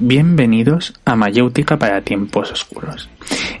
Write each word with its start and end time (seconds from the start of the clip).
Bienvenidos 0.00 0.92
a 1.04 1.14
Mayéutica 1.14 1.78
para 1.78 2.00
tiempos 2.00 2.50
oscuros. 2.50 3.08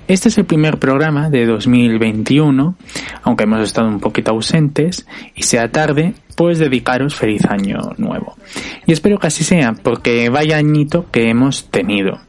Este 0.08 0.28
es 0.28 0.38
el 0.38 0.44
primer 0.44 0.78
programa 0.78 1.30
de 1.30 1.46
2021, 1.46 2.76
aunque 3.22 3.44
hemos 3.44 3.60
estado 3.60 3.86
un 3.88 4.00
poquito 4.00 4.32
ausentes 4.32 5.06
y 5.36 5.44
sea 5.44 5.70
tarde, 5.70 6.14
pues 6.34 6.58
dedicaros 6.58 7.14
feliz 7.14 7.44
año 7.44 7.78
nuevo. 7.98 8.36
Y 8.84 8.92
espero 8.92 9.18
que 9.18 9.28
así 9.28 9.44
sea, 9.44 9.74
porque 9.74 10.28
vaya 10.28 10.56
añito 10.56 11.06
que 11.12 11.30
hemos 11.30 11.70
tenido. 11.70 12.20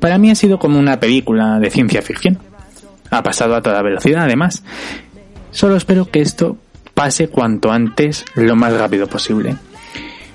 Para 0.00 0.18
mí 0.18 0.30
ha 0.30 0.34
sido 0.34 0.58
como 0.58 0.78
una 0.78 1.00
película 1.00 1.58
de 1.58 1.70
ciencia 1.70 2.02
ficción. 2.02 2.38
Ha 3.10 3.22
pasado 3.22 3.56
a 3.56 3.62
toda 3.62 3.80
velocidad 3.80 4.24
además. 4.24 4.64
Solo 5.50 5.76
espero 5.76 6.10
que 6.10 6.20
esto 6.20 6.58
pase 6.94 7.28
cuanto 7.28 7.72
antes, 7.72 8.26
lo 8.34 8.54
más 8.54 8.74
rápido 8.74 9.06
posible. 9.06 9.56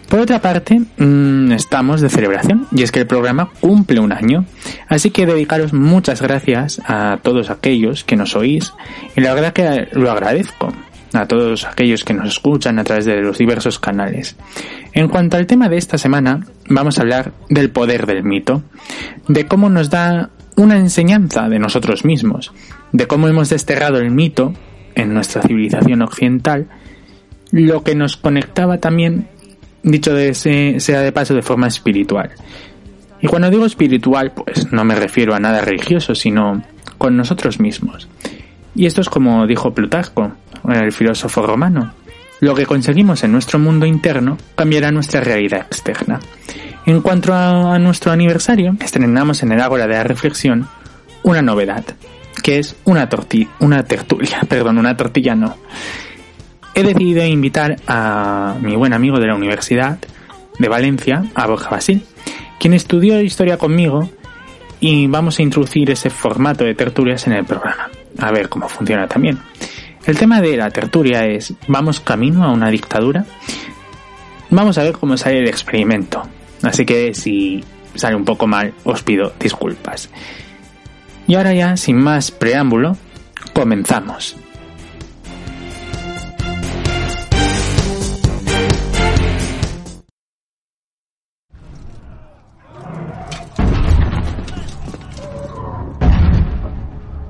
Por 0.10 0.20
otra 0.20 0.40
parte, 0.40 0.82
mm, 0.98 1.52
estamos 1.52 2.02
de 2.02 2.10
celebración 2.10 2.68
y 2.72 2.84
es 2.84 2.92
que 2.92 3.00
el 3.00 3.08
programa 3.08 3.50
cumple 3.60 4.00
un 4.00 4.12
año, 4.12 4.46
así 4.88 5.10
que 5.10 5.26
dedicaros 5.26 5.74
muchas 5.74 6.22
gracias 6.22 6.82
a 6.86 7.20
todos 7.22 7.50
aquellos 7.50 8.04
que 8.04 8.16
nos 8.16 8.36
oís 8.36 8.74
y 9.16 9.22
la 9.22 9.34
verdad 9.34 9.54
que 9.54 9.88
lo 9.94 10.12
agradezco 10.12 10.72
a 11.14 11.28
todos 11.28 11.66
aquellos 11.66 12.04
que 12.04 12.14
nos 12.14 12.28
escuchan 12.28 12.78
a 12.80 12.84
través 12.84 13.06
de 13.06 13.22
los 13.22 13.38
diversos 13.38 13.80
canales. 13.80 14.36
En 14.94 15.08
cuanto 15.08 15.38
al 15.38 15.48
tema 15.48 15.70
de 15.70 15.78
esta 15.78 15.98
semana, 15.98 16.46
vamos 16.70 16.98
a 16.98 17.02
hablar 17.02 17.32
del 17.50 17.70
poder 17.70 18.06
del 18.06 18.24
mito, 18.24 18.64
de 19.28 19.46
cómo 19.48 19.70
nos 19.70 19.90
da 19.90 20.30
una 20.56 20.78
enseñanza 20.78 21.50
de 21.50 21.60
nosotros 21.60 22.06
mismos, 22.06 22.54
de 22.92 23.08
cómo 23.08 23.28
hemos 23.28 23.50
desterrado 23.50 23.98
el 23.98 24.12
mito 24.12 24.54
en 24.96 25.14
nuestra 25.14 25.42
civilización 25.42 26.02
occidental, 26.02 26.68
lo 27.52 27.84
que 27.84 27.96
nos 27.96 28.18
conectaba 28.18 28.80
también 28.80 29.28
dicho 29.92 30.14
de 30.14 30.34
sea 30.34 31.02
de 31.02 31.12
paso 31.12 31.34
de 31.34 31.42
forma 31.42 31.68
espiritual. 31.68 32.32
Y 33.22 33.28
cuando 33.28 33.50
digo 33.50 33.66
espiritual, 33.66 34.34
pues 34.34 34.72
no 34.72 34.84
me 34.84 34.96
refiero 34.96 35.34
a 35.34 35.40
nada 35.40 35.62
religioso, 35.62 36.14
sino 36.16 36.64
con 36.98 37.16
nosotros 37.16 37.60
mismos. 37.60 38.08
Y 38.76 38.86
esto 38.86 39.02
es 39.02 39.10
como 39.10 39.48
dijo 39.48 39.74
Plutarco, 39.74 40.34
el 40.68 40.92
filósofo 40.92 41.42
romano. 41.46 41.94
Lo 42.42 42.54
que 42.54 42.66
conseguimos 42.66 43.24
en 43.24 43.32
nuestro 43.32 43.58
mundo 43.58 43.86
interno 43.86 44.38
cambiará 44.56 44.92
nuestra 44.92 45.22
realidad 45.22 45.62
externa. 45.62 46.20
En 46.86 47.02
cuanto 47.02 47.34
a, 47.34 47.80
nuestro 47.80 48.12
aniversario, 48.12 48.76
estrenamos 48.80 49.42
en 49.42 49.54
el 49.54 49.62
Ágora 49.62 49.88
de 49.88 49.96
la 49.96 50.04
Reflexión 50.04 50.68
una 51.24 51.42
novedad, 51.42 51.84
que 52.44 52.60
es 52.60 52.76
una 52.84 53.10
tortilla, 53.10 53.50
una 53.60 53.84
tertulia, 53.84 54.42
perdón, 54.50 54.78
una 54.78 54.96
tortilla 54.96 55.34
no, 55.34 55.56
he 56.76 56.84
decidido 56.84 57.26
invitar 57.26 57.78
a 57.88 58.56
mi 58.62 58.76
buen 58.76 58.94
amigo 58.94 59.20
de 59.20 59.28
la 59.28 59.36
Universidad 59.36 59.98
de 60.60 60.68
Valencia, 60.68 61.24
a 61.34 61.48
Borja 61.48 61.70
Basil, 61.70 62.06
quien 62.60 62.74
estudió 62.74 63.20
historia 63.22 63.58
conmigo 63.58 64.10
y 64.82 65.08
vamos 65.08 65.40
a 65.40 65.42
introducir 65.42 65.90
ese 65.90 66.10
formato 66.10 66.66
de 66.66 66.76
tertulias 66.76 67.26
en 67.28 67.34
el 67.34 67.46
programa, 67.46 67.90
a 68.20 68.32
ver 68.32 68.50
cómo 68.50 68.68
funciona 68.68 69.08
también. 69.08 69.40
El 70.06 70.18
tema 70.18 70.42
de 70.42 70.58
la 70.58 70.70
tertulia 70.70 71.26
es, 71.26 71.54
¿vamos 71.68 72.02
camino 72.02 72.44
a 72.44 72.52
una 72.52 72.70
dictadura? 72.70 73.26
Vamos 74.50 74.78
a 74.78 74.84
ver 74.84 74.94
cómo 74.94 75.18
sale 75.18 75.40
el 75.40 75.48
experimento, 75.48 76.24
así 76.62 76.86
que 76.86 77.14
si 77.14 77.64
sale 77.96 78.16
un 78.16 78.26
poco 78.26 78.48
mal, 78.48 78.74
os 78.84 79.02
pido 79.02 79.34
disculpas. 79.40 80.10
Y 81.26 81.36
ahora 81.36 81.54
ya, 81.54 81.78
sin 81.78 81.98
más 81.98 82.32
preámbulo, 82.32 82.98
comenzamos. 83.54 84.36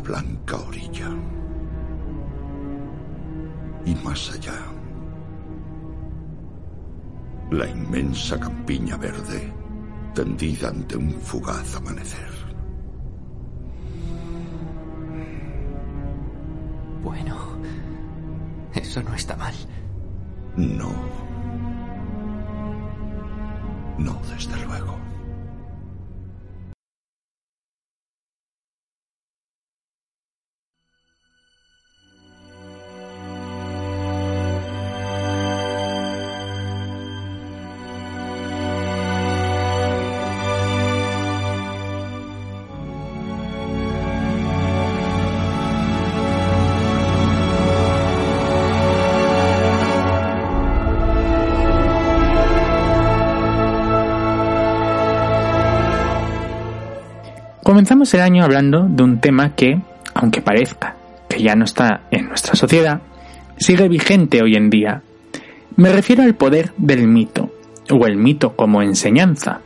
La 0.00 0.06
blanca 0.06 0.56
orilla. 0.56 1.10
Y 3.84 3.94
más 3.96 4.32
allá. 4.32 4.54
La 7.50 7.68
inmensa 7.68 8.40
campiña 8.40 8.96
verde 8.96 9.52
tendida 10.14 10.68
ante 10.68 10.96
un 10.96 11.12
fugaz 11.20 11.76
amanecer. 11.76 12.30
Bueno, 17.02 17.36
eso 18.72 19.02
no 19.02 19.14
está 19.14 19.36
mal. 19.36 19.54
No. 20.56 20.92
No, 23.98 24.18
desde 24.30 24.59
Comenzamos 57.90 58.14
el 58.14 58.20
año 58.20 58.44
hablando 58.44 58.86
de 58.88 59.02
un 59.02 59.18
tema 59.18 59.56
que, 59.56 59.80
aunque 60.14 60.40
parezca 60.40 60.94
que 61.28 61.42
ya 61.42 61.56
no 61.56 61.64
está 61.64 62.02
en 62.12 62.28
nuestra 62.28 62.54
sociedad, 62.54 63.00
sigue 63.56 63.88
vigente 63.88 64.40
hoy 64.42 64.54
en 64.54 64.70
día. 64.70 65.02
Me 65.74 65.92
refiero 65.92 66.22
al 66.22 66.36
poder 66.36 66.70
del 66.76 67.08
mito, 67.08 67.50
o 67.90 68.06
el 68.06 68.16
mito 68.16 68.54
como 68.54 68.80
enseñanza. 68.80 69.62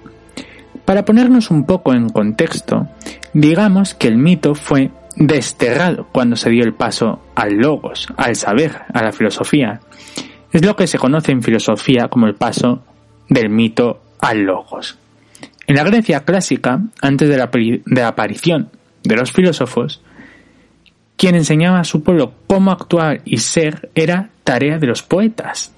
Para 0.86 1.04
ponernos 1.04 1.50
un 1.50 1.66
poco 1.66 1.92
en 1.92 2.08
contexto, 2.08 2.88
digamos 3.34 3.92
que 3.92 4.08
el 4.08 4.16
mito 4.16 4.54
fue 4.54 4.90
desterrado 5.16 6.06
cuando 6.10 6.36
se 6.36 6.48
dio 6.48 6.64
el 6.64 6.72
paso 6.72 7.20
al 7.34 7.58
logos, 7.58 8.08
al 8.16 8.36
saber, 8.36 8.84
a 8.94 9.02
la 9.02 9.12
filosofía. 9.12 9.80
Es 10.50 10.64
lo 10.64 10.76
que 10.76 10.86
se 10.86 10.98
conoce 10.98 11.30
en 11.30 11.42
filosofía 11.42 12.08
como 12.08 12.26
el 12.26 12.36
paso 12.36 12.84
del 13.28 13.50
mito 13.50 14.00
al 14.18 14.44
logos. 14.44 14.96
En 15.66 15.76
la 15.76 15.84
Grecia 15.84 16.24
clásica, 16.24 16.82
antes 17.00 17.28
de 17.28 17.36
la, 17.38 18.08
aparición 18.08 18.70
de 19.02 19.16
los 19.16 19.32
filósofos, 19.32 20.02
quien 21.16 21.34
enseñaba 21.36 21.80
a 21.80 21.84
su 21.84 22.02
pueblo 22.02 22.34
cómo 22.46 22.70
actuar 22.70 23.22
y 23.24 23.38
ser 23.38 23.90
era 23.94 24.30
tarea 24.44 24.78
de 24.78 24.86
los 24.86 25.02
poetas, 25.02 25.72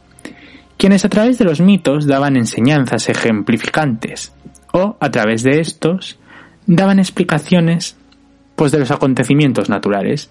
quienes 0.76 1.04
a 1.04 1.08
través 1.08 1.38
de 1.38 1.44
los 1.44 1.60
mitos 1.60 2.06
daban 2.06 2.36
enseñanzas 2.36 3.08
ejemplificantes, 3.08 4.32
o 4.72 4.96
a 4.98 5.10
través 5.10 5.42
de 5.44 5.60
estos 5.60 6.18
daban 6.66 6.98
explicaciones 6.98 7.96
pues 8.56 8.72
de 8.72 8.80
los 8.80 8.90
acontecimientos 8.90 9.68
naturales, 9.68 10.30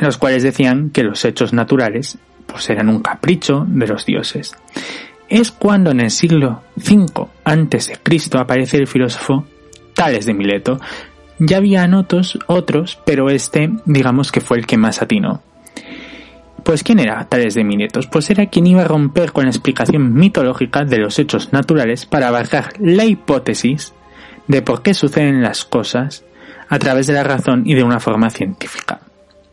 los 0.00 0.18
cuales 0.18 0.42
decían 0.42 0.90
que 0.90 1.04
los 1.04 1.24
hechos 1.24 1.52
naturales 1.52 2.18
pues 2.46 2.68
eran 2.70 2.88
un 2.88 3.02
capricho 3.02 3.64
de 3.68 3.86
los 3.86 4.04
dioses 4.04 4.56
es 5.28 5.52
cuando 5.52 5.90
en 5.90 6.00
el 6.00 6.10
siglo 6.10 6.62
V 6.76 7.26
a.C. 7.44 8.38
aparece 8.38 8.76
el 8.78 8.86
filósofo 8.86 9.44
Tales 9.94 10.26
de 10.26 10.34
Mileto. 10.34 10.78
Ya 11.38 11.58
había 11.58 11.88
otros, 11.96 12.38
otros, 12.46 12.98
pero 13.04 13.28
este 13.30 13.70
digamos 13.84 14.32
que 14.32 14.40
fue 14.40 14.58
el 14.58 14.66
que 14.66 14.76
más 14.76 15.02
atinó. 15.02 15.42
Pues 16.64 16.82
¿quién 16.82 16.98
era 16.98 17.24
Tales 17.28 17.54
de 17.54 17.64
Mileto? 17.64 18.00
Pues 18.10 18.30
era 18.30 18.46
quien 18.46 18.66
iba 18.66 18.82
a 18.82 18.88
romper 18.88 19.32
con 19.32 19.44
la 19.44 19.50
explicación 19.50 20.12
mitológica 20.14 20.84
de 20.84 20.98
los 20.98 21.18
hechos 21.18 21.52
naturales 21.52 22.06
para 22.06 22.28
abarcar 22.28 22.72
la 22.78 23.04
hipótesis 23.04 23.92
de 24.48 24.62
por 24.62 24.82
qué 24.82 24.94
suceden 24.94 25.42
las 25.42 25.64
cosas 25.64 26.24
a 26.68 26.78
través 26.78 27.06
de 27.06 27.12
la 27.14 27.24
razón 27.24 27.62
y 27.64 27.74
de 27.74 27.84
una 27.84 28.00
forma 28.00 28.30
científica. 28.30 29.00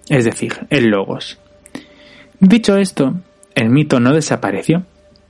Es 0.09 0.25
decir, 0.25 0.67
el 0.69 0.85
logos. 0.87 1.39
Dicho 2.39 2.77
esto, 2.77 3.15
el 3.55 3.69
mito 3.69 3.99
no 3.99 4.13
desapareció, 4.13 4.85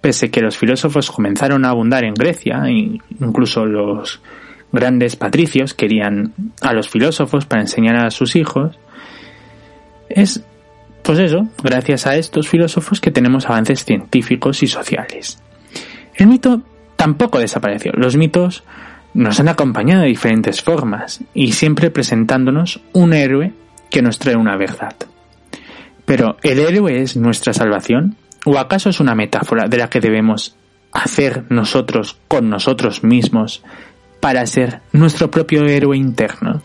pese 0.06 0.30
que 0.30 0.40
los 0.40 0.56
filósofos 0.56 1.10
comenzaron 1.10 1.66
a 1.66 1.70
abundar 1.70 2.04
en 2.04 2.14
Grecia, 2.14 2.62
e 2.68 3.00
incluso 3.20 3.66
los 3.66 4.22
grandes 4.72 5.16
patricios 5.16 5.74
querían 5.74 6.32
a 6.62 6.74
los 6.74 6.90
filósofos 6.90 7.48
para 7.48 7.64
enseñar 7.64 7.96
a 7.96 8.12
sus 8.12 8.36
hijos, 8.36 8.78
es, 10.08 10.44
pues 11.02 11.18
eso, 11.18 11.48
gracias 11.64 12.06
a 12.06 12.18
estos 12.18 12.48
filósofos 12.48 13.02
que 13.02 13.10
tenemos 13.10 13.48
avances 13.48 13.84
científicos 13.84 14.62
y 14.62 14.68
sociales. 14.68 15.42
El 16.14 16.28
mito 16.28 16.62
tampoco 16.98 17.40
desapareció. 17.40 17.92
Los 17.96 18.16
mitos 18.16 18.64
nos 19.16 19.40
han 19.40 19.48
acompañado 19.48 20.04
de 20.04 20.10
diferentes 20.10 20.62
formas 20.62 21.22
y 21.34 21.54
siempre 21.54 21.90
presentándonos 21.90 22.80
un 22.94 23.14
héroe 23.14 23.54
que 23.90 24.04
nos 24.04 24.20
trae 24.20 24.36
una 24.36 24.56
verdad. 24.56 24.94
Pero 26.06 26.38
¿el 26.44 26.60
héroe 26.60 27.02
es 27.02 27.18
nuestra 27.18 27.54
salvación? 27.54 28.18
¿O 28.46 28.60
acaso 28.60 28.90
es 28.90 29.00
una 29.00 29.16
metáfora 29.16 29.68
de 29.68 29.78
la 29.78 29.90
que 29.90 30.00
debemos 30.00 30.56
hacer 30.92 31.46
nosotros 31.50 32.18
con 32.28 32.50
nosotros 32.50 33.04
mismos 33.04 33.64
para 34.20 34.46
ser 34.46 34.82
nuestro 34.94 35.32
propio 35.32 35.66
héroe 35.66 35.98
interno? 35.98 36.62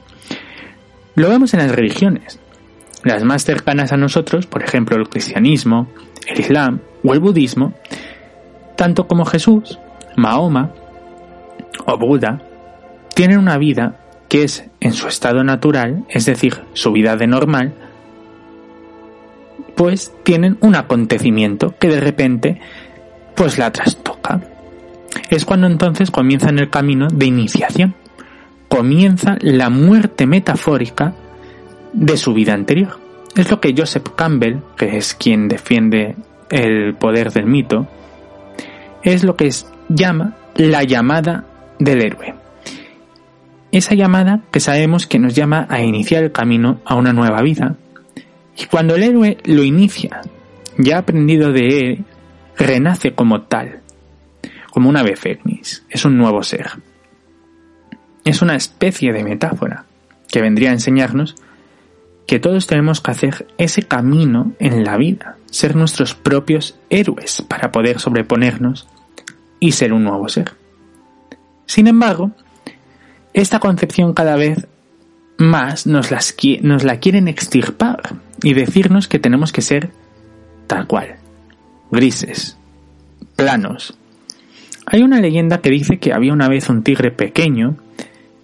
Lo 1.14 1.30
vemos 1.30 1.54
en 1.54 1.60
las 1.60 1.74
religiones. 1.74 2.38
Las 3.02 3.24
más 3.24 3.44
cercanas 3.44 3.92
a 3.92 3.96
nosotros, 3.96 4.46
por 4.46 4.62
ejemplo 4.62 4.96
el 4.96 5.08
cristianismo, 5.08 5.88
el 6.26 6.40
islam 6.40 6.80
o 7.02 7.14
el 7.14 7.20
budismo, 7.20 7.72
tanto 8.76 9.08
como 9.08 9.24
Jesús, 9.24 9.78
Mahoma 10.16 10.74
o 11.86 11.96
Buda, 11.96 12.42
tienen 13.14 13.38
una 13.38 13.56
vida 13.56 14.00
que 14.28 14.44
es 14.44 14.64
en 14.80 14.92
su 14.92 15.08
estado 15.08 15.42
natural, 15.44 16.04
es 16.10 16.26
decir, 16.26 16.60
su 16.74 16.92
vida 16.92 17.16
de 17.16 17.26
normal, 17.26 17.72
pues 19.76 20.12
tienen 20.22 20.58
un 20.60 20.74
acontecimiento 20.74 21.74
que 21.78 21.88
de 21.88 22.00
repente 22.00 22.60
pues 23.34 23.58
la 23.58 23.72
trastoca. 23.72 24.40
Es 25.30 25.44
cuando 25.44 25.66
entonces 25.66 26.10
comienzan 26.10 26.58
el 26.58 26.70
camino 26.70 27.08
de 27.08 27.26
iniciación. 27.26 27.94
Comienza 28.68 29.36
la 29.40 29.70
muerte 29.70 30.26
metafórica 30.26 31.14
de 31.92 32.16
su 32.16 32.34
vida 32.34 32.54
anterior. 32.54 32.98
Es 33.36 33.50
lo 33.50 33.60
que 33.60 33.74
Joseph 33.76 34.08
Campbell, 34.16 34.58
que 34.76 34.96
es 34.96 35.14
quien 35.14 35.48
defiende 35.48 36.16
el 36.50 36.94
poder 36.94 37.32
del 37.32 37.46
mito, 37.46 37.88
es 39.02 39.24
lo 39.24 39.36
que 39.36 39.50
llama 39.88 40.36
la 40.56 40.82
llamada 40.84 41.44
del 41.78 42.02
héroe. 42.02 42.34
Esa 43.72 43.94
llamada 43.94 44.40
que 44.50 44.60
sabemos 44.60 45.06
que 45.06 45.18
nos 45.18 45.34
llama 45.34 45.66
a 45.70 45.80
iniciar 45.80 46.24
el 46.24 46.32
camino 46.32 46.80
a 46.84 46.96
una 46.96 47.12
nueva 47.12 47.40
vida, 47.42 47.76
y 48.56 48.66
cuando 48.66 48.94
el 48.94 49.02
héroe 49.02 49.38
lo 49.44 49.62
inicia, 49.62 50.20
ya 50.78 50.98
aprendido 50.98 51.52
de 51.52 51.66
él, 51.78 52.04
renace 52.56 53.12
como 53.14 53.42
tal, 53.42 53.80
como 54.70 54.88
una 54.88 55.00
ave 55.00 55.14
es 55.88 56.04
un 56.04 56.16
nuevo 56.16 56.42
ser. 56.42 56.70
Es 58.24 58.42
una 58.42 58.54
especie 58.54 59.12
de 59.12 59.24
metáfora 59.24 59.86
que 60.28 60.40
vendría 60.40 60.70
a 60.70 60.74
enseñarnos 60.74 61.36
que 62.26 62.38
todos 62.38 62.66
tenemos 62.66 63.00
que 63.00 63.10
hacer 63.10 63.48
ese 63.58 63.82
camino 63.82 64.52
en 64.60 64.84
la 64.84 64.96
vida, 64.96 65.36
ser 65.46 65.74
nuestros 65.74 66.14
propios 66.14 66.78
héroes 66.88 67.42
para 67.42 67.72
poder 67.72 67.98
sobreponernos 67.98 68.86
y 69.58 69.72
ser 69.72 69.92
un 69.92 70.04
nuevo 70.04 70.28
ser. 70.28 70.52
Sin 71.66 71.88
embargo, 71.88 72.30
esta 73.32 73.58
concepción 73.58 74.14
cada 74.14 74.36
vez 74.36 74.68
más 75.40 75.86
nos, 75.86 76.10
las, 76.10 76.36
nos 76.60 76.84
la 76.84 76.98
quieren 76.98 77.26
extirpar 77.26 78.16
y 78.42 78.52
decirnos 78.52 79.08
que 79.08 79.18
tenemos 79.18 79.52
que 79.52 79.62
ser 79.62 79.90
tal 80.66 80.86
cual, 80.86 81.16
grises, 81.90 82.58
planos. 83.36 83.96
Hay 84.86 85.02
una 85.02 85.20
leyenda 85.20 85.62
que 85.62 85.70
dice 85.70 85.98
que 85.98 86.12
había 86.12 86.34
una 86.34 86.48
vez 86.48 86.68
un 86.68 86.82
tigre 86.82 87.10
pequeño 87.10 87.76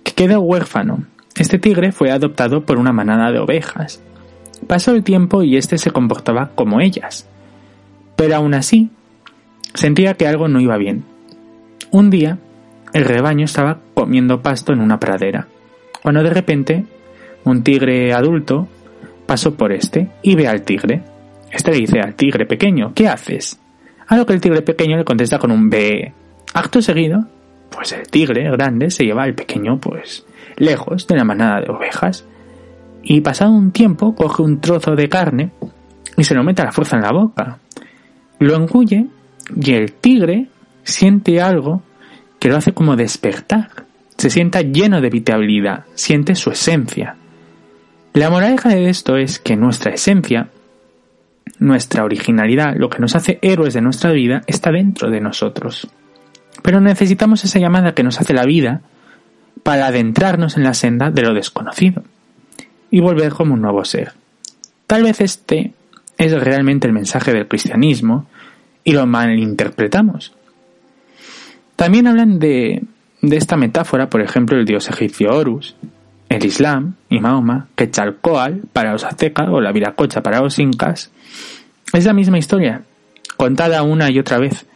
que 0.04 0.12
queda 0.12 0.38
huérfano. 0.38 1.04
Este 1.36 1.58
tigre 1.58 1.92
fue 1.92 2.10
adoptado 2.10 2.64
por 2.64 2.78
una 2.78 2.92
manada 2.92 3.30
de 3.30 3.40
ovejas. 3.40 4.00
Pasó 4.66 4.94
el 4.94 5.04
tiempo 5.04 5.42
y 5.42 5.58
éste 5.58 5.76
se 5.76 5.90
comportaba 5.90 6.52
como 6.54 6.80
ellas. 6.80 7.28
Pero 8.16 8.36
aún 8.36 8.54
así, 8.54 8.88
sentía 9.74 10.14
que 10.14 10.26
algo 10.26 10.48
no 10.48 10.60
iba 10.60 10.78
bien. 10.78 11.04
Un 11.90 12.08
día, 12.08 12.38
el 12.94 13.04
rebaño 13.04 13.44
estaba 13.44 13.80
comiendo 13.92 14.40
pasto 14.40 14.72
en 14.72 14.80
una 14.80 14.98
pradera 14.98 15.48
cuando 16.06 16.22
de 16.22 16.30
repente 16.30 16.84
un 17.42 17.64
tigre 17.64 18.12
adulto 18.12 18.68
pasó 19.26 19.56
por 19.56 19.72
este 19.72 20.08
y 20.22 20.36
ve 20.36 20.46
al 20.46 20.62
tigre. 20.62 21.02
Este 21.50 21.72
le 21.72 21.78
dice 21.78 21.98
al 21.98 22.14
tigre 22.14 22.46
pequeño, 22.46 22.92
¿qué 22.94 23.08
haces? 23.08 23.58
A 24.06 24.16
lo 24.16 24.24
que 24.24 24.34
el 24.34 24.40
tigre 24.40 24.62
pequeño 24.62 24.96
le 24.96 25.04
contesta 25.04 25.40
con 25.40 25.50
un 25.50 25.68
B. 25.68 26.12
Acto 26.54 26.80
seguido, 26.80 27.26
pues 27.70 27.90
el 27.90 28.06
tigre 28.06 28.48
grande 28.52 28.88
se 28.92 29.04
lleva 29.04 29.24
al 29.24 29.34
pequeño 29.34 29.80
pues 29.80 30.24
lejos 30.58 31.08
de 31.08 31.16
la 31.16 31.24
manada 31.24 31.62
de 31.62 31.72
ovejas 31.72 32.24
y 33.02 33.20
pasado 33.20 33.50
un 33.50 33.72
tiempo 33.72 34.14
coge 34.14 34.42
un 34.42 34.60
trozo 34.60 34.94
de 34.94 35.08
carne 35.08 35.50
y 36.16 36.22
se 36.22 36.36
lo 36.36 36.44
mete 36.44 36.62
a 36.62 36.66
la 36.66 36.72
fuerza 36.72 36.94
en 36.94 37.02
la 37.02 37.10
boca. 37.10 37.58
Lo 38.38 38.54
engulle 38.54 39.06
y 39.60 39.72
el 39.72 39.92
tigre 39.94 40.46
siente 40.84 41.40
algo 41.42 41.82
que 42.38 42.48
lo 42.48 42.58
hace 42.58 42.72
como 42.72 42.94
despertar 42.94 43.85
se 44.16 44.30
sienta 44.30 44.62
lleno 44.62 45.00
de 45.00 45.10
vitalidad, 45.10 45.84
siente 45.94 46.34
su 46.34 46.50
esencia. 46.50 47.16
La 48.12 48.30
moraleja 48.30 48.70
de 48.70 48.88
esto 48.88 49.16
es 49.16 49.38
que 49.38 49.56
nuestra 49.56 49.92
esencia, 49.92 50.48
nuestra 51.58 52.04
originalidad, 52.04 52.74
lo 52.76 52.88
que 52.88 52.98
nos 52.98 53.14
hace 53.14 53.38
héroes 53.42 53.74
de 53.74 53.82
nuestra 53.82 54.12
vida, 54.12 54.42
está 54.46 54.70
dentro 54.70 55.10
de 55.10 55.20
nosotros. 55.20 55.88
Pero 56.62 56.80
necesitamos 56.80 57.44
esa 57.44 57.58
llamada 57.58 57.94
que 57.94 58.02
nos 58.02 58.20
hace 58.20 58.32
la 58.32 58.44
vida 58.44 58.80
para 59.62 59.88
adentrarnos 59.88 60.56
en 60.56 60.64
la 60.64 60.74
senda 60.74 61.10
de 61.10 61.22
lo 61.22 61.34
desconocido 61.34 62.02
y 62.90 63.00
volver 63.00 63.32
como 63.32 63.54
un 63.54 63.60
nuevo 63.60 63.84
ser. 63.84 64.12
Tal 64.86 65.02
vez 65.02 65.20
este 65.20 65.72
es 66.16 66.32
realmente 66.32 66.86
el 66.86 66.92
mensaje 66.92 67.32
del 67.32 67.48
cristianismo 67.48 68.26
y 68.84 68.92
lo 68.92 69.06
malinterpretamos. 69.06 70.32
También 71.74 72.06
hablan 72.06 72.38
de 72.38 72.84
de 73.28 73.36
esta 73.36 73.56
metáfora, 73.56 74.08
por 74.08 74.20
ejemplo, 74.20 74.58
el 74.58 74.64
dios 74.64 74.88
egipcio 74.88 75.34
Horus, 75.34 75.76
el 76.28 76.44
Islam 76.44 76.94
y 77.08 77.20
Mahoma, 77.20 77.68
Quetzalcoatl 77.76 78.66
para 78.72 78.92
los 78.92 79.04
aztecas 79.04 79.48
o 79.50 79.60
la 79.60 79.72
Viracocha 79.72 80.22
para 80.22 80.40
los 80.40 80.58
incas, 80.58 81.10
es 81.92 82.04
la 82.04 82.12
misma 82.12 82.38
historia, 82.38 82.82
contada 83.36 83.82
una 83.82 84.10
y 84.10 84.18
otra 84.18 84.38
vez. 84.38 84.66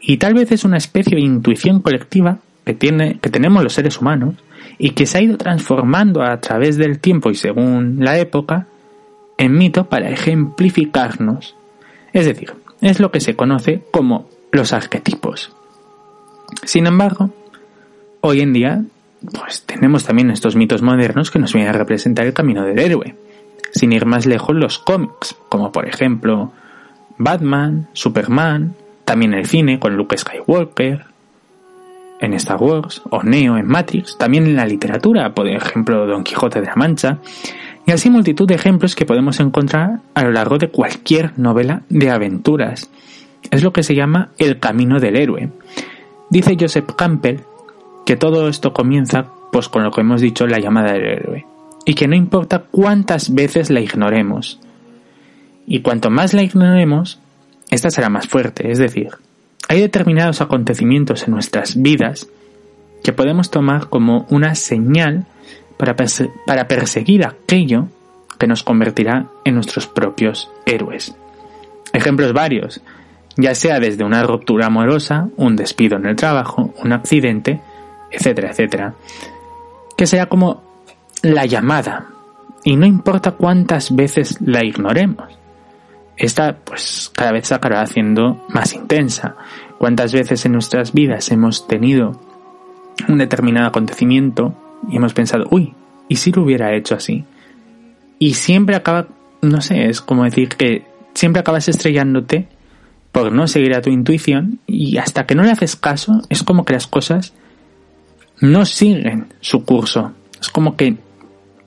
Y 0.00 0.16
tal 0.18 0.34
vez 0.34 0.52
es 0.52 0.64
una 0.64 0.76
especie 0.76 1.16
de 1.16 1.22
intuición 1.22 1.80
colectiva 1.80 2.38
que, 2.64 2.74
tiene, 2.74 3.18
que 3.20 3.30
tenemos 3.30 3.62
los 3.62 3.72
seres 3.72 4.00
humanos 4.00 4.34
y 4.78 4.90
que 4.90 5.06
se 5.06 5.18
ha 5.18 5.22
ido 5.22 5.36
transformando 5.36 6.22
a 6.22 6.40
través 6.40 6.76
del 6.76 6.98
tiempo 6.98 7.30
y 7.30 7.34
según 7.34 7.98
la 8.00 8.18
época 8.18 8.66
en 9.38 9.56
mito 9.56 9.88
para 9.88 10.10
ejemplificarnos. 10.10 11.54
Es 12.12 12.26
decir, 12.26 12.52
es 12.80 13.00
lo 13.00 13.10
que 13.10 13.20
se 13.20 13.36
conoce 13.36 13.82
como 13.90 14.28
los 14.52 14.72
arquetipos. 14.72 15.52
Sin 16.64 16.86
embargo, 16.86 17.30
hoy 18.26 18.40
en 18.40 18.52
día, 18.52 18.82
pues 19.32 19.62
tenemos 19.62 20.04
también 20.04 20.30
estos 20.30 20.56
mitos 20.56 20.82
modernos 20.82 21.30
que 21.30 21.38
nos 21.38 21.52
vienen 21.52 21.74
a 21.74 21.78
representar 21.78 22.26
el 22.26 22.32
camino 22.32 22.64
del 22.64 22.78
héroe. 22.78 23.14
Sin 23.72 23.92
ir 23.92 24.06
más 24.06 24.26
lejos, 24.26 24.54
los 24.54 24.78
cómics, 24.78 25.36
como 25.48 25.72
por 25.72 25.88
ejemplo 25.88 26.52
Batman, 27.18 27.88
Superman, 27.92 28.74
también 29.04 29.34
el 29.34 29.46
cine 29.46 29.78
con 29.78 29.96
Luke 29.96 30.16
Skywalker, 30.16 31.04
en 32.20 32.34
Star 32.34 32.56
Wars, 32.56 33.02
o 33.10 33.22
Neo 33.22 33.56
en 33.56 33.66
Matrix, 33.66 34.16
también 34.16 34.46
en 34.46 34.56
la 34.56 34.66
literatura, 34.66 35.34
por 35.34 35.46
ejemplo 35.48 36.06
Don 36.06 36.24
Quijote 36.24 36.60
de 36.60 36.66
la 36.66 36.76
Mancha, 36.76 37.18
y 37.86 37.92
así 37.92 38.10
multitud 38.10 38.48
de 38.48 38.54
ejemplos 38.54 38.96
que 38.96 39.06
podemos 39.06 39.38
encontrar 39.38 40.00
a 40.14 40.24
lo 40.24 40.32
largo 40.32 40.58
de 40.58 40.68
cualquier 40.68 41.38
novela 41.38 41.82
de 41.88 42.10
aventuras. 42.10 42.90
Es 43.50 43.62
lo 43.62 43.72
que 43.72 43.82
se 43.82 43.94
llama 43.94 44.30
el 44.38 44.58
camino 44.58 44.98
del 44.98 45.16
héroe. 45.16 45.50
Dice 46.30 46.56
Joseph 46.58 46.90
Campbell 46.96 47.40
que 48.06 48.16
todo 48.16 48.48
esto 48.48 48.72
comienza 48.72 49.26
pues 49.52 49.68
con 49.68 49.82
lo 49.84 49.90
que 49.90 50.00
hemos 50.00 50.22
dicho 50.22 50.46
la 50.46 50.58
llamada 50.58 50.92
del 50.92 51.04
héroe 51.04 51.46
y 51.84 51.94
que 51.94 52.08
no 52.08 52.16
importa 52.16 52.64
cuántas 52.70 53.34
veces 53.34 53.68
la 53.68 53.80
ignoremos. 53.80 54.58
Y 55.66 55.80
cuanto 55.80 56.10
más 56.10 56.32
la 56.32 56.42
ignoremos, 56.42 57.20
esta 57.70 57.90
será 57.90 58.08
más 58.08 58.26
fuerte, 58.26 58.70
es 58.70 58.78
decir, 58.78 59.10
hay 59.68 59.80
determinados 59.80 60.40
acontecimientos 60.40 61.26
en 61.26 61.34
nuestras 61.34 61.80
vidas 61.82 62.28
que 63.02 63.12
podemos 63.12 63.50
tomar 63.50 63.88
como 63.88 64.26
una 64.30 64.54
señal 64.54 65.26
para, 65.76 65.94
para 66.46 66.68
perseguir 66.68 67.26
aquello 67.26 67.88
que 68.38 68.46
nos 68.46 68.62
convertirá 68.62 69.26
en 69.44 69.54
nuestros 69.54 69.86
propios 69.86 70.50
héroes. 70.64 71.14
Ejemplos 71.92 72.32
varios 72.32 72.80
ya 73.36 73.54
sea 73.54 73.80
desde 73.80 74.04
una 74.04 74.22
ruptura 74.22 74.66
amorosa, 74.66 75.28
un 75.36 75.56
despido 75.56 75.96
en 75.98 76.06
el 76.06 76.16
trabajo, 76.16 76.74
un 76.82 76.92
accidente, 76.92 77.60
etcétera, 78.16 78.50
etcétera. 78.50 78.94
Que 79.96 80.06
sea 80.06 80.26
como 80.26 80.62
la 81.22 81.46
llamada, 81.46 82.08
y 82.66 82.74
no 82.74 82.84
importa 82.84 83.30
cuántas 83.30 83.94
veces 83.94 84.38
la 84.40 84.64
ignoremos. 84.64 85.38
esta 86.16 86.56
pues 86.56 87.12
cada 87.14 87.30
vez 87.30 87.46
se 87.46 87.54
acabará 87.54 87.82
haciendo 87.82 88.44
más 88.48 88.74
intensa. 88.74 89.36
¿Cuántas 89.78 90.12
veces 90.12 90.44
en 90.46 90.52
nuestras 90.52 90.92
vidas 90.92 91.30
hemos 91.30 91.68
tenido 91.68 92.20
un 93.08 93.18
determinado 93.18 93.68
acontecimiento 93.68 94.52
y 94.90 94.96
hemos 94.96 95.14
pensado, 95.14 95.44
uy, 95.50 95.74
¿y 96.08 96.16
si 96.16 96.32
lo 96.32 96.42
hubiera 96.42 96.74
hecho 96.74 96.96
así? 96.96 97.24
Y 98.18 98.34
siempre 98.34 98.74
acaba, 98.74 99.06
no 99.42 99.60
sé, 99.60 99.88
es 99.88 100.00
como 100.00 100.24
decir 100.24 100.48
que 100.48 100.86
siempre 101.14 101.40
acabas 101.40 101.68
estrellándote 101.68 102.48
por 103.12 103.30
no 103.30 103.46
seguir 103.46 103.74
a 103.74 103.80
tu 103.82 103.90
intuición 103.90 104.58
y 104.66 104.96
hasta 104.96 105.24
que 105.24 105.36
no 105.36 105.44
le 105.44 105.52
haces 105.52 105.76
caso 105.76 106.22
es 106.30 106.42
como 106.42 106.64
que 106.64 106.72
las 106.72 106.88
cosas 106.88 107.32
no 108.40 108.64
siguen 108.64 109.32
su 109.40 109.64
curso. 109.64 110.12
Es 110.40 110.48
como 110.48 110.76
que 110.76 110.96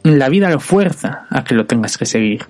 la 0.04 0.30
vida 0.30 0.50
lo 0.50 0.60
fuerza 0.60 1.28
a 1.30 1.44
que 1.44 1.56
lo 1.56 1.66
tengas 1.66 1.98
que 1.98 2.06
seguir. 2.06 2.46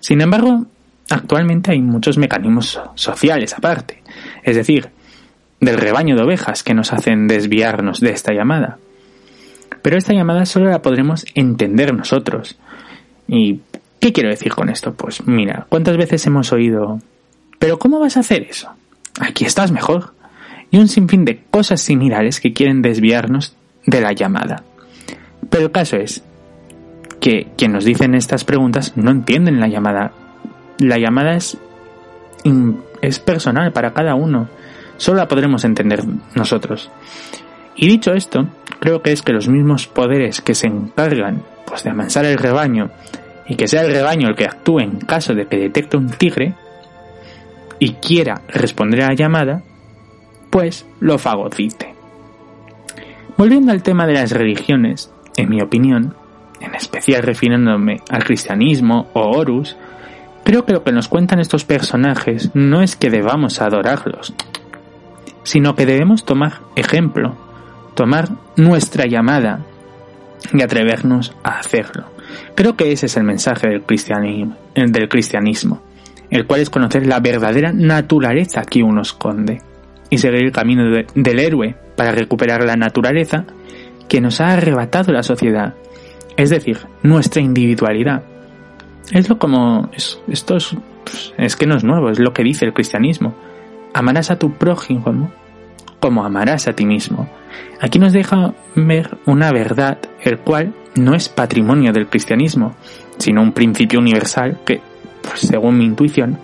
Sin 0.00 0.20
embargo, 0.20 0.66
actualmente 1.10 1.72
hay 1.72 1.80
muchos 1.80 2.18
mecanismos 2.18 2.80
sociales 2.94 3.54
aparte, 3.54 4.02
es 4.42 4.56
decir, 4.56 4.90
del 5.60 5.76
rebaño 5.76 6.16
de 6.16 6.22
ovejas 6.22 6.62
que 6.62 6.74
nos 6.74 6.92
hacen 6.92 7.28
desviarnos 7.28 8.00
de 8.00 8.10
esta 8.10 8.32
llamada. 8.32 8.78
Pero 9.82 9.96
esta 9.96 10.12
llamada 10.12 10.46
solo 10.46 10.70
la 10.70 10.82
podremos 10.82 11.24
entender 11.34 11.94
nosotros. 11.94 12.56
¿Y 13.28 13.60
qué 14.00 14.12
quiero 14.12 14.30
decir 14.30 14.54
con 14.54 14.68
esto? 14.68 14.94
Pues 14.94 15.26
mira, 15.26 15.66
¿cuántas 15.68 15.96
veces 15.96 16.26
hemos 16.26 16.52
oído, 16.52 17.00
pero 17.58 17.78
¿cómo 17.78 18.00
vas 18.00 18.16
a 18.16 18.20
hacer 18.20 18.42
eso? 18.42 18.70
Aquí 19.20 19.44
estás 19.44 19.70
mejor. 19.70 20.14
Y 20.72 20.78
un 20.78 20.88
sinfín 20.88 21.24
de 21.24 21.44
cosas 21.50 21.80
similares 21.80 22.40
que 22.40 22.52
quieren 22.52 22.82
desviarnos 22.82 23.54
de 23.86 24.00
la 24.00 24.12
llamada. 24.12 24.64
Pero 25.48 25.66
el 25.66 25.70
caso 25.70 25.96
es 25.96 26.24
que 27.20 27.46
quien 27.56 27.72
nos 27.72 27.84
dicen 27.84 28.16
estas 28.16 28.44
preguntas 28.44 28.96
no 28.96 29.12
entienden 29.12 29.60
la 29.60 29.68
llamada. 29.68 30.12
La 30.78 30.98
llamada 30.98 31.36
es, 31.36 31.56
es 33.00 33.20
personal 33.20 33.72
para 33.72 33.92
cada 33.92 34.16
uno. 34.16 34.48
Solo 34.96 35.18
la 35.18 35.28
podremos 35.28 35.64
entender 35.64 36.02
nosotros. 36.34 36.90
Y 37.76 37.86
dicho 37.86 38.12
esto, 38.12 38.48
creo 38.80 39.02
que 39.02 39.12
es 39.12 39.22
que 39.22 39.32
los 39.32 39.48
mismos 39.48 39.86
poderes 39.86 40.40
que 40.40 40.54
se 40.54 40.66
encargan 40.66 41.42
pues, 41.66 41.84
de 41.84 41.90
amansar 41.90 42.24
el 42.24 42.38
rebaño 42.38 42.90
y 43.46 43.56
que 43.56 43.68
sea 43.68 43.82
el 43.82 43.92
rebaño 43.92 44.28
el 44.28 44.36
que 44.36 44.46
actúe 44.46 44.80
en 44.80 45.00
caso 45.00 45.34
de 45.34 45.46
que 45.46 45.56
detecte 45.56 45.96
un 45.96 46.10
tigre 46.10 46.54
y 47.78 47.94
quiera 47.94 48.42
responder 48.48 49.02
a 49.02 49.08
la 49.08 49.14
llamada, 49.14 49.62
pues 50.52 50.84
lo 51.00 51.18
fagocite. 51.18 51.94
Volviendo 53.38 53.72
al 53.72 53.82
tema 53.82 54.06
de 54.06 54.12
las 54.12 54.32
religiones, 54.32 55.10
en 55.38 55.48
mi 55.48 55.62
opinión, 55.62 56.14
en 56.60 56.74
especial 56.74 57.22
refiriéndome 57.22 58.02
al 58.10 58.22
cristianismo 58.22 59.08
o 59.14 59.30
Horus, 59.30 59.78
creo 60.44 60.66
que 60.66 60.74
lo 60.74 60.84
que 60.84 60.92
nos 60.92 61.08
cuentan 61.08 61.40
estos 61.40 61.64
personajes 61.64 62.50
no 62.52 62.82
es 62.82 62.96
que 62.96 63.08
debamos 63.08 63.62
adorarlos, 63.62 64.34
sino 65.42 65.74
que 65.74 65.86
debemos 65.86 66.26
tomar 66.26 66.60
ejemplo, 66.76 67.34
tomar 67.94 68.28
nuestra 68.54 69.06
llamada 69.06 69.60
y 70.52 70.60
atrevernos 70.60 71.34
a 71.42 71.60
hacerlo. 71.60 72.04
Creo 72.54 72.76
que 72.76 72.92
ese 72.92 73.06
es 73.06 73.16
el 73.16 73.24
mensaje 73.24 73.68
del 73.68 73.84
cristianismo, 73.84 74.54
del 74.74 75.08
cristianismo, 75.08 75.80
el 76.28 76.46
cual 76.46 76.60
es 76.60 76.68
conocer 76.68 77.06
la 77.06 77.20
verdadera 77.20 77.72
naturaleza 77.72 78.64
que 78.64 78.82
uno 78.82 79.00
esconde 79.00 79.62
y 80.12 80.18
seguir 80.18 80.44
el 80.44 80.52
camino 80.52 80.84
del 81.14 81.38
héroe 81.38 81.74
para 81.96 82.12
recuperar 82.12 82.62
la 82.64 82.76
naturaleza 82.76 83.46
que 84.10 84.20
nos 84.20 84.42
ha 84.42 84.52
arrebatado 84.52 85.10
la 85.10 85.22
sociedad, 85.22 85.72
es 86.36 86.50
decir, 86.50 86.80
nuestra 87.02 87.40
individualidad. 87.40 88.22
Es 89.10 89.30
lo 89.30 89.38
como 89.38 89.88
esto 90.28 90.58
es, 90.58 90.76
pues, 91.02 91.32
es 91.38 91.56
que 91.56 91.66
no 91.66 91.76
es 91.76 91.82
nuevo, 91.82 92.10
es 92.10 92.18
lo 92.18 92.34
que 92.34 92.42
dice 92.42 92.66
el 92.66 92.74
cristianismo. 92.74 93.34
Amarás 93.94 94.30
a 94.30 94.38
tu 94.38 94.52
prójimo 94.52 95.32
como 95.98 96.26
amarás 96.26 96.68
a 96.68 96.74
ti 96.74 96.84
mismo. 96.84 97.26
Aquí 97.80 97.98
nos 97.98 98.12
deja 98.12 98.52
ver 98.74 99.16
una 99.24 99.50
verdad, 99.50 99.96
el 100.20 100.40
cual 100.40 100.74
no 100.94 101.14
es 101.14 101.30
patrimonio 101.30 101.94
del 101.94 102.08
cristianismo, 102.08 102.74
sino 103.16 103.40
un 103.40 103.52
principio 103.52 103.98
universal 103.98 104.58
que, 104.66 104.82
pues, 105.22 105.40
según 105.40 105.78
mi 105.78 105.86
intuición, 105.86 106.38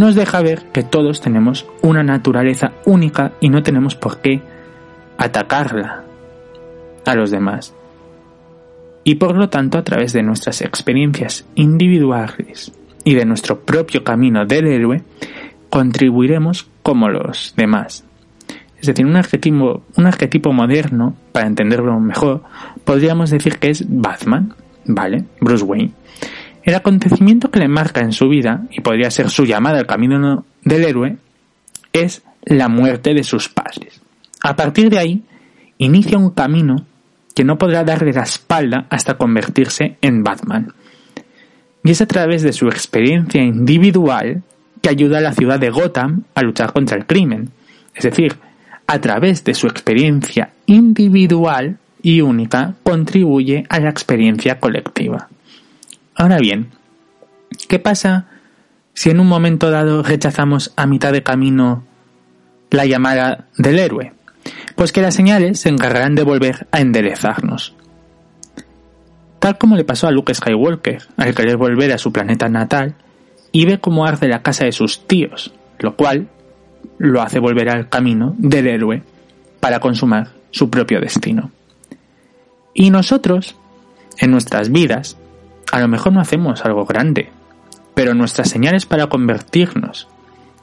nos 0.00 0.14
deja 0.14 0.40
ver 0.40 0.62
que 0.72 0.82
todos 0.82 1.20
tenemos 1.20 1.66
una 1.82 2.02
naturaleza 2.02 2.72
única 2.86 3.32
y 3.38 3.50
no 3.50 3.62
tenemos 3.62 3.94
por 3.94 4.22
qué 4.22 4.40
atacarla 5.18 6.04
a 7.04 7.14
los 7.14 7.30
demás. 7.30 7.74
Y 9.04 9.16
por 9.16 9.36
lo 9.36 9.50
tanto, 9.50 9.76
a 9.76 9.84
través 9.84 10.14
de 10.14 10.22
nuestras 10.22 10.62
experiencias 10.62 11.44
individuales 11.54 12.72
y 13.04 13.14
de 13.14 13.26
nuestro 13.26 13.60
propio 13.60 14.02
camino 14.02 14.46
del 14.46 14.68
héroe, 14.68 15.02
contribuiremos 15.68 16.66
como 16.82 17.10
los 17.10 17.52
demás. 17.58 18.02
Es 18.80 18.86
decir, 18.86 19.04
un 19.04 19.16
arquetipo, 19.16 19.82
un 19.98 20.56
moderno, 20.56 21.14
para 21.32 21.46
entenderlo 21.46 22.00
mejor, 22.00 22.42
podríamos 22.86 23.28
decir 23.28 23.58
que 23.58 23.68
es 23.68 23.84
Batman, 23.86 24.54
¿vale? 24.86 25.26
Bruce 25.42 25.64
Wayne. 25.64 25.92
El 26.62 26.74
acontecimiento 26.74 27.50
que 27.50 27.58
le 27.58 27.68
marca 27.68 28.00
en 28.00 28.12
su 28.12 28.28
vida, 28.28 28.64
y 28.70 28.80
podría 28.80 29.10
ser 29.10 29.30
su 29.30 29.44
llamada 29.44 29.78
al 29.78 29.86
camino 29.86 30.44
del 30.62 30.84
héroe, 30.84 31.16
es 31.92 32.22
la 32.44 32.68
muerte 32.68 33.14
de 33.14 33.24
sus 33.24 33.48
padres. 33.48 34.00
A 34.42 34.56
partir 34.56 34.90
de 34.90 34.98
ahí, 34.98 35.22
inicia 35.78 36.18
un 36.18 36.30
camino 36.30 36.86
que 37.34 37.44
no 37.44 37.58
podrá 37.58 37.84
darle 37.84 38.12
la 38.12 38.22
espalda 38.22 38.86
hasta 38.90 39.16
convertirse 39.16 39.96
en 40.00 40.22
Batman. 40.22 40.72
Y 41.82 41.92
es 41.92 42.00
a 42.02 42.06
través 42.06 42.42
de 42.42 42.52
su 42.52 42.68
experiencia 42.68 43.42
individual 43.42 44.42
que 44.82 44.90
ayuda 44.90 45.18
a 45.18 45.22
la 45.22 45.32
ciudad 45.32 45.58
de 45.58 45.70
Gotham 45.70 46.24
a 46.34 46.42
luchar 46.42 46.72
contra 46.72 46.96
el 46.96 47.06
crimen. 47.06 47.50
Es 47.94 48.04
decir, 48.04 48.36
a 48.86 49.00
través 49.00 49.44
de 49.44 49.54
su 49.54 49.66
experiencia 49.66 50.50
individual 50.66 51.78
y 52.02 52.20
única 52.20 52.74
contribuye 52.82 53.64
a 53.68 53.80
la 53.80 53.90
experiencia 53.90 54.58
colectiva. 54.58 55.28
Ahora 56.14 56.38
bien, 56.38 56.70
¿qué 57.68 57.78
pasa 57.78 58.26
si 58.94 59.10
en 59.10 59.20
un 59.20 59.28
momento 59.28 59.70
dado 59.70 60.02
rechazamos 60.02 60.72
a 60.76 60.86
mitad 60.86 61.12
de 61.12 61.22
camino 61.22 61.84
la 62.70 62.86
llamada 62.86 63.46
del 63.56 63.78
héroe? 63.78 64.12
Pues 64.74 64.92
que 64.92 65.02
las 65.02 65.14
señales 65.14 65.60
se 65.60 65.68
encargarán 65.68 66.14
de 66.14 66.22
volver 66.22 66.66
a 66.72 66.80
enderezarnos. 66.80 67.74
Tal 69.38 69.56
como 69.56 69.76
le 69.76 69.84
pasó 69.84 70.06
a 70.06 70.10
Luke 70.10 70.34
Skywalker 70.34 71.02
al 71.16 71.34
querer 71.34 71.56
volver 71.56 71.92
a 71.92 71.98
su 71.98 72.12
planeta 72.12 72.48
natal 72.48 72.94
y 73.52 73.64
ve 73.64 73.78
cómo 73.78 74.04
arde 74.04 74.28
la 74.28 74.42
casa 74.42 74.64
de 74.64 74.72
sus 74.72 75.06
tíos, 75.06 75.52
lo 75.78 75.96
cual 75.96 76.28
lo 76.98 77.22
hace 77.22 77.38
volver 77.38 77.70
al 77.70 77.88
camino 77.88 78.34
del 78.38 78.66
héroe 78.66 79.02
para 79.60 79.80
consumar 79.80 80.28
su 80.50 80.68
propio 80.68 81.00
destino. 81.00 81.50
Y 82.74 82.90
nosotros, 82.90 83.56
en 84.18 84.30
nuestras 84.30 84.70
vidas, 84.70 85.16
a 85.72 85.80
lo 85.80 85.88
mejor 85.88 86.12
no 86.12 86.20
hacemos 86.20 86.64
algo 86.64 86.84
grande, 86.84 87.30
pero 87.94 88.14
nuestras 88.14 88.48
señales 88.48 88.86
para 88.86 89.08
convertirnos 89.08 90.08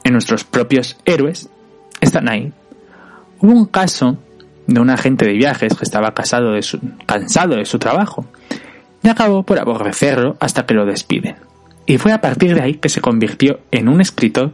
en 0.04 0.14
nuestros 0.14 0.44
propios 0.44 0.98
héroes 1.06 1.50
están 2.02 2.30
ahí. 2.30 2.54
Hubo 3.40 3.52
un 3.52 3.66
caso 3.66 4.18
de 4.66 4.80
un 4.80 4.90
agente 4.90 5.26
de 5.26 5.34
viajes 5.34 5.74
que 5.76 5.84
estaba 5.84 6.14
cansado 6.14 6.52
de 6.52 7.66
su 7.66 7.80
trabajo 7.80 8.26
y 9.04 9.10
acabó 9.10 9.44
por 9.44 9.60
aborrecerlo 9.60 10.36
hasta 10.40 10.66
que 10.66 10.74
lo 10.74 10.86
despiden. 10.86 11.36
Y 11.86 11.98
fue 11.98 12.12
a 12.12 12.20
partir 12.20 12.54
de 12.54 12.62
ahí 12.62 12.74
que 12.76 12.90
se 12.90 13.02
convirtió 13.02 13.62
en 13.72 13.88
un 13.88 14.02
escritor 14.02 14.52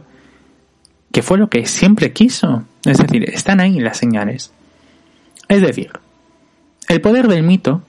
que 1.12 1.22
fue 1.22 1.38
lo 1.38 1.48
que 1.48 1.66
siempre 1.66 2.12
quiso. 2.12 2.64
Es 2.84 2.98
decir, 2.98 3.28
están 3.30 3.60
ahí 3.60 3.80
las 3.80 3.98
señales. 3.98 4.52
Es 5.48 5.60
decir, 5.60 5.90
el 6.88 7.00
poder 7.00 7.28
del 7.28 7.42
mito 7.42 7.82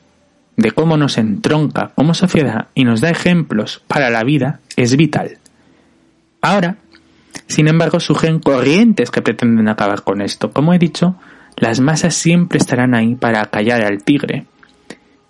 de 0.57 0.71
cómo 0.71 0.97
nos 0.97 1.17
entronca 1.17 1.91
como 1.95 2.13
sociedad 2.13 2.67
y 2.73 2.85
nos 2.85 3.01
da 3.01 3.09
ejemplos 3.09 3.81
para 3.87 4.09
la 4.09 4.23
vida 4.23 4.59
es 4.75 4.95
vital. 4.95 5.37
Ahora, 6.41 6.77
sin 7.47 7.67
embargo, 7.67 7.99
surgen 7.99 8.39
corrientes 8.39 9.11
que 9.11 9.21
pretenden 9.21 9.67
acabar 9.67 10.03
con 10.03 10.21
esto. 10.21 10.51
Como 10.51 10.73
he 10.73 10.79
dicho, 10.79 11.15
las 11.57 11.79
masas 11.79 12.15
siempre 12.15 12.57
estarán 12.57 12.93
ahí 12.93 13.15
para 13.15 13.45
callar 13.45 13.83
al 13.83 14.03
tigre. 14.03 14.45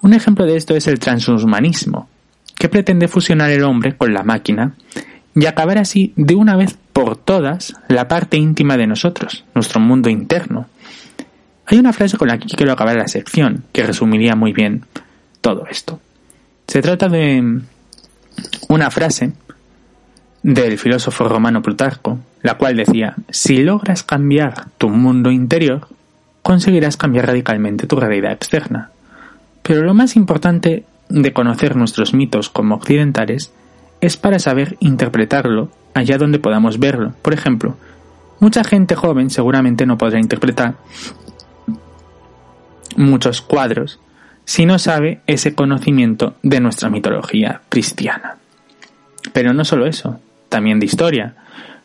Un 0.01 0.13
ejemplo 0.13 0.45
de 0.45 0.55
esto 0.55 0.75
es 0.75 0.87
el 0.87 0.99
transhumanismo, 0.99 2.09
que 2.57 2.69
pretende 2.69 3.07
fusionar 3.07 3.49
el 3.49 3.63
hombre 3.63 3.95
con 3.97 4.13
la 4.13 4.23
máquina 4.23 4.75
y 5.35 5.45
acabar 5.45 5.77
así 5.77 6.13
de 6.15 6.35
una 6.35 6.55
vez 6.55 6.77
por 6.93 7.17
todas 7.17 7.73
la 7.89 8.07
parte 8.07 8.37
íntima 8.37 8.77
de 8.77 8.87
nosotros, 8.87 9.43
nuestro 9.53 9.79
mundo 9.79 10.09
interno. 10.09 10.67
Hay 11.65 11.79
una 11.79 11.93
frase 11.93 12.17
con 12.17 12.27
la 12.27 12.37
que 12.37 12.47
quiero 12.47 12.71
acabar 12.71 12.95
la 12.95 13.07
sección, 13.07 13.63
que 13.73 13.83
resumiría 13.83 14.35
muy 14.35 14.53
bien 14.53 14.85
todo 15.45 15.67
esto. 15.69 15.99
Se 16.65 16.81
trata 16.81 17.07
de 17.07 17.61
una 18.67 18.89
frase 18.89 19.33
del 20.41 20.79
filósofo 20.79 21.27
romano 21.27 21.61
Plutarco, 21.61 22.17
la 22.41 22.55
cual 22.55 22.77
decía, 22.77 23.13
si 23.29 23.61
logras 23.61 24.01
cambiar 24.01 24.69
tu 24.79 24.89
mundo 24.89 25.29
interior, 25.29 25.87
conseguirás 26.41 26.97
cambiar 26.97 27.27
radicalmente 27.27 27.85
tu 27.85 27.97
realidad 27.97 28.31
externa. 28.31 28.89
Pero 29.61 29.83
lo 29.83 29.93
más 29.93 30.15
importante 30.15 30.83
de 31.09 31.31
conocer 31.31 31.75
nuestros 31.75 32.15
mitos 32.15 32.49
como 32.49 32.73
occidentales 32.73 33.53
es 34.01 34.17
para 34.17 34.39
saber 34.39 34.77
interpretarlo 34.79 35.69
allá 35.93 36.17
donde 36.17 36.39
podamos 36.39 36.79
verlo. 36.79 37.13
Por 37.21 37.35
ejemplo, 37.35 37.77
mucha 38.39 38.63
gente 38.63 38.95
joven 38.95 39.29
seguramente 39.29 39.85
no 39.85 39.99
podrá 39.99 40.19
interpretar 40.19 40.73
muchos 42.97 43.43
cuadros 43.43 43.99
si 44.45 44.65
no 44.65 44.79
sabe 44.79 45.19
ese 45.27 45.53
conocimiento 45.53 46.35
de 46.43 46.59
nuestra 46.59 46.89
mitología 46.89 47.61
cristiana. 47.69 48.37
Pero 49.33 49.53
no 49.53 49.65
solo 49.65 49.85
eso, 49.87 50.19
también 50.49 50.79
de 50.79 50.85
historia. 50.85 51.35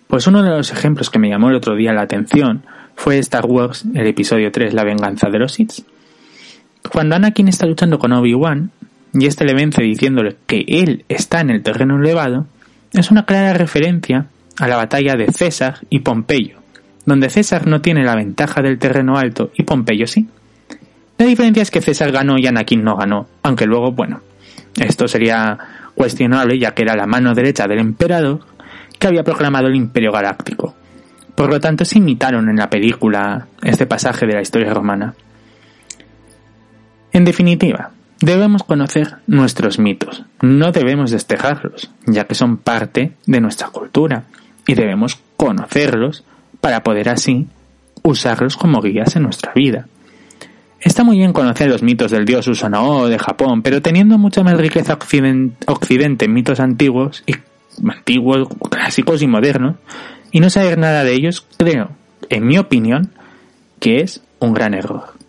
Pues 0.06 0.26
uno 0.26 0.42
de 0.42 0.50
los 0.50 0.70
ejemplos 0.70 1.10
que 1.10 1.18
me 1.18 1.28
llamó 1.28 1.48
el 1.48 1.56
otro 1.56 1.74
día 1.74 1.92
la 1.92 2.02
atención 2.02 2.62
fue 2.94 3.18
Star 3.18 3.46
Wars, 3.46 3.84
el 3.94 4.06
episodio 4.06 4.52
3, 4.52 4.74
La 4.74 4.84
venganza 4.84 5.30
de 5.30 5.38
los 5.38 5.52
Sith. 5.52 5.84
Cuando 6.92 7.16
Anakin 7.16 7.48
está 7.48 7.66
luchando 7.66 7.98
con 7.98 8.12
Obi-Wan, 8.12 8.70
y 9.12 9.26
este 9.26 9.44
le 9.44 9.54
vence 9.54 9.82
diciéndole 9.82 10.36
que 10.46 10.64
él 10.68 11.04
está 11.08 11.40
en 11.40 11.50
el 11.50 11.62
terreno 11.62 11.98
elevado, 11.98 12.46
es 12.92 13.10
una 13.10 13.24
clara 13.24 13.54
referencia 13.54 14.26
a 14.58 14.68
la 14.68 14.76
batalla 14.76 15.16
de 15.16 15.32
César 15.32 15.78
y 15.88 16.00
Pompeyo, 16.00 16.58
donde 17.06 17.30
César 17.30 17.66
no 17.66 17.80
tiene 17.80 18.04
la 18.04 18.16
ventaja 18.16 18.62
del 18.62 18.78
terreno 18.78 19.16
alto 19.16 19.50
y 19.56 19.62
Pompeyo 19.62 20.06
sí. 20.06 20.28
La 21.20 21.26
diferencia 21.26 21.62
es 21.62 21.70
que 21.70 21.82
César 21.82 22.12
ganó 22.12 22.38
y 22.38 22.46
Anakin 22.46 22.82
no 22.82 22.96
ganó, 22.96 23.28
aunque 23.42 23.66
luego, 23.66 23.92
bueno, 23.92 24.22
esto 24.76 25.06
sería 25.06 25.58
cuestionable 25.94 26.58
ya 26.58 26.72
que 26.72 26.80
era 26.80 26.96
la 26.96 27.06
mano 27.06 27.34
derecha 27.34 27.68
del 27.68 27.78
emperador 27.78 28.40
que 28.98 29.06
había 29.06 29.22
proclamado 29.22 29.66
el 29.66 29.74
Imperio 29.74 30.12
Galáctico. 30.12 30.74
Por 31.34 31.50
lo 31.50 31.60
tanto, 31.60 31.84
se 31.84 31.98
imitaron 31.98 32.48
en 32.48 32.56
la 32.56 32.70
película 32.70 33.48
este 33.62 33.84
pasaje 33.84 34.26
de 34.26 34.32
la 34.32 34.40
historia 34.40 34.72
romana. 34.72 35.12
En 37.12 37.26
definitiva, 37.26 37.90
debemos 38.22 38.62
conocer 38.62 39.16
nuestros 39.26 39.78
mitos, 39.78 40.24
no 40.40 40.72
debemos 40.72 41.10
destejarlos, 41.10 41.90
ya 42.06 42.24
que 42.24 42.34
son 42.34 42.56
parte 42.56 43.12
de 43.26 43.42
nuestra 43.42 43.68
cultura, 43.68 44.22
y 44.66 44.72
debemos 44.72 45.20
conocerlos 45.36 46.24
para 46.62 46.82
poder 46.82 47.10
así 47.10 47.46
usarlos 48.02 48.56
como 48.56 48.80
guías 48.80 49.16
en 49.16 49.24
nuestra 49.24 49.52
vida. 49.52 49.86
Está 50.80 51.04
muy 51.04 51.18
bien 51.18 51.34
conocer 51.34 51.68
los 51.68 51.82
mitos 51.82 52.10
del 52.10 52.24
dios 52.24 52.46
Susanoo 52.46 53.08
de 53.08 53.18
Japón, 53.18 53.62
pero 53.62 53.82
teniendo 53.82 54.16
mucha 54.16 54.42
más 54.42 54.56
riqueza 54.56 54.98
occidente 55.66 56.24
en 56.24 56.32
mitos 56.32 56.58
antiguos 56.58 57.22
y 57.26 57.34
antiguos, 57.86 58.48
clásicos 58.70 59.20
y 59.20 59.26
modernos, 59.26 59.76
y 60.32 60.40
no 60.40 60.48
saber 60.48 60.78
nada 60.78 61.04
de 61.04 61.12
ellos, 61.12 61.46
creo, 61.58 61.90
en 62.30 62.46
mi 62.46 62.56
opinión, 62.56 63.12
que 63.78 64.00
es 64.00 64.22
un 64.38 64.54
gran 64.54 64.72
error. 64.72 65.19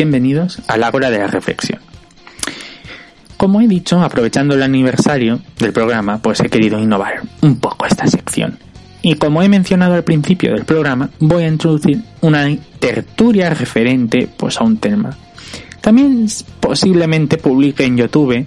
Bienvenidos 0.00 0.62
a 0.66 0.78
la 0.78 0.88
hora 0.88 1.10
de 1.10 1.18
la 1.18 1.26
reflexión. 1.26 1.78
Como 3.36 3.60
he 3.60 3.68
dicho, 3.68 4.00
aprovechando 4.00 4.54
el 4.54 4.62
aniversario 4.62 5.40
del 5.58 5.74
programa, 5.74 6.22
pues 6.22 6.40
he 6.40 6.48
querido 6.48 6.78
innovar 6.78 7.20
un 7.42 7.60
poco 7.60 7.84
esta 7.84 8.06
sección. 8.06 8.58
Y 9.02 9.16
como 9.16 9.42
he 9.42 9.50
mencionado 9.50 9.92
al 9.92 10.02
principio 10.02 10.54
del 10.54 10.64
programa, 10.64 11.10
voy 11.18 11.42
a 11.42 11.48
introducir 11.48 12.00
una 12.22 12.48
tertulia 12.78 13.50
referente 13.50 14.26
pues 14.38 14.58
a 14.58 14.64
un 14.64 14.78
tema. 14.78 15.14
También 15.82 16.26
posiblemente 16.60 17.36
publique 17.36 17.84
en 17.84 17.98
YouTube 17.98 18.46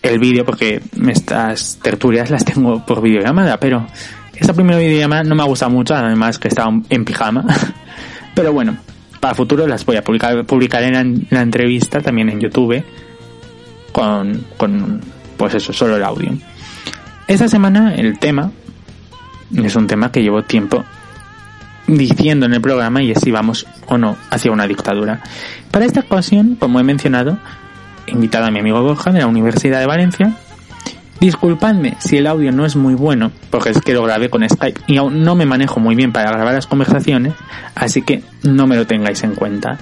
el 0.00 0.18
vídeo 0.18 0.46
porque 0.46 0.80
estas 1.06 1.80
tertulias 1.82 2.30
las 2.30 2.46
tengo 2.46 2.82
por 2.86 3.02
videollamada, 3.02 3.60
pero 3.60 3.86
esta 4.34 4.54
primera 4.54 4.78
videollamada 4.78 5.22
no 5.24 5.34
me 5.34 5.42
ha 5.42 5.46
gustado 5.46 5.70
mucho, 5.70 5.94
además 5.94 6.38
que 6.38 6.48
estaba 6.48 6.72
en 6.88 7.04
pijama. 7.04 7.44
Pero 8.34 8.52
bueno, 8.52 8.76
para 9.24 9.34
futuro 9.34 9.66
las 9.66 9.86
voy 9.86 9.96
a 9.96 10.04
publicar, 10.04 10.44
publicaré 10.44 10.88
en 10.88 11.26
la, 11.30 11.40
entrevista 11.40 12.02
también 12.02 12.28
en 12.28 12.40
YouTube 12.40 12.84
con, 13.90 14.44
con, 14.58 15.00
pues 15.38 15.54
eso, 15.54 15.72
solo 15.72 15.96
el 15.96 16.04
audio. 16.04 16.30
Esta 17.26 17.48
semana 17.48 17.94
el 17.94 18.18
tema 18.18 18.50
es 19.56 19.76
un 19.76 19.86
tema 19.86 20.12
que 20.12 20.22
llevo 20.22 20.42
tiempo 20.42 20.84
diciendo 21.86 22.44
en 22.44 22.52
el 22.52 22.60
programa 22.60 23.02
y 23.02 23.12
es 23.12 23.20
si 23.20 23.30
vamos 23.30 23.66
o 23.86 23.96
no 23.96 24.18
hacia 24.28 24.52
una 24.52 24.66
dictadura. 24.66 25.22
Para 25.70 25.86
esta 25.86 26.00
ocasión, 26.00 26.56
como 26.60 26.78
he 26.78 26.82
mencionado, 26.82 27.38
he 28.06 28.10
invitado 28.10 28.44
a 28.44 28.50
mi 28.50 28.58
amigo 28.58 28.82
Borja 28.82 29.10
de 29.10 29.20
la 29.20 29.26
Universidad 29.26 29.80
de 29.80 29.86
Valencia 29.86 30.36
Disculpadme 31.24 31.96
si 32.00 32.18
el 32.18 32.26
audio 32.26 32.52
no 32.52 32.66
es 32.66 32.76
muy 32.76 32.92
bueno, 32.92 33.32
porque 33.48 33.70
es 33.70 33.80
que 33.80 33.94
lo 33.94 34.02
grabé 34.02 34.28
con 34.28 34.46
Skype 34.46 34.82
y 34.86 34.98
aún 34.98 35.24
no 35.24 35.34
me 35.34 35.46
manejo 35.46 35.80
muy 35.80 35.94
bien 35.94 36.12
para 36.12 36.30
grabar 36.30 36.52
las 36.52 36.66
conversaciones, 36.66 37.32
así 37.74 38.02
que 38.02 38.22
no 38.42 38.66
me 38.66 38.76
lo 38.76 38.86
tengáis 38.86 39.24
en 39.24 39.34
cuenta. 39.34 39.78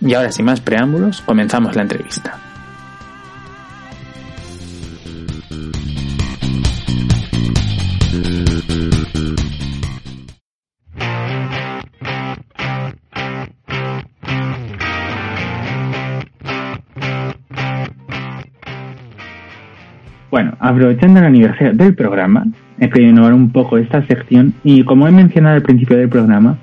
Y 0.00 0.14
ahora 0.14 0.32
sin 0.32 0.44
más 0.44 0.60
preámbulos, 0.60 1.20
comenzamos 1.20 1.76
la 1.76 1.82
entrevista. 1.82 2.36
Bueno, 20.32 20.54
aprovechando 20.60 21.20
el 21.20 21.26
aniversario 21.26 21.74
del 21.74 21.94
programa, 21.94 22.46
he 22.80 22.88
querido 22.88 23.10
innovar 23.10 23.34
un 23.34 23.52
poco 23.52 23.76
esta 23.76 24.02
sección 24.06 24.54
y 24.64 24.82
como 24.82 25.06
he 25.06 25.10
mencionado 25.10 25.56
al 25.56 25.62
principio 25.62 25.98
del 25.98 26.08
programa, 26.08 26.56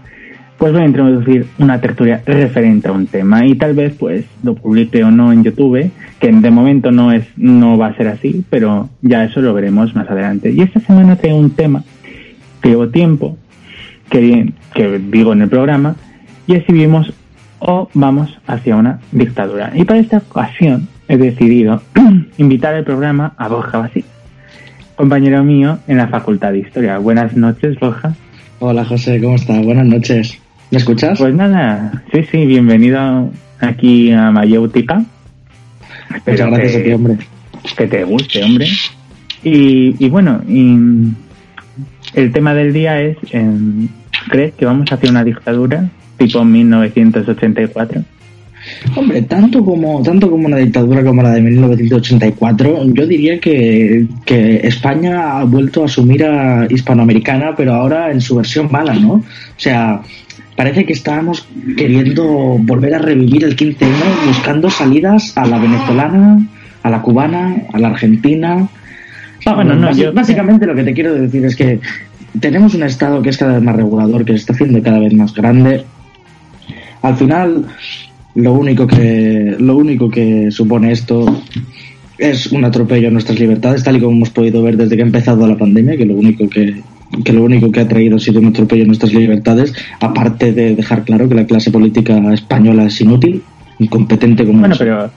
pues 0.58 0.74
voy 0.74 0.82
a 0.82 0.86
introducir 0.86 1.46
una 1.60 1.80
tertulia 1.80 2.20
referente 2.26 2.88
a 2.88 2.94
un 2.94 3.06
tema 3.06 3.46
y 3.46 3.54
tal 3.54 3.76
vez 3.76 3.94
pues 3.94 4.26
lo 4.42 4.56
publique 4.56 5.04
o 5.04 5.12
no 5.12 5.32
en 5.32 5.44
YouTube, 5.44 5.92
que 6.20 6.32
de 6.32 6.50
momento 6.50 6.90
no 6.90 7.12
es 7.12 7.28
no 7.38 7.78
va 7.78 7.90
a 7.90 7.96
ser 7.96 8.08
así, 8.08 8.44
pero 8.50 8.90
ya 9.04 9.24
eso 9.24 9.40
lo 9.40 9.54
veremos 9.54 9.96
más 9.96 10.10
adelante. 10.10 10.52
Y 10.52 10.62
esta 10.62 10.80
semana 10.80 11.16
tengo 11.18 11.38
un 11.38 11.52
tema 11.52 11.84
que 12.64 12.70
llevo 12.70 12.90
tiempo 12.90 13.38
que, 14.10 14.52
que 14.74 14.98
digo 14.98 15.34
en 15.34 15.44
el 15.44 15.50
programa 15.50 15.96
y 16.48 16.56
es 16.56 16.66
si 16.66 16.74
vivimos 16.74 17.14
o 17.60 17.88
vamos 17.94 18.36
hacia 18.48 18.76
una 18.76 19.00
dictadura. 19.12 19.74
Y 19.76 19.84
para 19.86 20.00
esta 20.00 20.18
ocasión 20.18 20.88
he 21.10 21.17
decidido 21.17 21.82
invitar 22.38 22.76
al 22.76 22.86
programa 22.86 23.34
a 23.36 23.50
Borja 23.50 23.80
Basí, 23.80 24.06
compañero 24.95 25.43
mío 25.43 25.80
en 25.88 25.98
la 25.98 26.08
Facultad 26.08 26.54
de 26.54 26.60
Historia. 26.60 27.00
Buenas 27.00 27.36
noches, 27.36 27.78
Borja. 27.80 28.13
Hola, 28.60 28.86
José, 28.86 29.19
¿cómo 29.19 29.36
estás? 29.36 29.65
Buenas 29.65 29.88
noches. 29.88 30.39
¿Me 30.69 30.78
escuchas? 30.78 31.17
Pues 31.17 31.34
nada, 31.34 32.04
sí, 32.13 32.24
sí, 32.32 32.45
bienvenido 32.45 33.32
aquí 33.60 34.12
a 34.12 34.30
Mayéutica. 34.30 35.04
Muchas 36.28 36.48
gracias 36.48 36.76
a 36.76 36.84
ti, 36.84 36.91
hombre. 36.91 37.17
Que 37.76 37.88
te 37.88 38.04
guste, 38.04 38.43
hombre. 38.43 38.67
Y, 39.43 40.10
bueno, 40.10 40.41
el 42.13 42.32
tema 42.32 42.54
del 42.54 42.72
día 42.72 43.02
es, 43.02 43.17
¿crees 44.30 44.54
que 44.54 44.65
vamos 44.65 44.91
hacia 44.91 45.10
una 45.10 45.24
dictadura 45.24 45.89
tipo 46.17 46.45
1984? 46.45 48.04
Hombre, 48.96 49.22
tanto 49.24 49.64
como, 49.64 50.02
tanto 50.02 50.30
como 50.30 50.48
una 50.48 50.58
dictadura 50.58 51.04
como 51.04 51.22
la 51.22 51.32
de 51.32 51.42
1984, 51.42 52.86
yo 52.94 53.08
diría 53.08 53.40
que, 53.40 54.08
España 54.64 55.40
ha 55.40 55.44
vuelto 55.44 55.84
a 55.84 55.86
asumir 55.86 56.24
a 56.24 56.68
hispanoamericana, 56.70 57.56
pero 57.56 57.74
ahora 57.74 58.12
en 58.12 58.22
su 58.22 58.36
versión 58.36 58.70
mala, 58.72 58.94
¿no? 58.94 59.14
O 59.14 59.24
sea, 59.58 60.02
parece 60.56 60.86
que 60.86 60.94
estábamos 60.94 61.48
queriendo 61.78 62.26
volver 62.60 62.96
a 62.96 63.00
revivir 63.00 63.44
el 63.44 63.56
15M 63.56 64.28
buscando 64.28 64.70
salidas 64.70 65.38
a 65.38 65.46
la 65.46 65.58
venezolana, 65.58 66.40
a 66.84 66.90
la 66.90 67.02
cubana, 67.02 67.64
a 67.74 67.80
la 67.80 67.90
argentina. 67.90 68.68
bueno, 69.46 69.76
no, 69.76 69.90
básicamente 70.14 70.66
lo 70.66 70.76
que 70.76 70.84
te 70.84 70.94
quiero 70.94 71.14
decir 71.14 71.46
es 71.46 71.56
que 71.56 71.80
tenemos 72.40 72.74
un 72.74 72.84
Estado 72.84 73.22
que 73.22 73.30
es 73.30 73.38
cada 73.38 73.54
vez 73.54 73.64
más 73.64 73.76
regulador, 73.76 74.26
que 74.26 74.34
se 74.34 74.40
está 74.40 74.54
haciendo 74.54 74.82
cada 74.82 75.00
vez 75.00 75.14
más 75.14 75.34
grande. 75.34 75.86
Al 77.02 77.16
final, 77.16 77.66
lo 78.36 78.54
único 78.54 78.88
que, 78.88 79.56
lo 79.60 79.78
único 79.78 80.10
que 80.10 80.52
supone 80.52 80.92
esto 80.92 81.26
es 82.18 82.52
un 82.52 82.65
atropello 82.65 83.08
a 83.08 83.12
nuestras 83.12 83.39
libertades, 83.39 83.84
tal 83.84 83.98
y 83.98 84.02
como 84.02 84.18
hemos 84.18 84.30
podido 84.30 84.62
ver 84.62 84.78
desde 84.78 84.96
que 84.96 85.02
ha 85.02 85.06
empezado 85.06 85.48
la 85.48 85.58
pandemia, 85.58 85.98
que 85.98 86.06
lo 86.06 86.15
único 86.15 86.50
que, 86.50 86.82
lo 87.32 87.44
único 87.44 87.72
que 87.72 87.80
ha 87.80 87.88
traído 87.88 88.18
ha 88.18 88.20
sido 88.20 88.39
un 88.39 88.48
atropello 88.48 88.84
a 88.84 88.88
nuestras 88.88 89.13
libertades, 89.13 89.74
aparte 90.02 90.52
de 90.52 90.76
dejar 90.76 91.04
claro 91.06 91.30
que 91.30 91.36
la 91.36 91.46
clase 91.46 91.72
política 91.72 92.18
española 92.34 92.86
es 92.86 93.00
inútil, 93.02 93.42
incompetente 93.80 94.46
como 94.46 94.60
Bueno, 94.60 94.76
pero, 94.78 95.10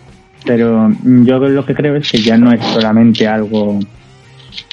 pero 0.46 0.92
yo 1.24 1.38
lo 1.38 1.66
que 1.66 1.74
creo 1.74 1.96
es 1.96 2.10
que 2.10 2.18
ya 2.18 2.38
no 2.38 2.52
es 2.52 2.64
solamente 2.64 3.26
algo 3.26 3.80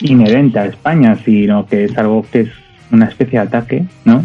inherente 0.02 0.60
a 0.60 0.66
España, 0.66 1.18
sino 1.26 1.66
que 1.66 1.86
es 1.86 1.98
algo 1.98 2.26
que 2.32 2.42
es 2.42 2.50
una 2.92 3.06
especie 3.06 3.40
de 3.40 3.46
ataque, 3.46 3.86
¿no? 4.06 4.24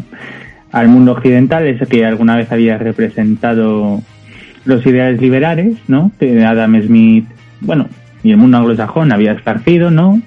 Al 0.74 0.88
mundo 0.88 1.12
occidental, 1.12 1.64
ese 1.68 1.86
que 1.86 2.04
alguna 2.04 2.34
vez 2.34 2.50
había 2.50 2.76
representado 2.78 4.02
los 4.64 4.84
ideales 4.84 5.20
liberales, 5.20 5.76
¿no? 5.86 6.10
Que 6.18 6.44
Adam 6.44 6.82
Smith, 6.82 7.26
bueno, 7.60 7.86
y 8.24 8.32
el 8.32 8.38
mundo 8.38 8.58
anglosajón 8.58 9.12
había 9.12 9.30
esparcido, 9.30 9.92
¿no? 9.92 10.20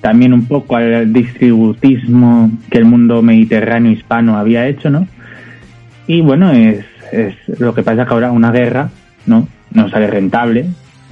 También 0.00 0.32
un 0.32 0.46
poco 0.46 0.76
al 0.76 1.12
distributismo 1.12 2.50
que 2.70 2.78
el 2.78 2.86
mundo 2.86 3.20
mediterráneo 3.20 3.92
hispano 3.92 4.38
había 4.38 4.66
hecho, 4.66 4.88
¿no? 4.88 5.06
Y 6.06 6.22
bueno, 6.22 6.52
es, 6.52 6.86
es 7.12 7.34
lo 7.60 7.74
que 7.74 7.82
pasa 7.82 8.06
que 8.06 8.14
ahora 8.14 8.32
una 8.32 8.50
guerra, 8.50 8.88
¿no? 9.26 9.46
No 9.74 9.90
sale 9.90 10.06
rentable. 10.06 10.70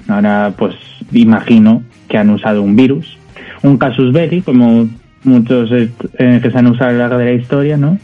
Ahora, 0.09 0.55
pues, 0.57 0.75
imagino 1.13 1.83
que 2.09 2.17
han 2.17 2.31
usado 2.31 2.63
un 2.63 2.77
virus, 2.77 3.19
un 3.61 3.77
casus 3.77 4.11
belli, 4.11 4.41
como 4.41 4.89
muchos 5.23 5.71
eh, 5.71 5.91
que 6.43 6.51
se 6.51 6.59
han 6.59 6.67
usado 6.69 6.89
a 6.89 6.93
lo 6.95 6.99
largo 7.01 7.19
de 7.19 7.25
la 7.27 7.33
historia, 7.33 7.77
¿no? 7.77 7.99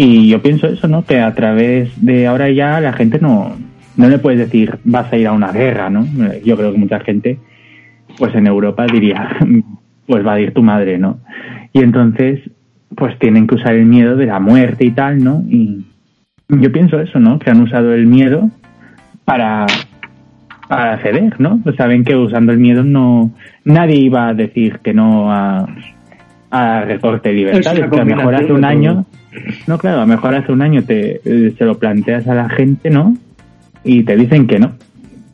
Y 0.00 0.28
yo 0.28 0.40
pienso 0.40 0.68
eso, 0.68 0.86
¿no? 0.86 1.04
Que 1.04 1.18
a 1.18 1.34
través 1.34 1.90
de 2.00 2.28
ahora 2.28 2.48
ya 2.50 2.80
la 2.80 2.92
gente 2.92 3.18
no, 3.18 3.56
no 3.96 4.08
le 4.08 4.20
puedes 4.20 4.38
decir 4.38 4.78
vas 4.84 5.12
a 5.12 5.16
ir 5.16 5.26
a 5.26 5.32
una 5.32 5.50
guerra, 5.50 5.90
¿no? 5.90 6.06
Yo 6.44 6.56
creo 6.56 6.70
que 6.70 6.78
mucha 6.78 7.00
gente, 7.00 7.40
pues 8.16 8.32
en 8.36 8.46
Europa 8.46 8.86
diría, 8.86 9.36
pues 10.06 10.24
va 10.24 10.34
a 10.34 10.40
ir 10.40 10.54
tu 10.54 10.62
madre, 10.62 10.98
¿no? 10.98 11.18
Y 11.72 11.80
entonces, 11.82 12.48
pues 12.94 13.18
tienen 13.18 13.48
que 13.48 13.56
usar 13.56 13.74
el 13.74 13.86
miedo 13.86 14.14
de 14.14 14.26
la 14.26 14.38
muerte 14.38 14.84
y 14.84 14.92
tal, 14.92 15.24
¿no? 15.24 15.42
Y 15.48 15.84
yo 16.46 16.70
pienso 16.70 17.00
eso, 17.00 17.18
¿no? 17.18 17.40
Que 17.40 17.50
han 17.50 17.60
usado 17.60 17.92
el 17.92 18.06
miedo 18.06 18.50
para, 19.24 19.66
para 20.68 20.98
ceder, 20.98 21.40
¿no? 21.40 21.60
Pues 21.64 21.74
saben 21.74 22.04
que 22.04 22.14
usando 22.14 22.52
el 22.52 22.58
miedo 22.58 22.84
no 22.84 23.32
nadie 23.64 23.96
iba 23.96 24.28
a 24.28 24.34
decir 24.34 24.78
que 24.78 24.94
no 24.94 25.32
a, 25.32 25.68
a 26.52 26.82
recorte 26.82 27.30
de 27.30 27.34
libertad. 27.34 27.74
que 27.74 27.82
a 27.82 28.04
lo 28.04 28.16
mejor 28.16 28.34
hace 28.36 28.52
un 28.52 28.64
año, 28.64 29.04
no, 29.66 29.78
claro, 29.78 29.98
a 29.98 30.00
lo 30.02 30.06
mejor 30.06 30.34
hace 30.34 30.52
un 30.52 30.62
año 30.62 30.84
te, 30.84 31.20
se 31.24 31.64
lo 31.64 31.78
planteas 31.78 32.26
a 32.28 32.34
la 32.34 32.48
gente, 32.48 32.90
¿no? 32.90 33.16
Y 33.84 34.02
te 34.02 34.16
dicen 34.16 34.46
que 34.46 34.58
no, 34.58 34.72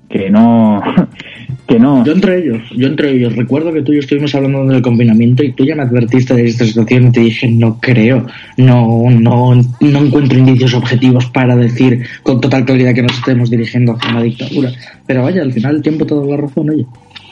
que 0.09 0.30
no, 0.30 0.83
que 1.66 1.78
no. 1.78 2.04
Yo 2.04 2.12
entre 2.12 2.38
ellos, 2.38 2.62
yo 2.76 2.87
entre 2.87 3.12
ellos, 3.12 3.35
recuerdo 3.35 3.72
que 3.72 3.83
tú 3.83 3.92
y 3.92 3.96
yo 3.96 4.00
estuvimos 4.00 4.35
hablando 4.35 4.64
del 4.64 4.83
confinamiento 4.83 5.42
y 5.42 5.52
tú 5.52 5.64
ya 5.64 5.74
me 5.74 5.83
advertiste 5.83 6.35
de 6.35 6.46
esta 6.46 6.64
situación 6.64 7.09
y 7.09 7.12
te 7.12 7.20
dije, 7.20 7.48
no 7.48 7.78
creo, 7.80 8.26
no, 8.57 9.11
no, 9.11 9.54
no 9.54 9.98
encuentro 9.98 10.38
indicios 10.38 10.74
objetivos 10.74 11.26
para 11.26 11.57
decir 11.57 12.07
con 12.22 12.40
total 12.40 12.64
claridad 12.64 12.94
que 12.94 13.02
nos 13.02 13.16
estemos 13.18 13.50
dirigiendo 13.50 13.92
hacia 13.92 14.11
una 14.11 14.22
dictadura. 14.22 14.70
Pero 15.07 15.22
vaya, 15.22 15.42
al 15.42 15.52
final 15.52 15.76
el 15.76 15.83
tiempo 15.83 16.07
te 16.07 16.14
da 16.14 16.24
la 16.24 16.37
razón, 16.37 16.70
oye. 16.70 16.87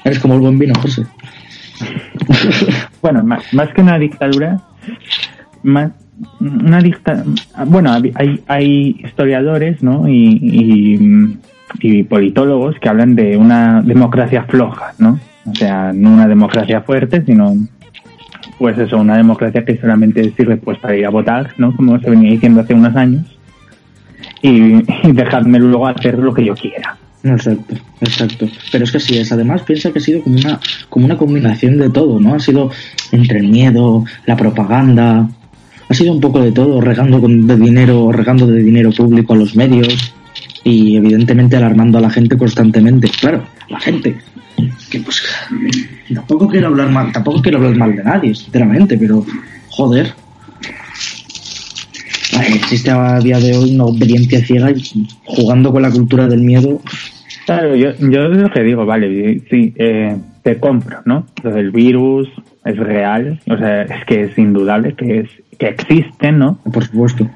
Eres 0.04 0.18
como 0.18 0.34
el 0.34 0.40
buen 0.40 0.58
vino, 0.58 0.74
José. 0.80 1.04
bueno, 3.02 3.22
más, 3.22 3.44
que 3.74 3.80
una 3.80 3.98
dictadura, 3.98 4.60
más 5.62 5.92
una 6.40 6.80
dicta 6.80 7.24
bueno 7.66 7.92
hay, 7.92 8.42
hay 8.46 9.00
historiadores 9.04 9.82
no 9.82 10.04
y, 10.08 11.38
politólogos 12.08 12.76
que 12.78 12.88
hablan 12.88 13.14
de 13.14 13.36
una 13.36 13.80
democracia 13.82 14.44
floja 14.44 14.92
no 14.98 15.18
o 15.50 15.54
sea 15.54 15.92
no 15.92 16.12
una 16.12 16.28
democracia 16.28 16.82
fuerte 16.82 17.24
sino 17.24 17.54
pues 18.58 18.78
eso 18.78 18.98
una 18.98 19.16
democracia 19.16 19.64
que 19.64 19.78
solamente 19.78 20.32
sirve 20.36 20.58
pues 20.58 20.78
para 20.78 20.96
ir 20.96 21.06
a 21.06 21.10
votar 21.10 21.54
no 21.56 21.74
como 21.74 21.98
se 21.98 22.10
venía 22.10 22.30
diciendo 22.30 22.60
hace 22.60 22.74
unos 22.74 22.94
años 22.94 23.24
y, 24.42 24.74
y 25.08 25.12
dejadme 25.12 25.58
luego 25.58 25.86
hacer 25.86 26.18
lo 26.18 26.34
que 26.34 26.44
yo 26.44 26.54
quiera 26.54 26.96
Exacto, 27.24 27.76
exacto. 28.00 28.48
Pero 28.70 28.84
es 28.84 28.90
que 28.90 28.96
así 28.96 29.18
es. 29.18 29.30
Además, 29.32 29.62
piensa 29.62 29.92
que 29.92 29.98
ha 30.00 30.02
sido 30.02 30.22
como 30.22 30.36
una, 30.36 30.60
como 30.88 31.06
una 31.06 31.16
combinación 31.16 31.78
de 31.78 31.88
todo, 31.90 32.18
¿no? 32.18 32.34
Ha 32.34 32.40
sido 32.40 32.70
entre 33.12 33.38
el 33.38 33.48
miedo, 33.48 34.04
la 34.26 34.36
propaganda, 34.36 35.28
ha 35.92 35.94
sido 35.94 36.12
un 36.12 36.20
poco 36.20 36.40
de 36.40 36.52
todo, 36.52 36.80
regando 36.80 37.20
de 37.20 37.56
dinero, 37.56 38.10
regando 38.12 38.46
de 38.46 38.62
dinero 38.62 38.90
público 38.92 39.34
a 39.34 39.36
los 39.36 39.54
medios 39.54 40.14
y 40.64 40.96
evidentemente 40.96 41.56
alarmando 41.56 41.98
a 41.98 42.00
la 42.00 42.08
gente 42.08 42.38
constantemente. 42.38 43.10
Claro, 43.20 43.44
la 43.68 43.78
gente. 43.78 44.16
Que 44.90 45.00
pues 45.00 45.22
tampoco 46.14 46.48
quiero 46.48 46.68
hablar 46.68 46.90
mal, 46.90 47.12
tampoco 47.12 47.42
quiero 47.42 47.58
hablar 47.58 47.76
mal 47.76 47.94
de 47.94 48.04
nadie, 48.04 48.34
sinceramente, 48.34 48.96
pero 48.96 49.24
joder. 49.68 50.14
Existe 52.54 52.90
a 52.90 53.18
día 53.18 53.38
de 53.38 53.54
hoy 53.54 53.74
una 53.74 53.84
obediencia 53.84 54.42
ciega 54.44 54.70
y 54.70 55.06
jugando 55.24 55.70
con 55.72 55.82
la 55.82 55.90
cultura 55.90 56.26
del 56.26 56.40
miedo 56.40 56.80
Claro, 57.44 57.74
yo, 57.74 57.90
yo 57.98 58.28
lo 58.28 58.50
que 58.50 58.62
digo, 58.62 58.86
vale, 58.86 59.40
sí, 59.50 59.72
eh, 59.76 60.16
te 60.42 60.58
compro, 60.58 61.02
¿no? 61.04 61.26
Lo 61.42 61.50
del 61.50 61.70
virus 61.70 62.28
es 62.64 62.76
real, 62.76 63.40
o 63.48 63.56
sea, 63.56 63.82
es 63.82 64.04
que 64.04 64.22
es 64.24 64.38
indudable 64.38 64.94
que 64.94 65.20
es 65.20 65.28
que 65.58 65.68
existe, 65.68 66.32
¿no? 66.32 66.58
Por 66.72 66.84
supuesto. 66.84 67.28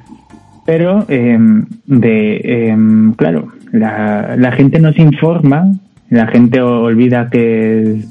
Pero, 0.65 1.05
eh, 1.09 1.39
de, 1.87 2.41
eh, 2.43 2.77
claro, 3.17 3.53
la, 3.73 4.37
la 4.37 4.53
gente 4.53 4.81
no 4.81 4.93
se 4.93 5.03
informa, 5.03 5.73
la 6.11 6.27
gente 6.27 6.61
olvida 6.61 7.29
que, 7.31 8.03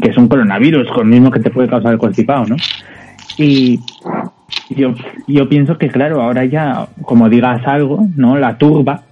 que 0.00 0.10
es 0.10 0.16
un 0.16 0.28
coronavirus, 0.28 0.90
con 0.90 1.08
mismo 1.08 1.30
que 1.30 1.40
te 1.40 1.50
puede 1.50 1.68
causar 1.68 1.92
el 1.92 1.98
constipado, 1.98 2.46
¿no? 2.46 2.56
Y 3.38 3.80
yo, 4.70 4.94
yo 5.26 5.48
pienso 5.48 5.78
que, 5.78 5.88
claro, 5.88 6.20
ahora 6.20 6.44
ya, 6.44 6.88
como 7.02 7.28
digas 7.28 7.62
algo, 7.66 8.06
¿no? 8.16 8.36
La 8.38 8.58
turba, 8.58 9.02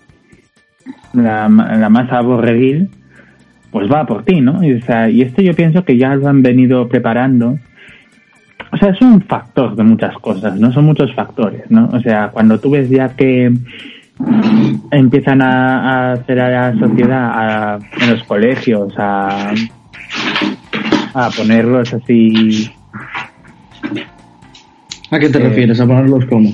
la, 1.13 1.49
la 1.49 1.89
masa 1.89 2.21
borreguil, 2.21 2.91
pues 3.71 3.91
va 3.91 4.07
por 4.07 4.25
ti, 4.25 4.41
¿no? 4.41 4.63
Y, 4.65 4.75
o 4.75 4.83
sea, 4.83 5.09
y 5.09 5.23
esto 5.23 5.43
yo 5.43 5.55
pienso 5.55 5.85
que 5.85 5.97
ya 5.97 6.15
lo 6.15 6.29
han 6.29 6.43
venido 6.43 6.89
preparando. 6.89 7.59
O 8.73 8.77
sea, 8.77 8.91
es 8.91 9.01
un 9.01 9.21
factor 9.23 9.75
de 9.75 9.83
muchas 9.83 10.15
cosas, 10.19 10.59
¿no? 10.59 10.73
Son 10.73 10.85
muchos 10.85 11.13
factores, 11.15 11.71
¿no? 11.71 11.89
O 11.93 12.01
sea, 12.01 12.29
cuando 12.29 12.59
tú 12.61 12.71
ves 12.71 12.89
ya 12.89 13.09
que 13.17 13.53
empiezan 14.91 15.43
a, 15.43 16.13
hacer 16.13 16.41
a 16.41 16.51
la 16.51 16.79
sociedad, 16.79 17.81
en 18.01 18.11
los 18.11 18.23
colegios, 18.25 18.93
a, 18.99 19.53
a 21.15 21.31
ponerlos 21.31 21.93
así. 21.95 22.71
¿A 25.11 25.19
qué 25.19 25.29
te 25.29 25.39
eh, 25.39 25.49
refieres? 25.49 25.81
¿A 25.81 25.87
ponerlos 25.87 26.25
como? 26.27 26.53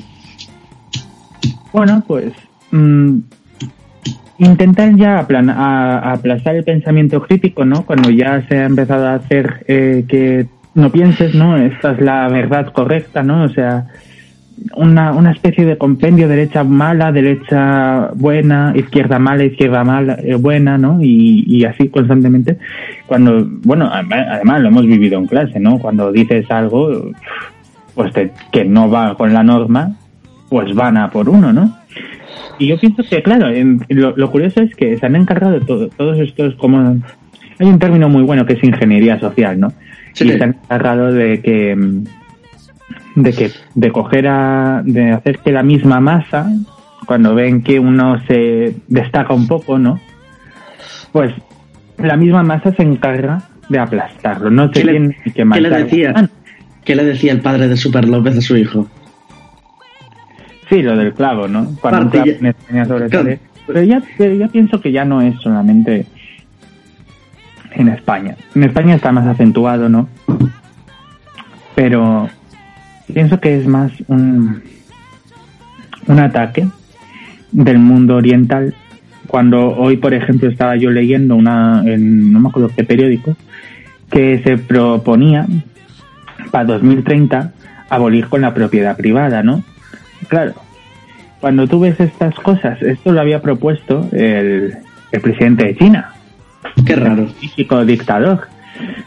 Bueno, 1.72 2.02
pues 2.06 2.32
mm, 2.70 3.18
intentan 4.38 4.96
ya 4.96 5.18
aplastar 5.18 6.56
el 6.56 6.64
pensamiento 6.64 7.22
crítico, 7.22 7.64
¿no? 7.64 7.84
Cuando 7.84 8.10
ya 8.10 8.42
se 8.48 8.58
ha 8.58 8.66
empezado 8.66 9.06
a 9.06 9.14
hacer 9.14 9.64
eh, 9.68 10.04
que 10.08 10.46
no 10.74 10.90
pienses, 10.90 11.34
¿no? 11.34 11.56
Esta 11.56 11.92
es 11.92 12.00
la 12.00 12.28
verdad 12.28 12.72
correcta, 12.72 13.22
¿no? 13.22 13.44
O 13.44 13.48
sea, 13.48 13.86
una, 14.74 15.12
una 15.12 15.32
especie 15.32 15.64
de 15.64 15.78
compendio 15.78 16.28
derecha 16.28 16.64
mala, 16.64 17.12
derecha 17.12 18.10
buena, 18.14 18.72
izquierda 18.74 19.18
mala, 19.18 19.44
izquierda 19.44 19.84
mala, 19.84 20.18
eh, 20.22 20.34
buena, 20.34 20.76
¿no? 20.76 21.02
Y, 21.02 21.44
y 21.46 21.64
así 21.64 21.88
constantemente. 21.88 22.58
Cuando, 23.06 23.46
bueno, 23.64 23.90
además 23.90 24.60
lo 24.60 24.68
hemos 24.68 24.86
vivido 24.86 25.18
en 25.18 25.26
clase, 25.26 25.58
¿no? 25.60 25.78
Cuando 25.78 26.12
dices 26.12 26.50
algo, 26.50 27.10
pues 27.94 28.12
que 28.52 28.64
no 28.64 28.90
va 28.90 29.16
con 29.16 29.32
la 29.32 29.42
norma, 29.42 29.92
pues 30.48 30.74
van 30.74 30.96
a 30.96 31.10
por 31.10 31.28
uno, 31.28 31.52
¿no? 31.52 31.74
Y 32.58 32.66
yo 32.68 32.78
pienso 32.78 33.02
que, 33.08 33.22
claro, 33.22 33.48
lo, 33.88 34.30
curioso 34.30 34.62
es 34.62 34.74
que 34.74 34.96
se 34.96 35.06
han 35.06 35.16
encargado 35.16 35.52
de 35.52 35.60
todo, 35.60 35.88
todos 35.88 36.18
estos, 36.18 36.54
como. 36.56 36.96
Hay 37.58 37.66
un 37.66 37.78
término 37.78 38.08
muy 38.08 38.22
bueno 38.22 38.44
que 38.46 38.54
es 38.54 38.64
ingeniería 38.64 39.18
social, 39.18 39.58
¿no? 39.58 39.72
Y 40.14 40.28
se 40.28 40.42
han 40.42 40.56
encargado 40.62 41.12
de 41.12 41.40
que. 41.40 41.76
de 43.14 43.32
que. 43.32 43.50
de 43.74 43.90
coger 43.90 44.28
a. 44.28 44.82
de 44.84 45.12
hacer 45.12 45.38
que 45.38 45.52
la 45.52 45.62
misma 45.62 46.00
masa, 46.00 46.50
cuando 47.06 47.34
ven 47.34 47.62
que 47.62 47.78
uno 47.78 48.22
se 48.26 48.74
destaca 48.88 49.34
un 49.34 49.46
poco, 49.46 49.78
¿no? 49.78 50.00
Pues 51.12 51.32
la 51.98 52.16
misma 52.16 52.42
masa 52.42 52.72
se 52.72 52.82
encarga 52.82 53.42
de 53.68 53.78
aplastarlo. 53.78 54.50
No 54.50 54.72
sé 54.72 54.82
quién 54.82 55.16
que 55.24 55.32
¿Qué 55.32 55.60
le 55.60 55.70
decía? 55.70 56.30
¿Qué 56.84 56.94
le 56.94 57.04
decía 57.04 57.32
el 57.32 57.40
padre 57.40 57.68
de 57.68 57.76
Super 57.76 58.06
López 58.06 58.38
a 58.38 58.40
su 58.40 58.56
hijo? 58.56 58.86
Sí, 60.68 60.82
lo 60.82 60.96
del 60.96 61.14
clavo, 61.14 61.46
¿no? 61.48 61.76
Cuando 61.80 62.02
un 62.02 62.10
clavo 62.10 62.86
sobre 62.86 63.38
Pero 63.66 63.82
ya, 63.82 64.02
ya 64.18 64.48
pienso 64.48 64.80
que 64.80 64.92
ya 64.92 65.04
no 65.04 65.20
es 65.20 65.38
solamente 65.40 66.06
en 67.72 67.88
España. 67.88 68.36
En 68.54 68.64
España 68.64 68.94
está 68.94 69.12
más 69.12 69.26
acentuado, 69.26 69.88
¿no? 69.88 70.08
Pero 71.74 72.28
pienso 73.12 73.38
que 73.38 73.58
es 73.58 73.66
más 73.66 73.92
un, 74.08 74.62
un 76.06 76.18
ataque 76.18 76.68
del 77.52 77.78
mundo 77.78 78.16
oriental. 78.16 78.74
Cuando 79.26 79.76
hoy, 79.76 79.96
por 79.96 80.14
ejemplo, 80.14 80.48
estaba 80.48 80.76
yo 80.76 80.90
leyendo 80.90 81.36
una, 81.36 81.82
en 81.84 82.32
no 82.32 82.40
me 82.40 82.48
acuerdo 82.48 82.70
qué 82.74 82.84
periódico, 82.84 83.36
que 84.10 84.40
se 84.42 84.56
proponía 84.56 85.46
para 86.50 86.64
2030 86.64 87.52
abolir 87.88 88.28
con 88.28 88.40
la 88.40 88.54
propiedad 88.54 88.96
privada, 88.96 89.42
¿no? 89.42 89.62
Claro, 90.28 90.54
cuando 91.40 91.66
tú 91.66 91.80
ves 91.80 91.98
estas 92.00 92.34
cosas, 92.36 92.80
esto 92.82 93.12
lo 93.12 93.20
había 93.20 93.40
propuesto 93.40 94.08
el, 94.12 94.76
presidente 95.22 95.66
de 95.66 95.76
China. 95.76 96.12
Qué 96.84 96.96
raro. 96.96 97.26
Físico 97.28 97.84
dictador. 97.84 98.48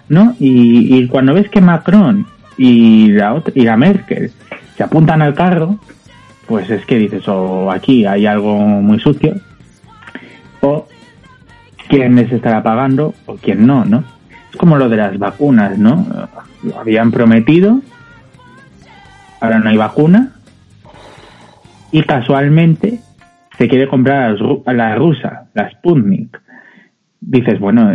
¿no? 0.08 0.36
Y, 0.40 0.98
y 0.98 1.08
cuando 1.08 1.34
ves 1.34 1.50
que 1.50 1.62
Macron 1.62 2.26
y 2.58 3.10
la, 3.10 3.34
otra, 3.34 3.54
y 3.56 3.62
la 3.62 3.78
Merkel 3.78 4.32
se 4.76 4.84
apuntan 4.84 5.22
al 5.22 5.34
carro, 5.34 5.78
pues 6.48 6.70
es 6.70 6.86
que 6.86 6.98
dices, 6.98 7.28
o 7.28 7.72
aquí 7.72 8.06
hay 8.06 8.26
algo 8.26 8.58
muy 8.58 9.00
sucio, 9.00 9.36
o 10.62 10.88
quién 11.88 12.16
les 12.16 12.32
estará 12.32 12.64
pagando 12.64 13.14
o 13.26 13.36
quién 13.36 13.66
no, 13.68 13.86
¿no? 13.86 14.04
Es 14.52 14.58
como 14.58 14.78
lo 14.78 14.90
de 14.90 14.98
las 14.98 15.18
vacunas, 15.20 15.78
¿no? 15.78 16.08
Lo 16.64 16.80
habían 16.80 17.12
prometido, 17.12 17.82
ahora 19.40 19.60
no 19.60 19.70
hay 19.70 19.78
vacuna, 19.78 20.32
y 21.92 22.04
casualmente 22.04 23.00
se 23.58 23.68
quiere 23.68 23.88
comprar 23.88 24.36
a 24.66 24.74
la 24.74 24.96
rusa, 24.96 25.50
la 25.54 25.70
Sputnik. 25.70 26.42
Dices, 27.22 27.60
bueno, 27.60 27.92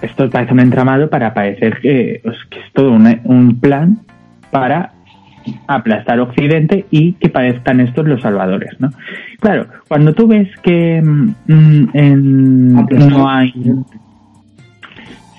esto 0.00 0.30
parece 0.30 0.52
un 0.52 0.60
entramado 0.60 1.10
para 1.10 1.34
parecer 1.34 1.80
que, 1.80 2.20
pues, 2.22 2.36
que 2.48 2.60
es 2.60 2.72
todo 2.72 2.92
un, 2.92 3.20
un 3.24 3.58
plan 3.58 3.98
para 4.50 4.92
aplastar 5.66 6.20
Occidente 6.20 6.86
y 6.90 7.14
que 7.14 7.28
parezcan 7.28 7.80
estos 7.80 8.06
los 8.06 8.22
salvadores, 8.22 8.78
¿no? 8.78 8.90
Claro, 9.40 9.66
cuando 9.88 10.12
tú 10.14 10.26
ves 10.26 10.48
que 10.62 11.02
mm, 11.02 11.88
en, 11.92 12.72
no 12.74 13.28
hay... 13.28 13.52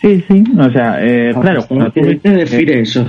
Sí, 0.01 0.23
sí, 0.27 0.43
o 0.57 0.69
sea, 0.69 0.97
eh, 1.03 1.33
claro, 1.41 1.65
cuando 1.67 1.91
tú 1.91 2.01
ves, 2.01 2.21
decir 2.21 2.71
eso? 2.71 3.07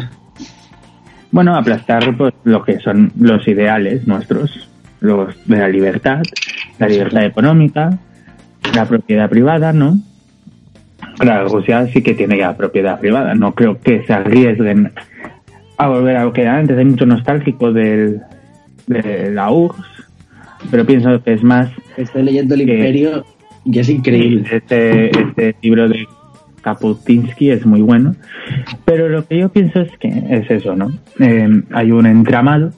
Bueno, 1.36 1.54
aplastar 1.54 2.16
pues, 2.16 2.32
lo 2.44 2.64
que 2.64 2.78
son 2.78 3.12
los 3.20 3.46
ideales 3.46 4.06
nuestros, 4.06 4.70
los 5.00 5.36
de 5.44 5.58
la 5.58 5.68
libertad, 5.68 6.22
la 6.78 6.88
libertad 6.88 7.26
económica, 7.26 7.98
la 8.74 8.86
propiedad 8.86 9.28
privada, 9.28 9.70
¿no? 9.74 9.98
Claro, 11.18 11.50
Rusia 11.50 11.88
sí 11.88 12.00
que 12.00 12.14
tiene 12.14 12.38
ya 12.38 12.56
propiedad 12.56 12.98
privada, 12.98 13.34
no 13.34 13.54
creo 13.54 13.78
que 13.78 14.02
se 14.06 14.14
arriesguen 14.14 14.92
a 15.76 15.88
volver 15.88 16.16
a 16.16 16.24
lo 16.24 16.32
que 16.32 16.40
era 16.40 16.56
antes. 16.56 16.78
Hay 16.78 16.86
mucho 16.86 17.04
nostálgico 17.04 17.70
del, 17.70 18.22
de 18.86 19.30
la 19.30 19.50
URSS, 19.50 20.08
pero 20.70 20.86
pienso 20.86 21.22
que 21.22 21.34
es 21.34 21.42
más. 21.42 21.70
Estoy 21.98 22.22
leyendo 22.22 22.54
El 22.54 22.62
Imperio 22.62 23.26
y 23.62 23.78
es 23.78 23.90
increíble. 23.90 24.48
Este, 24.50 25.10
este 25.10 25.54
libro 25.60 25.86
de 25.86 26.06
Kaputinsky 26.66 27.52
es 27.52 27.64
muy 27.64 27.80
bueno, 27.80 28.16
pero 28.84 29.08
lo 29.08 29.24
que 29.24 29.38
yo 29.38 29.50
pienso 29.50 29.82
es 29.82 29.96
que 29.98 30.08
es 30.08 30.50
eso, 30.50 30.74
¿no? 30.74 30.90
Eh, 31.20 31.62
hay 31.72 31.92
un 31.92 32.06
entramado 32.06 32.72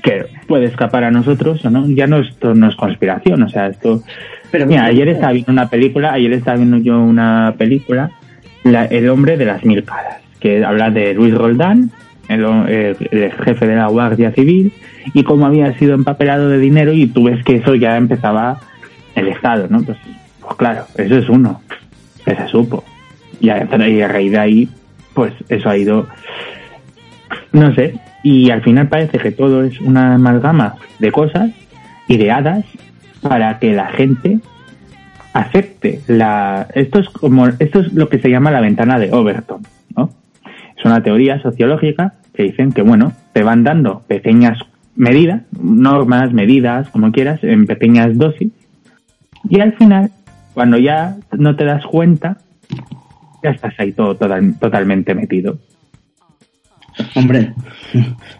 que 0.00 0.26
puede 0.46 0.66
escapar 0.66 1.02
a 1.02 1.10
nosotros 1.10 1.64
o 1.64 1.70
no. 1.70 1.88
Ya 1.88 2.06
no 2.06 2.18
esto 2.18 2.54
no 2.54 2.68
es 2.68 2.76
conspiración, 2.76 3.42
o 3.42 3.48
sea, 3.48 3.66
esto. 3.66 4.00
Pero 4.52 4.66
mira, 4.66 4.84
ayer 4.84 5.08
estaba 5.08 5.32
viendo 5.32 5.50
una 5.50 5.68
película, 5.68 6.12
ayer 6.12 6.32
estaba 6.34 6.58
viendo 6.58 6.76
yo 6.76 7.00
una 7.00 7.54
película, 7.58 8.12
la, 8.62 8.84
El 8.84 9.08
hombre 9.08 9.36
de 9.36 9.46
las 9.46 9.64
mil 9.64 9.82
caras, 9.82 10.18
que 10.38 10.64
habla 10.64 10.90
de 10.90 11.12
Luis 11.12 11.34
Roldán, 11.34 11.90
el, 12.28 12.44
el, 12.44 13.32
jefe 13.32 13.66
de 13.66 13.74
la 13.74 13.88
Guardia 13.88 14.30
Civil, 14.30 14.72
y 15.14 15.24
cómo 15.24 15.46
había 15.46 15.76
sido 15.80 15.94
empapelado 15.94 16.48
de 16.48 16.58
dinero, 16.58 16.92
y 16.92 17.08
tú 17.08 17.24
ves 17.24 17.42
que 17.42 17.56
eso 17.56 17.74
ya 17.74 17.96
empezaba 17.96 18.60
el 19.16 19.26
Estado, 19.26 19.66
¿no? 19.68 19.82
Pues, 19.82 19.98
pues 20.40 20.54
claro, 20.54 20.84
eso 20.96 21.18
es 21.18 21.28
uno, 21.28 21.60
que 22.24 22.36
se 22.36 22.46
supo. 22.46 22.84
Y 23.42 23.50
a, 23.50 23.68
y 23.86 24.06
raíz 24.06 24.32
de 24.32 24.38
ahí, 24.38 24.68
pues 25.12 25.34
eso 25.50 25.68
ha 25.68 25.76
ido, 25.76 26.06
no 27.52 27.74
sé, 27.74 28.00
y 28.22 28.50
al 28.50 28.62
final 28.62 28.88
parece 28.88 29.18
que 29.18 29.32
todo 29.32 29.64
es 29.64 29.78
una 29.80 30.14
amalgama 30.14 30.76
de 30.98 31.12
cosas 31.12 31.50
ideadas 32.08 32.64
para 33.20 33.58
que 33.58 33.72
la 33.72 33.88
gente 33.88 34.40
acepte 35.32 36.00
la 36.06 36.68
esto 36.74 37.00
es 37.00 37.08
como 37.08 37.46
esto 37.46 37.80
es 37.80 37.92
lo 37.92 38.08
que 38.08 38.18
se 38.18 38.28
llama 38.28 38.50
la 38.50 38.60
ventana 38.60 38.98
de 38.98 39.12
Overton 39.12 39.62
¿no? 39.96 40.10
es 40.76 40.84
una 40.84 41.02
teoría 41.02 41.40
sociológica 41.40 42.14
que 42.34 42.42
dicen 42.44 42.72
que 42.72 42.82
bueno 42.82 43.12
te 43.32 43.42
van 43.42 43.64
dando 43.64 44.02
pequeñas 44.06 44.58
medidas 44.94 45.42
normas 45.58 46.32
medidas 46.32 46.88
como 46.90 47.12
quieras 47.12 47.42
en 47.42 47.66
pequeñas 47.66 48.18
dosis 48.18 48.52
y 49.48 49.60
al 49.60 49.72
final 49.74 50.10
cuando 50.52 50.76
ya 50.76 51.16
no 51.32 51.56
te 51.56 51.64
das 51.64 51.84
cuenta 51.86 52.38
ya 53.42 53.50
estás 53.50 53.74
ahí 53.78 53.92
todo 53.92 54.16
total, 54.16 54.58
totalmente 54.58 55.14
metido 55.14 55.58
Hombre, 57.14 57.52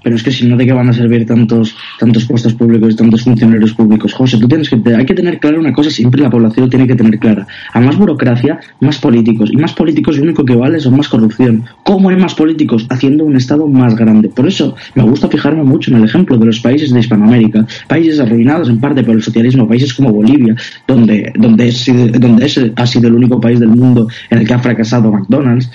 pero 0.02 0.16
es 0.16 0.22
que 0.22 0.30
si 0.30 0.46
no, 0.46 0.56
¿de 0.56 0.66
qué 0.66 0.72
van 0.72 0.88
a 0.88 0.92
servir 0.92 1.26
tantos, 1.26 1.74
tantos 1.98 2.24
puestos 2.26 2.54
públicos 2.54 2.92
y 2.92 2.96
tantos 2.96 3.22
funcionarios 3.22 3.72
públicos? 3.72 4.12
José, 4.12 4.38
tú 4.38 4.48
tienes 4.48 4.68
que, 4.68 4.80
hay 4.94 5.06
que 5.06 5.14
tener 5.14 5.38
clara 5.38 5.58
una 5.58 5.72
cosa, 5.72 5.90
siempre 5.90 6.20
la 6.20 6.30
población 6.30 6.68
tiene 6.68 6.86
que 6.86 6.94
tener 6.94 7.18
clara. 7.18 7.46
A 7.72 7.80
más 7.80 7.96
burocracia, 7.96 8.60
más 8.80 8.98
políticos. 8.98 9.50
Y 9.52 9.56
más 9.56 9.72
políticos 9.72 10.16
lo 10.16 10.24
único 10.24 10.44
que 10.44 10.54
vale 10.54 10.80
son 10.80 10.96
más 10.96 11.08
corrupción. 11.08 11.64
¿Cómo 11.82 12.10
hay 12.10 12.16
más 12.16 12.34
políticos? 12.34 12.86
Haciendo 12.90 13.24
un 13.24 13.36
Estado 13.36 13.66
más 13.66 13.96
grande. 13.96 14.28
Por 14.28 14.46
eso 14.46 14.74
me 14.94 15.02
gusta 15.02 15.28
fijarme 15.28 15.62
mucho 15.62 15.90
en 15.90 15.98
el 15.98 16.04
ejemplo 16.04 16.36
de 16.36 16.46
los 16.46 16.60
países 16.60 16.92
de 16.92 17.00
Hispanoamérica. 17.00 17.66
Países 17.88 18.20
arruinados 18.20 18.68
en 18.68 18.80
parte 18.80 19.02
por 19.02 19.14
el 19.14 19.22
socialismo, 19.22 19.66
países 19.66 19.94
como 19.94 20.12
Bolivia, 20.12 20.54
donde, 20.86 21.32
donde, 21.36 21.68
es, 21.68 21.86
donde 22.18 22.46
ese 22.46 22.72
ha 22.76 22.86
sido 22.86 23.08
el 23.08 23.14
único 23.14 23.40
país 23.40 23.60
del 23.60 23.70
mundo 23.70 24.08
en 24.30 24.38
el 24.38 24.46
que 24.46 24.54
ha 24.54 24.58
fracasado 24.58 25.10
McDonald's 25.10 25.70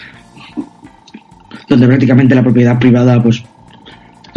donde 1.67 1.87
prácticamente 1.87 2.35
la 2.35 2.43
propiedad 2.43 2.79
privada 2.79 3.21
pues 3.21 3.43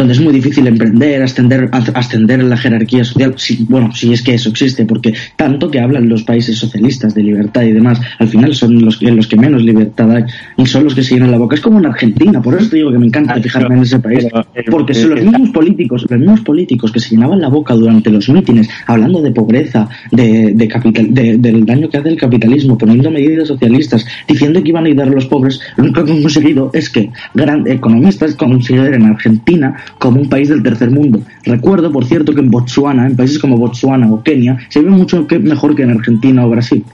donde 0.01 0.15
es 0.15 0.21
muy 0.21 0.33
difícil 0.33 0.67
emprender, 0.67 1.23
ascender, 1.23 1.69
ascender 1.93 2.41
en 2.41 2.49
la 2.49 2.57
jerarquía 2.57 3.05
social, 3.05 3.35
si, 3.37 3.67
bueno, 3.69 3.95
si 3.95 4.15
es 4.15 4.23
que 4.23 4.33
eso 4.33 4.49
existe, 4.49 4.87
porque 4.87 5.13
tanto 5.37 5.71
que 5.71 5.79
hablan 5.79 6.09
los 6.09 6.23
países 6.23 6.57
socialistas 6.57 7.15
de 7.15 7.23
libertad 7.23 7.65
y 7.65 7.73
demás, 7.73 8.01
al 8.19 8.29
final 8.29 8.55
son 8.55 8.83
los, 8.83 9.03
los 9.03 9.27
que 9.27 9.37
menos 9.37 9.63
libertad 9.63 10.11
hay 10.11 10.25
y 10.57 10.65
son 10.65 10.85
los 10.85 10.95
que 10.95 11.03
se 11.03 11.17
llenan 11.17 11.33
la 11.33 11.37
boca. 11.37 11.55
Es 11.55 11.61
como 11.61 11.81
en 11.81 11.85
Argentina, 11.85 12.41
por 12.41 12.55
eso 12.55 12.71
te 12.71 12.77
digo 12.77 12.91
que 12.91 12.97
me 12.97 13.09
encanta 13.09 13.35
ah, 13.35 13.43
fijarme 13.43 13.77
en 13.77 13.83
ese 13.83 13.99
país, 13.99 14.27
porque 14.71 14.95
son 14.95 15.11
los 15.11 15.23
mismos 15.23 15.51
políticos, 15.51 16.07
los 16.09 16.19
mismos 16.19 16.41
políticos 16.41 16.93
que 16.93 17.01
se 17.01 17.11
llenaban 17.11 17.39
la 17.39 17.49
boca 17.49 17.75
durante 17.75 18.09
los 18.09 18.27
mítines, 18.31 18.71
hablando 18.87 19.21
de 19.21 19.33
pobreza, 19.33 19.87
de, 20.13 20.55
de 20.55 20.67
capital, 20.67 21.13
del 21.13 21.67
daño 21.67 21.91
que 21.91 21.99
hace 21.99 22.09
el 22.09 22.17
capitalismo, 22.17 22.79
poniendo 22.79 23.11
medidas 23.11 23.49
socialistas, 23.49 24.07
diciendo 24.27 24.63
que 24.63 24.71
iban 24.71 24.85
a 24.85 24.87
ayudar 24.87 25.09
a 25.09 25.11
los 25.11 25.27
pobres, 25.27 25.61
lo 25.77 25.85
único 25.85 26.07
que 26.07 26.13
han 26.13 26.23
conseguido 26.23 26.71
es 26.73 26.89
que 26.89 27.11
grandes 27.35 27.75
economistas 27.75 28.35
consideren 28.35 29.05
Argentina 29.05 29.77
como 29.99 30.21
un 30.21 30.29
país 30.29 30.49
del 30.49 30.63
tercer 30.63 30.91
mundo. 30.91 31.21
Recuerdo, 31.45 31.93
por 31.93 32.05
cierto, 32.05 32.35
que 32.35 32.41
en 32.41 32.51
Botswana, 32.51 33.07
en 33.07 33.17
países 33.17 33.39
como 33.39 33.57
Botswana 33.57 34.11
o 34.11 34.23
Kenia, 34.23 34.59
se 34.69 34.81
vive 34.81 34.93
mucho 34.93 35.27
mejor 35.41 35.75
que 35.75 35.83
en 35.83 35.91
Argentina 35.91 36.45
o 36.45 36.51
Brasil. 36.51 36.85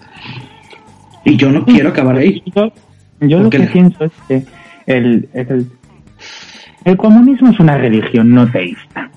Y 1.25 1.37
yo 1.37 1.51
no 1.51 1.65
quiero 1.65 1.89
acabar 1.91 2.17
ahí. 2.17 2.43
Yo, 3.21 3.41
lo 3.41 3.51
que 3.51 3.61
pienso 3.61 4.05
es 4.05 4.13
que 4.29 4.45
el, 4.87 5.29
el, 5.33 5.67
el, 6.85 6.97
comunismo 6.97 7.51
es 7.51 7.59
una 7.59 7.77
religión 7.79 8.31
no 8.31 8.51
teísta. 8.51 9.11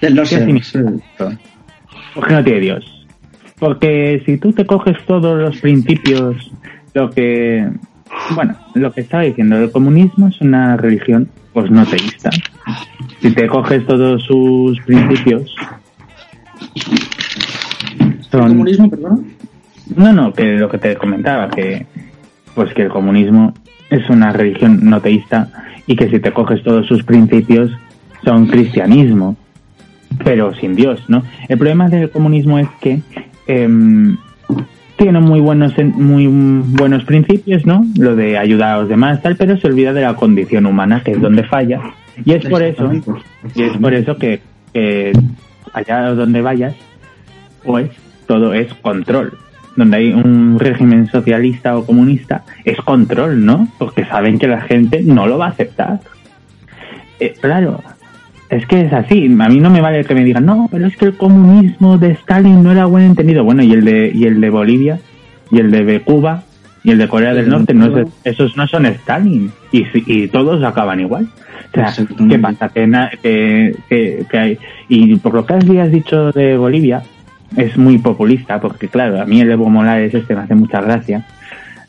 Lo 0.00 0.24
sé, 0.24 0.38
Porque 2.14 2.34
no 2.34 2.44
tiene 2.44 2.60
Dios. 2.60 3.06
Porque 3.58 4.22
si 4.26 4.38
tú 4.38 4.52
te 4.52 4.66
coges 4.66 4.96
todos 5.06 5.40
los 5.40 5.60
principios, 5.60 6.50
lo 6.94 7.10
que, 7.10 7.68
bueno, 8.34 8.56
lo 8.74 8.92
que 8.92 9.02
estaba 9.02 9.22
diciendo, 9.22 9.56
el 9.58 9.70
comunismo 9.70 10.28
es 10.28 10.40
una 10.40 10.76
religión 10.76 11.28
pues 11.54 11.70
no 11.70 11.86
teísta. 11.86 12.30
Si 13.22 13.30
te 13.30 13.46
coges 13.46 13.86
todos 13.86 14.22
sus 14.24 14.78
principios. 14.80 15.54
Son... 18.30 18.42
¿El 18.42 18.48
comunismo, 18.48 18.90
perdón? 18.90 19.26
No, 19.96 20.12
no, 20.12 20.32
que 20.32 20.44
lo 20.58 20.68
que 20.68 20.78
te 20.78 20.96
comentaba, 20.96 21.48
que 21.48 21.86
pues 22.54 22.74
que 22.74 22.82
el 22.82 22.88
comunismo 22.88 23.54
es 23.90 24.08
una 24.10 24.32
religión 24.32 24.80
no 24.82 25.00
teísta 25.00 25.50
y 25.86 25.96
que 25.96 26.08
si 26.10 26.18
te 26.20 26.32
coges 26.32 26.62
todos 26.62 26.86
sus 26.86 27.02
principios 27.04 27.70
son 28.24 28.46
cristianismo, 28.46 29.36
pero 30.24 30.54
sin 30.54 30.74
Dios, 30.74 31.00
¿no? 31.08 31.22
El 31.48 31.58
problema 31.58 31.88
del 31.88 32.10
comunismo 32.10 32.58
es 32.58 32.68
que 32.80 33.00
eh, 33.46 33.68
tiene 34.96 35.20
muy 35.20 35.40
buenos 35.40 35.74
muy 35.78 36.26
buenos 36.28 37.04
principios, 37.04 37.66
¿no? 37.66 37.84
Lo 37.96 38.14
de 38.14 38.38
ayudar 38.38 38.76
a 38.76 38.80
los 38.80 38.88
demás, 38.88 39.22
tal, 39.22 39.36
pero 39.36 39.56
se 39.56 39.66
olvida 39.66 39.92
de 39.92 40.02
la 40.02 40.14
condición 40.14 40.66
humana, 40.66 41.02
que 41.04 41.12
es 41.12 41.20
donde 41.20 41.44
falla. 41.44 41.80
Y 42.24 42.32
es 42.32 42.46
por 42.46 42.62
eso, 42.62 42.90
y 43.54 43.62
es 43.62 43.76
por 43.76 43.92
eso 43.92 44.16
que, 44.16 44.40
allá 45.72 46.10
donde 46.14 46.40
vayas, 46.42 46.74
pues 47.64 47.90
todo 48.26 48.54
es 48.54 48.72
control. 48.74 49.36
Donde 49.76 49.96
hay 49.96 50.12
un 50.12 50.56
régimen 50.60 51.08
socialista 51.08 51.76
o 51.76 51.84
comunista, 51.84 52.44
es 52.64 52.78
control, 52.78 53.44
¿no? 53.44 53.66
Porque 53.78 54.04
saben 54.04 54.38
que 54.38 54.46
la 54.46 54.60
gente 54.60 55.02
no 55.02 55.26
lo 55.26 55.38
va 55.38 55.46
a 55.46 55.50
aceptar. 55.50 55.98
Eh, 57.18 57.34
claro, 57.40 57.82
es 58.56 58.66
que 58.66 58.82
es 58.82 58.92
así. 58.92 59.26
A 59.26 59.48
mí 59.48 59.60
no 59.60 59.70
me 59.70 59.80
vale 59.80 60.04
que 60.04 60.14
me 60.14 60.24
digan, 60.24 60.46
no, 60.46 60.68
pero 60.70 60.86
es 60.86 60.96
que 60.96 61.06
el 61.06 61.16
comunismo 61.16 61.98
de 61.98 62.12
Stalin 62.12 62.62
no 62.62 62.72
era 62.72 62.86
buen 62.86 63.04
entendido. 63.04 63.44
Bueno, 63.44 63.62
y 63.62 63.72
el 63.72 63.84
de, 63.84 64.10
y 64.14 64.24
el 64.24 64.40
de 64.40 64.50
Bolivia, 64.50 64.98
y 65.50 65.58
el 65.58 65.70
de 65.70 66.00
Cuba, 66.00 66.42
y 66.82 66.90
el 66.90 66.98
de 66.98 67.08
Corea 67.08 67.34
del 67.34 67.48
Norte, 67.48 67.74
no 67.74 67.90
esos 68.24 68.56
no 68.56 68.66
son 68.66 68.86
Stalin. 68.86 69.50
Y, 69.72 69.86
y 70.06 70.28
todos 70.28 70.62
acaban 70.62 71.00
igual. 71.00 71.28
O 71.72 71.74
sea, 71.74 71.92
¿qué 72.28 72.38
pasa? 72.38 72.68
Que, 72.68 73.74
que, 73.88 74.24
que, 74.30 74.38
hay. 74.38 74.58
Y 74.88 75.16
por 75.16 75.34
lo 75.34 75.44
que 75.44 75.54
has 75.54 75.90
dicho 75.90 76.30
de 76.32 76.56
Bolivia, 76.56 77.02
es 77.56 77.76
muy 77.76 77.98
populista, 77.98 78.60
porque 78.60 78.88
claro, 78.88 79.20
a 79.20 79.24
mí 79.24 79.40
el 79.40 79.50
Evo 79.50 79.68
Morales 79.68 80.14
este 80.14 80.34
me 80.34 80.42
hace 80.42 80.54
mucha 80.54 80.80
gracia, 80.80 81.26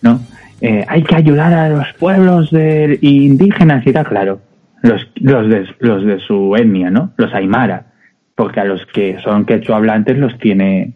¿no? 0.01 0.19
eh, 0.61 0.85
hay 0.87 1.03
que 1.03 1.15
ayudar 1.15 1.53
a 1.53 1.69
los 1.69 1.93
pueblos 1.99 2.51
de, 2.51 2.97
indígenas 3.01 3.85
y 3.85 3.91
tal, 3.91 4.07
claro, 4.07 4.39
los, 4.85 5.07
los, 5.15 5.49
de, 5.49 5.67
los 5.79 6.05
de 6.05 6.19
su 6.19 6.55
etnia, 6.55 6.91
¿no? 6.91 7.11
Los 7.17 7.33
aymara, 7.33 7.87
porque 8.35 8.59
a 8.59 8.65
los 8.65 8.85
que 8.87 9.17
son 9.23 9.45
quechua 9.45 9.77
hablantes 9.77 10.17
los 10.17 10.37
tiene 10.37 10.93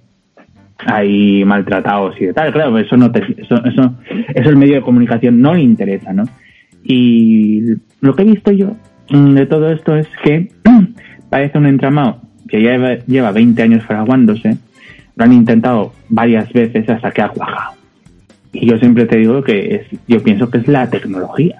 ahí 0.86 1.43
maltratados 1.43 2.15
y 2.21 2.32
tal, 2.32 2.54
claro, 2.54 2.78
eso 2.78 2.95
no 2.95 3.12
te, 3.12 3.19
eso, 3.38 3.63
eso, 3.65 3.95
eso 4.34 4.49
el 4.49 4.56
medio 4.56 4.75
de 4.75 4.82
comunicación 4.82 5.41
no 5.41 5.54
le 5.54 5.62
interesa, 5.62 6.13
¿no? 6.13 6.23
Y 6.84 7.73
lo 7.99 8.15
que 8.15 8.21
he 8.21 8.25
visto 8.25 8.52
yo 8.52 8.75
mm, 9.10 9.34
de 9.34 9.45
todo 9.45 9.71
esto 9.71 9.95
es 9.95 10.08
que 10.23 10.49
parece 11.30 11.58
un 11.58 11.65
entramado 11.65 12.21
que 12.47 12.62
ya 12.62 12.71
lleva, 12.71 12.95
lleva 13.06 13.32
20 13.32 13.62
años 13.62 13.84
fraguándose, 13.86 14.58
lo 15.15 15.25
han 15.25 15.34
intentado 15.34 15.93
varias 16.08 16.52
veces 16.54 16.89
hasta 16.89 17.12
que 17.12 17.21
ha 17.21 17.30
cuajado. 17.30 17.75
Y 18.54 18.67
yo 18.67 18.78
siempre 18.78 19.06
te 19.06 19.17
digo 19.17 19.43
que 19.43 19.75
es, 19.75 19.99
yo 20.08 20.23
pienso 20.23 20.49
que 20.49 20.60
es 20.60 20.67
la 20.67 20.89
tecnología. 20.89 21.60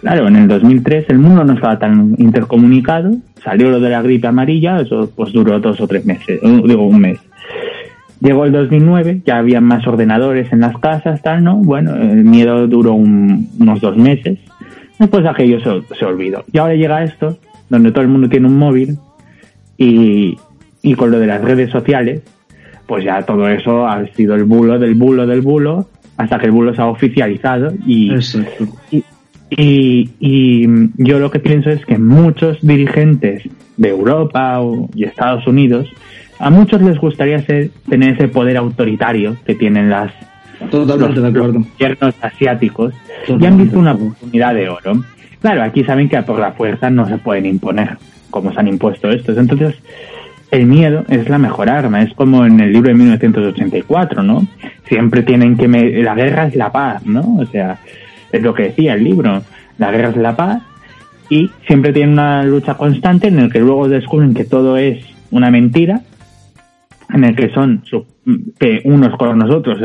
Claro, 0.00 0.28
en 0.28 0.36
el 0.36 0.48
2003 0.48 1.06
el 1.10 1.18
mundo 1.18 1.44
no 1.44 1.52
estaba 1.52 1.78
tan 1.78 2.14
intercomunicado, 2.18 3.12
salió 3.42 3.70
lo 3.70 3.80
de 3.80 3.90
la 3.90 4.00
gripe 4.00 4.26
amarilla, 4.26 4.80
eso 4.80 5.10
pues 5.14 5.32
duró 5.32 5.60
dos 5.60 5.80
o 5.80 5.86
tres 5.86 6.06
meses, 6.06 6.40
digo 6.42 6.86
un 6.86 7.00
mes. 7.00 7.18
Llegó 8.20 8.44
el 8.44 8.52
2009, 8.52 9.22
ya 9.24 9.38
había 9.38 9.60
más 9.60 9.86
ordenadores 9.86 10.52
en 10.52 10.60
las 10.60 10.76
casas, 10.78 11.22
tal, 11.22 11.42
¿no? 11.42 11.56
Bueno, 11.56 11.96
el 11.96 12.24
miedo 12.24 12.66
duró 12.66 12.92
unos 12.94 13.80
dos 13.80 13.96
meses, 13.96 14.38
después 14.98 15.24
aquello 15.26 15.58
se, 15.60 15.94
se 15.94 16.04
olvidó. 16.04 16.44
Y 16.52 16.58
ahora 16.58 16.74
llega 16.74 17.04
esto, 17.04 17.38
donde 17.68 17.92
todo 17.92 18.02
el 18.02 18.08
mundo 18.08 18.28
tiene 18.28 18.46
un 18.46 18.58
móvil 18.58 18.98
y, 19.76 20.36
y 20.82 20.94
con 20.94 21.10
lo 21.10 21.18
de 21.18 21.26
las 21.26 21.42
redes 21.42 21.70
sociales, 21.70 22.22
pues 22.86 23.04
ya 23.04 23.22
todo 23.22 23.48
eso 23.48 23.86
ha 23.86 24.06
sido 24.08 24.34
el 24.34 24.44
bulo 24.44 24.78
del 24.78 24.94
bulo 24.94 25.26
del 25.26 25.42
bulo 25.42 25.86
hasta 26.16 26.38
que 26.38 26.46
el 26.46 26.52
bulo 26.52 26.74
se 26.74 26.82
ha 26.82 26.86
oficializado 26.86 27.72
y, 27.86 28.12
y, 28.90 29.04
y, 29.50 30.68
yo 30.96 31.18
lo 31.18 31.30
que 31.30 31.40
pienso 31.40 31.70
es 31.70 31.84
que 31.84 31.98
muchos 31.98 32.58
dirigentes 32.60 33.42
de 33.76 33.88
Europa 33.88 34.60
y 34.94 35.04
Estados 35.04 35.46
Unidos 35.46 35.88
a 36.38 36.50
muchos 36.50 36.80
les 36.80 36.98
gustaría 36.98 37.40
ser, 37.42 37.70
tener 37.88 38.14
ese 38.14 38.28
poder 38.28 38.56
autoritario 38.56 39.36
que 39.44 39.54
tienen 39.54 39.90
las 39.90 40.12
Totalmente 40.70 41.20
los, 41.20 41.32
de 41.32 41.38
acuerdo. 41.38 41.60
gobiernos 41.60 42.14
asiáticos 42.20 42.94
y 43.28 43.46
han 43.46 43.58
visto 43.58 43.78
una 43.78 43.92
oportunidad 43.92 44.54
de 44.54 44.68
oro. 44.68 45.04
Claro, 45.40 45.62
aquí 45.62 45.84
saben 45.84 46.08
que 46.08 46.20
por 46.22 46.38
la 46.38 46.52
fuerza 46.52 46.90
no 46.90 47.06
se 47.06 47.18
pueden 47.18 47.46
imponer 47.46 47.96
como 48.30 48.52
se 48.52 48.60
han 48.60 48.68
impuesto 48.68 49.10
estos. 49.10 49.36
Entonces, 49.36 49.74
el 50.50 50.66
miedo 50.66 51.04
es 51.08 51.28
la 51.28 51.38
mejor 51.38 51.68
arma, 51.68 52.02
es 52.02 52.12
como 52.14 52.44
en 52.44 52.60
el 52.60 52.72
libro 52.72 52.88
de 52.88 52.94
1984, 52.94 54.22
¿no? 54.22 54.46
Siempre 54.88 55.22
tienen 55.22 55.56
que... 55.56 55.68
La 56.02 56.14
guerra 56.14 56.46
es 56.46 56.56
la 56.56 56.72
paz, 56.72 57.04
¿no? 57.06 57.36
O 57.38 57.46
sea, 57.46 57.78
es 58.32 58.42
lo 58.42 58.54
que 58.54 58.64
decía 58.64 58.94
el 58.94 59.04
libro, 59.04 59.42
la 59.78 59.90
guerra 59.90 60.10
es 60.10 60.16
la 60.16 60.36
paz 60.36 60.62
y 61.28 61.50
siempre 61.66 61.92
tienen 61.92 62.14
una 62.14 62.42
lucha 62.42 62.74
constante 62.74 63.28
en 63.28 63.38
el 63.38 63.52
que 63.52 63.60
luego 63.60 63.88
descubren 63.88 64.34
que 64.34 64.44
todo 64.44 64.76
es 64.76 65.04
una 65.30 65.50
mentira, 65.50 66.02
en 67.12 67.24
el 67.24 67.34
que 67.34 67.50
son 67.50 67.82
que 68.58 68.82
unos 68.84 69.16
con 69.16 69.38
nosotros 69.38 69.78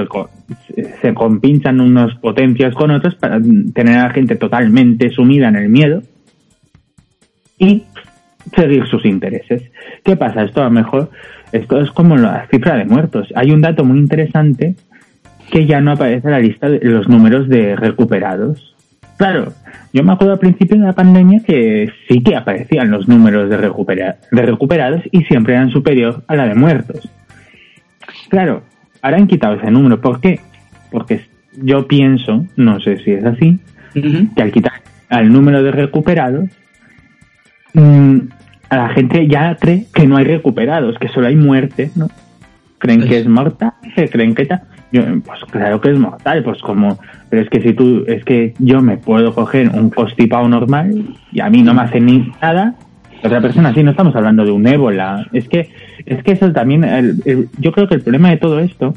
se, 1.01 1.13
compinchan 1.13 1.79
unas 1.81 2.15
potencias 2.15 2.73
con 2.75 2.91
otros 2.91 3.15
para 3.15 3.39
tener 3.73 3.97
a 3.97 4.03
la 4.03 4.09
gente 4.09 4.35
totalmente 4.35 5.09
sumida 5.09 5.47
en 5.47 5.55
el 5.55 5.69
miedo 5.69 6.01
y 7.57 7.83
seguir 8.55 8.85
sus 8.87 9.05
intereses. 9.05 9.63
¿Qué 10.03 10.15
pasa? 10.15 10.43
Esto 10.43 10.61
a 10.61 10.65
lo 10.65 10.71
mejor, 10.71 11.09
esto 11.51 11.79
es 11.79 11.89
como 11.91 12.15
la 12.17 12.47
cifra 12.51 12.75
de 12.75 12.85
muertos. 12.85 13.27
Hay 13.35 13.51
un 13.51 13.61
dato 13.61 13.83
muy 13.85 13.97
interesante 13.97 14.75
que 15.51 15.65
ya 15.65 15.81
no 15.81 15.91
aparece 15.91 16.27
en 16.27 16.31
la 16.31 16.39
lista 16.39 16.69
de 16.69 16.79
los 16.83 17.07
números 17.07 17.47
de 17.49 17.75
recuperados. 17.75 18.75
Claro, 19.17 19.53
yo 19.93 20.03
me 20.03 20.11
acuerdo 20.13 20.33
al 20.33 20.39
principio 20.39 20.77
de 20.77 20.85
la 20.85 20.93
pandemia 20.93 21.41
que 21.45 21.89
sí 22.07 22.21
que 22.21 22.35
aparecían 22.35 22.91
los 22.91 23.07
números 23.07 23.49
de, 23.49 23.57
recupera 23.57 24.17
de 24.31 24.41
recuperados 24.41 25.01
y 25.11 25.23
siempre 25.23 25.53
eran 25.53 25.69
superiores 25.69 26.17
a 26.27 26.35
la 26.35 26.47
de 26.47 26.55
muertos. 26.55 27.09
Claro, 28.29 28.63
ahora 29.01 29.17
han 29.17 29.27
quitado 29.27 29.55
ese 29.55 29.71
número. 29.71 30.01
¿Por 30.01 30.19
qué? 30.19 30.41
Porque 30.91 31.21
yo 31.61 31.87
pienso, 31.87 32.45
no 32.57 32.79
sé 32.81 32.97
si 33.03 33.11
es 33.11 33.23
así, 33.23 33.59
uh 33.95 33.99
-huh. 33.99 34.35
que 34.35 34.41
al 34.41 34.51
quitar 34.51 34.73
al 35.09 35.31
número 35.31 35.63
de 35.63 35.71
recuperados, 35.71 36.49
mmm, 37.73 38.17
a 38.69 38.75
la 38.77 38.89
gente 38.89 39.27
ya 39.27 39.55
cree 39.55 39.85
que 39.93 40.07
no 40.07 40.17
hay 40.17 40.25
recuperados, 40.25 40.97
que 40.99 41.07
solo 41.09 41.27
hay 41.27 41.35
muerte, 41.35 41.91
¿no? 41.95 42.09
Creen 42.79 43.07
que 43.07 43.17
es 43.19 43.27
mortal, 43.27 43.73
creen 44.11 44.35
que 44.35 44.43
está... 44.43 44.63
Yo, 44.91 45.01
pues 45.25 45.39
claro 45.51 45.81
que 45.81 45.91
es 45.91 45.99
mortal, 45.99 46.43
pues 46.43 46.61
como... 46.61 46.99
Pero 47.29 47.41
es 47.41 47.49
que 47.49 47.61
si 47.61 47.73
tú... 47.73 48.03
Es 48.07 48.23
que 48.23 48.53
yo 48.59 48.81
me 48.81 48.97
puedo 48.97 49.33
coger 49.33 49.69
un 49.69 49.89
constipado 49.89 50.47
normal 50.47 51.15
y 51.31 51.39
a 51.39 51.49
mí 51.49 51.61
no 51.61 51.73
me 51.73 51.81
hace 51.81 51.99
ni 51.99 52.31
nada, 52.41 52.75
otra 53.23 53.41
persona 53.41 53.73
sí, 53.73 53.83
no 53.83 53.91
estamos 53.91 54.15
hablando 54.15 54.45
de 54.45 54.51
un 54.51 54.67
ébola. 54.67 55.27
Es 55.33 55.49
que, 55.49 55.69
es 56.05 56.23
que 56.23 56.33
eso 56.33 56.51
también... 56.51 57.21
Yo 57.57 57.71
creo 57.71 57.87
que 57.87 57.95
el 57.95 58.01
problema 58.01 58.29
de 58.29 58.37
todo 58.37 58.59
esto, 58.59 58.93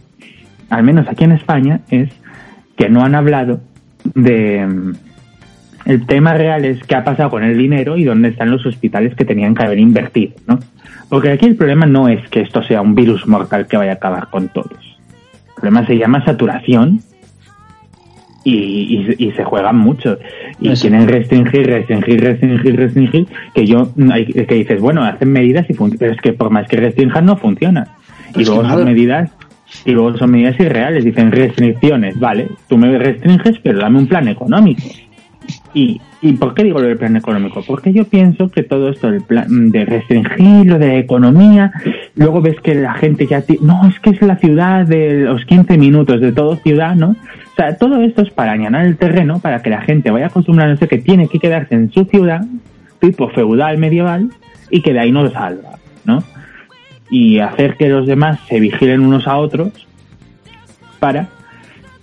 al 0.71 0.83
menos 0.83 1.09
aquí 1.09 1.25
en 1.25 1.33
España, 1.33 1.81
es 1.91 2.11
que 2.77 2.89
no 2.89 3.03
han 3.03 3.15
hablado 3.15 3.61
de 4.15 4.95
el 5.89 6.05
tema 6.05 6.35
real 6.35 6.67
es 6.67 6.83
qué 6.85 6.97
ha 6.97 7.03
pasado 7.03 7.31
con 7.31 7.43
el 7.43 7.57
dinero 7.57 7.97
y 7.97 8.05
dónde 8.05 8.29
están 8.29 8.51
los 8.51 8.65
hospitales 8.67 9.15
que 9.15 9.25
tenían 9.25 9.55
que 9.55 9.63
haber 9.63 9.79
invertido, 9.79 10.35
¿no? 10.47 10.59
Porque 11.09 11.31
aquí 11.31 11.47
el 11.47 11.57
problema 11.57 11.87
no 11.87 12.09
es 12.09 12.29
que 12.29 12.43
esto 12.43 12.63
sea 12.63 12.83
un 12.83 12.95
virus 12.95 13.27
mortal 13.27 13.67
que 13.67 13.79
vaya 13.79 13.93
a 13.93 13.95
acabar 13.95 14.29
con 14.29 14.49
todos. 14.49 14.98
El 15.59 15.63
problema 15.63 15.87
se 15.87 15.99
llama 15.99 16.25
saturación 16.25 17.01
y, 18.45 18.55
y, 18.55 19.15
y 19.19 19.33
se 19.33 19.43
juegan 19.43 19.77
mucho. 19.77 20.17
Y 20.61 20.69
Eso. 20.69 20.83
quieren 20.83 21.09
restringir, 21.09 21.67
restringir, 21.67 22.21
restringir, 22.21 22.77
restringir, 22.77 23.27
que 23.53 23.67
yo, 23.67 23.93
que 23.95 24.55
dices, 24.55 24.81
bueno, 24.81 25.03
hacen 25.03 25.33
medidas 25.33 25.69
y 25.69 25.75
funcionan, 25.75 25.99
pero 25.99 26.13
es 26.13 26.21
que 26.21 26.33
por 26.33 26.51
más 26.51 26.69
que 26.69 26.77
restrinjan 26.77 27.27
no 27.27 27.37
funciona. 27.37 27.89
y 28.37 28.45
luego 28.45 28.69
son 28.69 28.85
medidas 28.85 29.31
y 29.85 29.91
luego 29.91 30.17
son 30.17 30.31
medidas 30.31 30.59
irreales, 30.61 31.05
dicen 31.05 31.33
restricciones, 31.33 32.19
vale, 32.19 32.49
tú 32.69 32.79
me 32.79 32.97
restringes, 32.97 33.59
pero 33.63 33.81
dame 33.81 33.99
un 33.99 34.07
plan 34.07 34.29
económico. 34.29 34.83
¿Y, 35.75 36.01
¿Y 36.23 36.33
por 36.33 36.55
qué 36.55 36.65
digo 36.65 36.81
lo 36.81 36.89
del 36.89 36.97
plan 36.97 37.17
económico? 37.17 37.63
Porque 37.67 37.93
yo 37.93 38.05
pienso 38.05 38.51
que 38.51 38.63
todo 38.63 38.89
esto 38.89 39.11
del 39.11 39.23
plan 39.23 39.71
de 39.71 39.85
restringir, 39.85 40.67
lo 40.67 40.79
de 40.79 40.99
economía, 40.99 41.73
luego 42.15 42.41
ves 42.41 42.59
que 42.61 42.75
la 42.75 42.95
gente 42.95 43.27
ya... 43.27 43.45
No, 43.61 43.87
es 43.87 44.01
que 44.01 44.11
es 44.11 44.23
la 44.23 44.37
ciudad 44.37 44.87
de 44.87 45.21
los 45.21 45.45
15 45.45 45.77
minutos 45.77 46.21
de 46.21 46.33
todo 46.33 46.57
ciudad, 46.57 46.95
¿no? 46.95 47.11
O 47.11 47.55
sea, 47.57 47.77
todo 47.77 48.03
esto 48.03 48.23
es 48.23 48.31
para 48.31 48.53
allanar 48.53 48.87
el 48.87 48.97
terreno, 48.97 49.41
para 49.41 49.63
que 49.63 49.71
la 49.71 49.83
gente 49.83 50.11
vaya 50.11 50.27
acostumbrándose 50.27 50.89
que 50.89 50.99
tiene 50.99 51.29
que 51.29 51.39
quedarse 51.39 51.75
en 51.75 51.91
su 51.93 52.05
ciudad, 52.05 52.45
tipo 53.01 53.29
feudal 53.29 53.79
medieval, 53.79 54.31
y 54.71 54.81
que 54.81 54.93
de 54.93 55.01
ahí 55.01 55.13
no 55.13 55.29
salga, 55.31 55.79
¿no? 56.05 56.23
Y 57.11 57.39
hacer 57.41 57.77
que 57.77 57.89
los 57.89 58.07
demás 58.07 58.39
se 58.49 58.61
vigilen 58.61 59.01
unos 59.01 59.27
a 59.27 59.37
otros 59.37 59.87
para 60.99 61.29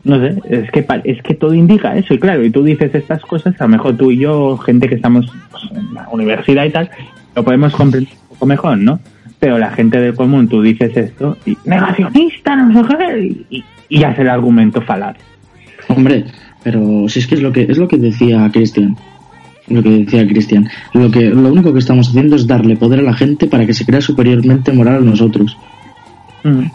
no 0.06 0.20
sé, 0.20 0.40
es 0.50 0.72
que 0.72 0.86
es 1.04 1.22
que 1.24 1.34
todo 1.34 1.54
indica 1.54 1.98
eso 1.98 2.14
y 2.14 2.20
claro, 2.20 2.46
y 2.46 2.52
tú 2.52 2.64
dices 2.64 2.94
estas 2.94 3.22
cosas, 3.24 3.60
a 3.60 3.64
lo 3.64 3.70
mejor 3.72 3.98
tú 3.98 4.12
y 4.12 4.20
yo, 4.20 4.56
gente 4.58 4.88
que 4.88 4.96
estamos 4.96 5.26
pues, 5.50 5.64
en 5.72 5.94
la 5.96 6.08
universidad 6.12 6.64
y 6.64 6.70
tal, 6.70 6.90
lo 7.36 7.44
podemos 7.44 7.74
comprender 7.74 8.14
un 8.14 8.28
poco 8.30 8.46
mejor, 8.46 8.78
¿no? 8.78 9.00
Pero 9.40 9.58
la 9.58 9.72
gente 9.72 10.00
del 10.00 10.14
común, 10.14 10.48
tú 10.48 10.62
dices 10.62 10.96
esto 10.96 11.38
y 11.46 11.58
negacionista, 11.66 12.56
no 12.56 12.88
sé 12.88 12.96
qué, 12.98 13.36
y, 13.50 13.64
y 13.90 14.04
es 14.04 14.20
el 14.20 14.30
argumento 14.30 14.80
falaz. 14.82 15.18
Hombre, 15.88 16.26
pero 16.64 17.10
si 17.10 17.20
es 17.20 17.28
que 17.28 17.36
es 17.36 17.42
lo 17.42 17.52
que 17.52 17.64
es 17.64 17.78
lo 17.80 17.88
que 17.88 17.98
decía 17.98 18.48
Cristian, 18.54 18.96
lo 19.70 19.82
que 19.82 19.90
decía 19.90 20.28
Cristian, 20.28 20.70
lo 20.94 21.10
que 21.10 21.32
lo 21.32 21.52
único 21.52 21.74
que 21.74 21.80
estamos 21.80 22.10
haciendo 22.10 22.36
es 22.36 22.46
darle 22.46 22.76
poder 22.76 23.00
a 23.00 23.04
la 23.04 23.14
gente 23.14 23.48
para 23.48 23.66
que 23.66 23.74
se 23.74 23.86
crea 23.86 24.02
superiormente 24.02 24.72
moral 24.72 24.98
a 24.98 25.00
nosotros. 25.00 25.58
Mm. 26.44 26.66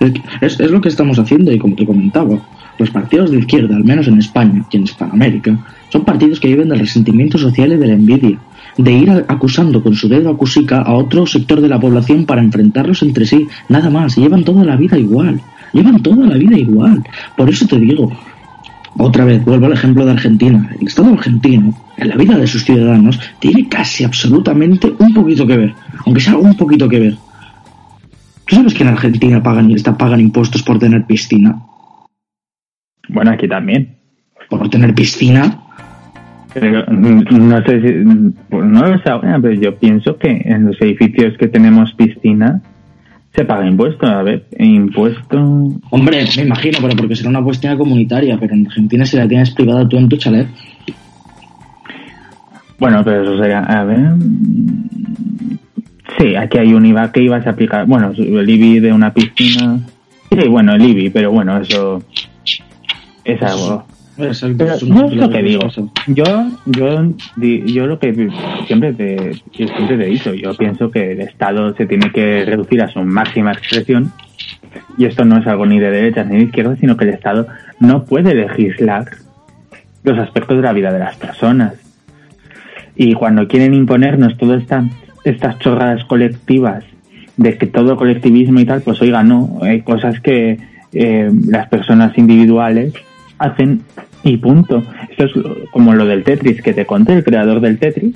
Es, 0.40 0.58
es, 0.58 0.70
lo 0.72 0.80
que 0.80 0.88
estamos 0.88 1.20
haciendo 1.20 1.52
y 1.52 1.58
como 1.60 1.76
te 1.76 1.86
comentaba 1.86 2.40
los 2.80 2.90
partidos 2.90 3.30
de 3.30 3.38
izquierda, 3.38 3.76
al 3.76 3.84
menos 3.84 4.08
en 4.08 4.18
España 4.18 4.64
y 4.70 4.76
en 4.78 4.84
Hispanoamérica, 4.84 5.56
son 5.90 6.04
partidos 6.04 6.40
que 6.40 6.48
viven 6.48 6.70
del 6.70 6.80
resentimiento 6.80 7.36
social 7.36 7.72
y 7.72 7.76
de 7.76 7.86
la 7.86 7.92
envidia, 7.92 8.38
de 8.78 8.92
ir 8.92 9.10
acusando 9.28 9.82
con 9.82 9.94
su 9.94 10.08
dedo 10.08 10.30
acusica 10.30 10.80
a 10.80 10.94
otro 10.94 11.26
sector 11.26 11.60
de 11.60 11.68
la 11.68 11.78
población 11.78 12.24
para 12.24 12.42
enfrentarlos 12.42 13.02
entre 13.02 13.26
sí, 13.26 13.46
nada 13.68 13.90
más, 13.90 14.16
llevan 14.16 14.44
toda 14.44 14.64
la 14.64 14.76
vida 14.76 14.98
igual, 14.98 15.40
llevan 15.74 16.02
toda 16.02 16.26
la 16.26 16.36
vida 16.36 16.56
igual. 16.56 17.04
Por 17.36 17.50
eso 17.50 17.66
te 17.66 17.78
digo, 17.78 18.10
otra 18.96 19.26
vez, 19.26 19.44
vuelvo 19.44 19.66
al 19.66 19.74
ejemplo 19.74 20.06
de 20.06 20.12
Argentina. 20.12 20.70
El 20.80 20.86
Estado 20.86 21.12
argentino, 21.12 21.74
en 21.98 22.08
la 22.08 22.16
vida 22.16 22.38
de 22.38 22.46
sus 22.46 22.64
ciudadanos, 22.64 23.20
tiene 23.40 23.68
casi 23.68 24.04
absolutamente 24.04 24.90
un 24.98 25.12
poquito 25.12 25.46
que 25.46 25.56
ver, 25.58 25.74
aunque 26.06 26.20
sea 26.20 26.38
un 26.38 26.56
poquito 26.56 26.88
que 26.88 26.98
ver. 26.98 27.16
¿Tú 28.46 28.56
sabes 28.56 28.72
que 28.72 28.84
en 28.84 28.88
Argentina 28.88 29.42
pagan, 29.42 29.70
pagan 29.98 30.20
impuestos 30.20 30.62
por 30.62 30.78
tener 30.78 31.04
piscina? 31.04 31.60
Bueno, 33.12 33.32
aquí 33.32 33.48
también. 33.48 33.96
¿Por 34.48 34.68
tener 34.68 34.94
piscina? 34.94 35.60
Pero, 36.52 36.84
no 36.86 37.64
sé 37.64 37.80
si. 37.80 38.32
Pues 38.48 38.64
no 38.66 38.86
lo 38.86 38.98
sé 38.98 39.10
ahora, 39.10 39.38
pero 39.40 39.54
yo 39.54 39.76
pienso 39.76 40.16
que 40.16 40.42
en 40.44 40.66
los 40.66 40.80
edificios 40.80 41.36
que 41.38 41.46
tenemos 41.46 41.92
piscina 41.94 42.60
Se 43.32 43.44
paga 43.44 43.66
impuesto, 43.66 44.06
a 44.06 44.22
ver, 44.22 44.46
impuesto. 44.58 45.38
Hombre, 45.90 46.24
me 46.36 46.42
imagino, 46.42 46.78
pero 46.82 46.96
porque 46.96 47.14
será 47.14 47.30
una 47.30 47.42
cuestión 47.42 47.78
comunitaria, 47.78 48.36
pero 48.38 48.54
en 48.54 48.66
Argentina 48.66 49.06
si 49.06 49.16
la 49.16 49.28
tienes 49.28 49.52
privada 49.52 49.88
tú 49.88 49.98
en 49.98 50.08
tu 50.08 50.16
chalet. 50.16 50.48
Bueno, 52.80 53.02
pero 53.04 53.22
eso 53.22 53.38
sería, 53.38 53.60
a 53.60 53.84
ver. 53.84 54.14
Sí, 56.18 56.34
aquí 56.34 56.58
hay 56.58 56.72
un 56.74 56.84
IVA 56.86 57.12
que 57.12 57.22
ibas 57.22 57.46
a 57.46 57.50
aplicar. 57.50 57.86
Bueno, 57.86 58.10
el 58.16 58.50
IBI 58.50 58.80
de 58.80 58.92
una 58.92 59.14
piscina. 59.14 59.78
Sí, 60.30 60.48
bueno, 60.48 60.74
el 60.74 60.82
IBI, 60.82 61.10
pero 61.10 61.30
bueno, 61.30 61.58
eso 61.58 62.02
es 63.32 63.42
algo. 63.42 63.84
Pero 64.16 64.76
no 64.86 65.06
es 65.06 65.16
lo 65.16 65.30
que 65.30 65.42
digo. 65.42 65.68
Yo, 66.08 66.24
yo, 66.66 67.12
yo 67.38 67.86
lo 67.86 67.98
que 67.98 68.30
siempre 68.66 68.92
te, 68.92 69.34
siempre 69.54 69.96
te 69.96 70.04
he 70.04 70.10
dicho, 70.10 70.34
yo 70.34 70.54
pienso 70.54 70.90
que 70.90 71.12
el 71.12 71.20
Estado 71.20 71.74
se 71.74 71.86
tiene 71.86 72.12
que 72.12 72.44
reducir 72.44 72.82
a 72.82 72.88
su 72.88 73.00
máxima 73.02 73.52
expresión 73.52 74.12
y 74.98 75.06
esto 75.06 75.24
no 75.24 75.38
es 75.38 75.46
algo 75.46 75.64
ni 75.66 75.78
de 75.78 75.90
derechas 75.90 76.26
ni 76.26 76.36
de 76.36 76.42
izquierdas, 76.44 76.78
sino 76.78 76.96
que 76.96 77.04
el 77.04 77.10
Estado 77.10 77.46
no 77.78 78.04
puede 78.04 78.34
legislar 78.34 79.06
los 80.02 80.18
aspectos 80.18 80.56
de 80.56 80.62
la 80.62 80.72
vida 80.72 80.92
de 80.92 80.98
las 80.98 81.16
personas. 81.16 81.74
Y 82.96 83.14
cuando 83.14 83.48
quieren 83.48 83.72
imponernos 83.72 84.36
todas 84.36 84.60
esta, 84.60 84.84
estas 85.24 85.58
chorradas 85.58 86.04
colectivas 86.04 86.84
de 87.36 87.56
que 87.56 87.66
todo 87.66 87.96
colectivismo 87.96 88.60
y 88.60 88.66
tal, 88.66 88.82
pues 88.82 89.00
oiga, 89.00 89.22
no, 89.22 89.60
hay 89.62 89.80
cosas 89.80 90.20
que 90.20 90.58
eh, 90.92 91.30
las 91.46 91.68
personas 91.68 92.16
individuales 92.18 92.92
hacen 93.40 93.82
y 94.22 94.36
punto. 94.36 94.84
Esto 95.08 95.24
es 95.24 95.32
como 95.72 95.94
lo 95.94 96.04
del 96.04 96.22
Tetris 96.22 96.62
que 96.62 96.72
te 96.72 96.86
conté, 96.86 97.14
el 97.14 97.24
creador 97.24 97.60
del 97.60 97.78
Tetris. 97.78 98.14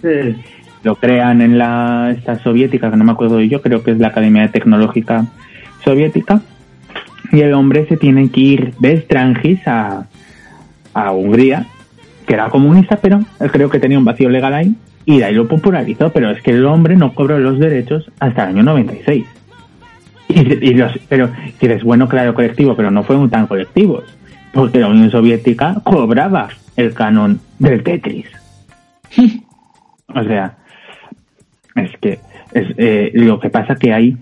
Lo 0.84 0.96
crean 0.96 1.40
en 1.40 1.58
la 1.58 2.14
esta 2.16 2.38
soviética, 2.38 2.90
que 2.90 2.96
no 2.96 3.04
me 3.04 3.12
acuerdo 3.12 3.40
yo, 3.40 3.62
creo 3.62 3.82
que 3.82 3.90
es 3.90 3.98
la 3.98 4.08
Academia 4.08 4.48
Tecnológica 4.48 5.26
Soviética. 5.82 6.42
Y 7.32 7.40
el 7.40 7.54
hombre 7.54 7.86
se 7.88 7.96
tiene 7.96 8.28
que 8.30 8.40
ir 8.40 8.74
de 8.78 9.00
Strangis 9.00 9.66
a, 9.66 10.06
a 10.92 11.12
Hungría, 11.12 11.66
que 12.26 12.34
era 12.34 12.50
comunista, 12.50 12.98
pero 13.00 13.20
creo 13.50 13.70
que 13.70 13.80
tenía 13.80 13.98
un 13.98 14.04
vacío 14.04 14.28
legal 14.28 14.52
ahí. 14.52 14.74
Y 15.06 15.18
de 15.18 15.24
ahí 15.24 15.34
lo 15.34 15.48
popularizó, 15.48 16.10
pero 16.12 16.30
es 16.30 16.42
que 16.42 16.50
el 16.50 16.64
hombre 16.66 16.96
no 16.96 17.14
cobró 17.14 17.38
los 17.38 17.58
derechos 17.58 18.10
hasta 18.20 18.44
el 18.44 18.50
año 18.50 18.62
96. 18.62 19.24
Y, 20.28 20.40
y 20.40 20.74
los, 20.74 20.92
pero 21.08 21.30
es 21.60 21.82
bueno, 21.82 22.08
claro, 22.08 22.34
colectivo, 22.34 22.76
pero 22.76 22.90
no 22.90 23.04
fueron 23.04 23.30
tan 23.30 23.46
colectivos 23.46 24.04
porque 24.54 24.78
la 24.78 24.88
Unión 24.88 25.10
Soviética 25.10 25.74
cobraba 25.82 26.48
el 26.76 26.94
canon 26.94 27.40
del 27.58 27.82
Tetris. 27.82 28.26
o 30.14 30.22
sea, 30.22 30.56
es 31.74 31.90
que 32.00 32.20
es, 32.52 32.68
eh, 32.76 33.10
lo 33.14 33.40
que 33.40 33.50
pasa 33.50 33.74
que 33.74 33.92
hay... 33.92 34.16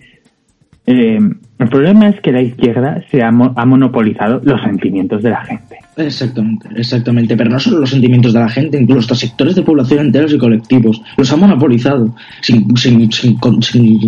Eh, 0.87 1.21
el 1.59 1.69
problema 1.69 2.09
es 2.09 2.21
que 2.21 2.33
la 2.33 2.41
izquierda 2.41 3.05
se 3.11 3.23
ha, 3.23 3.29
ha 3.29 3.67
monopolizado 3.67 4.41
los 4.43 4.61
sentimientos 4.63 5.23
de 5.23 5.31
la 5.31 5.45
gente. 5.45 5.82
Exactamente, 5.95 6.69
exactamente. 6.75 7.37
Pero 7.37 7.51
no 7.51 7.61
solo 7.61 7.81
los 7.81 7.91
sentimientos 7.91 8.33
de 8.33 8.41
la 8.41 8.49
gente, 8.49 8.81
incluso 8.81 9.01
hasta 9.01 9.15
sectores 9.15 9.55
de 9.55 9.63
población 9.63 10.07
enteros 10.07 10.33
y 10.33 10.39
colectivos. 10.39 11.03
Los 11.19 11.31
ha 11.33 11.37
monopolizado 11.37 12.15
sin, 12.41 12.75
sin, 12.77 13.13
sin, 13.13 13.39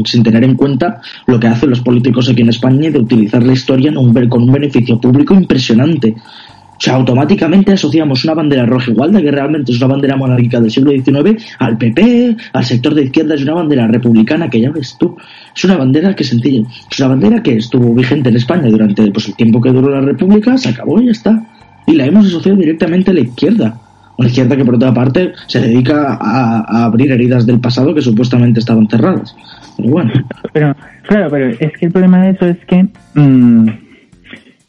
sin, 0.07 0.23
tener 0.23 0.45
en 0.45 0.55
cuenta 0.55 1.03
lo 1.27 1.39
que 1.39 1.49
hacen 1.49 1.71
los 1.71 1.81
políticos 1.81 2.31
aquí 2.31 2.41
en 2.41 2.49
España 2.49 2.91
de 2.91 2.99
utilizar 2.99 3.43
la 3.43 3.53
historia 3.53 3.91
en 3.91 3.99
un, 3.99 4.15
con 4.29 4.45
un 4.45 4.53
beneficio 4.53 4.99
público 4.99 5.35
impresionante. 5.35 6.15
O 6.17 6.81
sea, 6.81 6.95
automáticamente 6.95 7.73
asociamos 7.73 8.25
una 8.25 8.35
bandera 8.35 8.65
roja 8.65 8.91
igual 8.91 9.13
de 9.13 9.23
que 9.23 9.31
realmente 9.31 9.71
es 9.71 9.79
una 9.79 9.89
bandera 9.89 10.17
monárquica 10.17 10.61
del 10.61 10.71
siglo 10.71 10.91
XIX 10.91 11.45
al 11.59 11.77
PP, 11.77 12.37
al 12.53 12.65
sector 12.65 12.95
de 12.95 13.05
izquierda, 13.05 13.35
es 13.35 13.43
una 13.43 13.55
bandera 13.55 13.87
republicana 13.87 14.49
que 14.49 14.61
ya 14.61 14.71
ves 14.71 14.97
tú. 14.99 15.17
Es 15.55 15.65
una 15.65 15.77
bandera 15.77 16.17
que 16.17 16.25
sencilla. 16.25 16.67
Es 16.91 16.99
una 16.99 17.09
bandera 17.09 17.43
que 17.43 17.57
estuvo 17.57 17.95
vigente 17.95 18.31
en 18.31 18.37
España 18.37 18.69
durante 18.71 19.11
pues, 19.13 19.29
el 19.29 19.35
tiempo 19.35 19.61
que 19.61 19.71
duró 19.71 19.91
la 19.91 20.01
República, 20.01 20.57
se 20.57 20.71
acabó 20.71 21.01
y 21.01 21.07
ya 21.07 21.13
está 21.13 21.47
y 21.87 21.95
la 21.95 22.07
hemos 22.07 22.27
asociado 22.27 22.59
directamente 22.59 23.11
a 23.11 23.15
la 23.15 23.21
izquierda. 23.21 23.81
Una 24.17 24.29
izquierda 24.29 24.57
que 24.57 24.65
por 24.65 24.77
otra 24.77 24.95
parte 24.95 25.33
se 25.49 25.61
dedica 25.61 26.19
a, 26.21 26.85
abrir 26.85 27.11
heridas 27.11 27.47
del 27.47 27.61
pasado 27.61 27.95
que 27.95 28.03
supuestamente 28.03 28.61
estaban 28.61 28.89
cerradas. 28.89 29.35
Pero 29.77 29.91
bueno. 29.91 30.13
Pero, 30.53 30.77
claro, 31.03 31.31
pero 31.31 31.49
es 31.49 31.73
que 31.73 31.87
el 31.87 31.93
problema 31.93 32.23
de 32.23 32.31
eso 32.31 32.47
es 32.47 32.59
que 32.67 32.87
mm, 33.15 33.69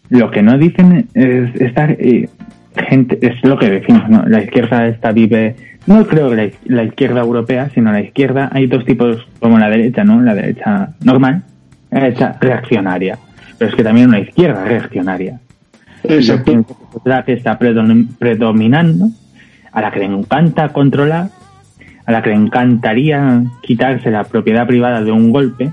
lo 0.10 0.32
que 0.32 0.42
no 0.42 0.58
dicen 0.58 1.08
es 1.14 1.62
esta 1.62 1.92
eh, 1.92 2.28
gente, 2.90 3.20
es 3.22 3.44
lo 3.44 3.58
que 3.60 3.70
decimos, 3.70 4.10
¿no? 4.10 4.26
La 4.26 4.44
izquierda 4.44 4.88
esta 4.88 5.12
vive, 5.12 5.56
no 5.86 6.06
creo 6.08 6.34
la, 6.34 6.50
la, 6.66 6.84
izquierda 6.84 7.22
europea, 7.22 7.70
sino 7.74 7.92
la 7.92 8.02
izquierda, 8.02 8.50
hay 8.52 8.66
dos 8.66 8.84
tipos 8.84 9.28
como 9.40 9.60
la 9.60 9.70
derecha, 9.70 10.04
¿no? 10.04 10.22
La 10.22 10.34
derecha 10.34 10.96
normal, 11.04 11.44
la 11.92 12.00
derecha 12.02 12.36
reaccionaria. 12.42 13.20
Pero 13.60 13.70
es 13.70 13.76
que 13.76 13.84
también 13.84 14.10
una 14.10 14.20
izquierda 14.20 14.66
reaccionaria. 14.66 15.40
Exacto. 16.10 16.66
La 17.04 17.24
que 17.24 17.34
está 17.34 17.58
predominando, 17.58 19.10
a 19.72 19.82
la 19.82 19.92
que 19.92 20.00
le 20.00 20.06
encanta 20.06 20.70
controlar, 20.70 21.30
a 22.06 22.12
la 22.12 22.22
que 22.22 22.30
le 22.30 22.36
encantaría 22.36 23.44
quitarse 23.62 24.12
la 24.12 24.24
propiedad 24.24 24.68
privada 24.68 25.02
de 25.02 25.12
un 25.12 25.32
golpe. 25.32 25.72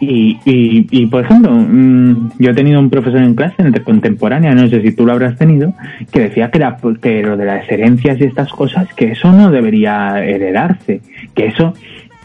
Y, 0.00 0.38
y, 0.44 1.06
por 1.06 1.24
ejemplo, 1.24 1.50
mm, 1.52 2.32
yo 2.38 2.50
he 2.50 2.54
tenido 2.54 2.78
un 2.78 2.90
profesor 2.90 3.20
en 3.20 3.34
clase 3.34 3.62
entre 3.62 3.82
contemporánea, 3.82 4.54
no 4.54 4.68
sé 4.68 4.82
si 4.82 4.92
tú 4.92 5.06
lo 5.06 5.12
habrás 5.12 5.38
tenido, 5.38 5.72
que 6.12 6.20
decía 6.20 6.50
que, 6.50 6.58
la, 6.58 6.76
que 7.00 7.22
lo 7.22 7.38
de 7.38 7.46
las 7.46 7.70
herencias 7.70 8.20
y 8.20 8.24
estas 8.24 8.50
cosas, 8.50 8.92
que 8.94 9.12
eso 9.12 9.32
no 9.32 9.50
debería 9.50 10.22
heredarse, 10.22 11.00
que 11.34 11.46
eso, 11.46 11.72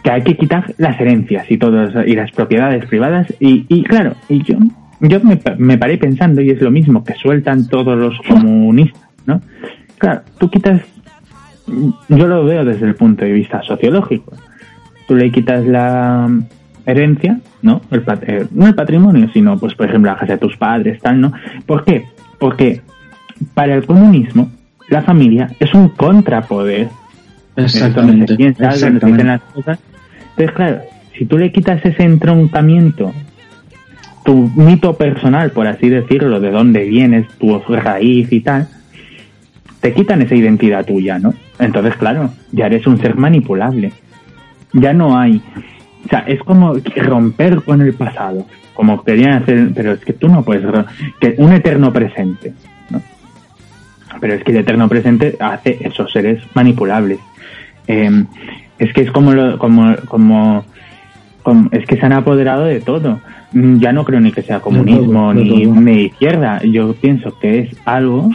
que 0.03 0.11
hay 0.11 0.23
que 0.23 0.35
quitar 0.35 0.73
las 0.77 0.99
herencias 0.99 1.49
y 1.49 1.57
todas 1.57 2.05
y 2.05 2.15
las 2.15 2.31
propiedades 2.31 2.85
privadas. 2.85 3.33
Y, 3.39 3.65
y 3.69 3.83
claro, 3.83 4.15
y 4.27 4.43
yo 4.43 4.57
yo 4.99 5.19
me, 5.21 5.39
me 5.57 5.77
paré 5.77 5.97
pensando, 5.97 6.41
y 6.41 6.49
es 6.49 6.61
lo 6.61 6.71
mismo 6.71 7.03
que 7.03 7.13
sueltan 7.13 7.67
todos 7.67 7.97
los 7.97 8.17
comunistas, 8.27 9.09
¿no? 9.25 9.41
Claro, 9.97 10.21
tú 10.37 10.49
quitas, 10.49 10.81
yo 12.09 12.27
lo 12.27 12.43
veo 12.45 12.65
desde 12.65 12.85
el 12.85 12.95
punto 12.95 13.25
de 13.25 13.31
vista 13.31 13.61
sociológico. 13.63 14.33
Tú 15.07 15.15
le 15.15 15.31
quitas 15.31 15.65
la 15.65 16.29
herencia, 16.85 17.39
¿no? 17.61 17.81
El, 17.91 18.03
eh, 18.21 18.47
no 18.51 18.67
el 18.67 18.75
patrimonio, 18.75 19.29
sino, 19.33 19.57
pues, 19.57 19.73
por 19.75 19.87
ejemplo, 19.87 20.11
la 20.11 20.17
casa 20.17 20.33
de 20.33 20.39
tus 20.39 20.57
padres, 20.57 21.01
tal, 21.01 21.19
¿no? 21.19 21.33
¿Por 21.65 21.83
qué? 21.83 22.05
Porque 22.37 22.81
para 23.53 23.75
el 23.75 23.85
comunismo, 23.85 24.49
la 24.89 25.01
familia 25.01 25.51
es 25.59 25.73
un 25.73 25.89
contrapoder. 25.89 26.89
Exactamente. 27.55 28.33
Exactamente. 28.33 29.23
Las 29.23 29.41
cosas. 29.41 29.79
Entonces, 30.31 30.55
claro, 30.55 30.81
si 31.17 31.25
tú 31.25 31.37
le 31.37 31.51
quitas 31.51 31.83
ese 31.85 32.03
entroncamiento 32.03 33.13
tu 34.29 34.47
mito 34.55 34.95
personal, 34.95 35.49
por 35.49 35.65
así 35.65 35.89
decirlo, 35.89 36.39
de 36.39 36.51
dónde 36.51 36.85
vienes, 36.85 37.27
tu 37.39 37.57
raíz 37.67 38.31
y 38.31 38.41
tal, 38.41 38.67
te 39.81 39.91
quitan 39.91 40.21
esa 40.21 40.35
identidad 40.35 40.85
tuya, 40.85 41.17
¿no? 41.17 41.33
Entonces, 41.57 41.95
claro, 41.95 42.29
ya 42.51 42.67
eres 42.67 42.85
un 42.85 42.99
ser 42.99 43.15
manipulable. 43.15 43.91
Ya 44.71 44.93
no 44.93 45.17
hay. 45.17 45.41
O 46.05 46.09
sea, 46.09 46.19
es 46.27 46.39
como 46.43 46.75
romper 46.95 47.63
con 47.63 47.81
el 47.81 47.95
pasado, 47.95 48.45
como 48.75 49.03
querían 49.03 49.41
hacer, 49.41 49.71
pero 49.73 49.93
es 49.93 50.01
que 50.01 50.13
tú 50.13 50.27
no 50.27 50.43
puedes. 50.43 50.63
que 51.19 51.33
Un 51.39 51.51
eterno 51.53 51.91
presente, 51.91 52.53
¿no? 52.91 53.01
Pero 54.21 54.35
es 54.35 54.43
que 54.43 54.51
el 54.51 54.57
eterno 54.57 54.87
presente 54.87 55.37
hace 55.39 55.79
esos 55.81 56.11
seres 56.11 56.43
manipulables. 56.53 57.17
Em, 57.87 58.27
es 58.77 58.93
que 58.93 59.01
es 59.01 59.11
como, 59.11 59.33
lo, 59.33 59.57
como, 59.57 59.95
como, 60.07 60.65
como, 61.41 61.69
es 61.71 61.83
que 61.87 61.97
se 61.97 62.05
han 62.05 62.13
apoderado 62.13 62.65
de 62.65 62.79
todo. 62.79 63.19
Mm, 63.51 63.79
ya 63.79 63.91
no 63.91 64.05
creo 64.05 64.19
ni 64.19 64.31
que 64.31 64.41
sea 64.41 64.59
comunismo 64.59 65.33
ni, 65.33 65.65
ni 65.65 66.03
izquierda. 66.03 66.61
Yo 66.63 66.93
pienso 66.93 67.37
que 67.39 67.59
es 67.59 67.77
algo 67.85 68.29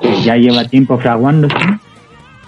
que 0.00 0.22
ya 0.22 0.36
lleva 0.36 0.64
tiempo 0.64 0.98
fraguándose 0.98 1.56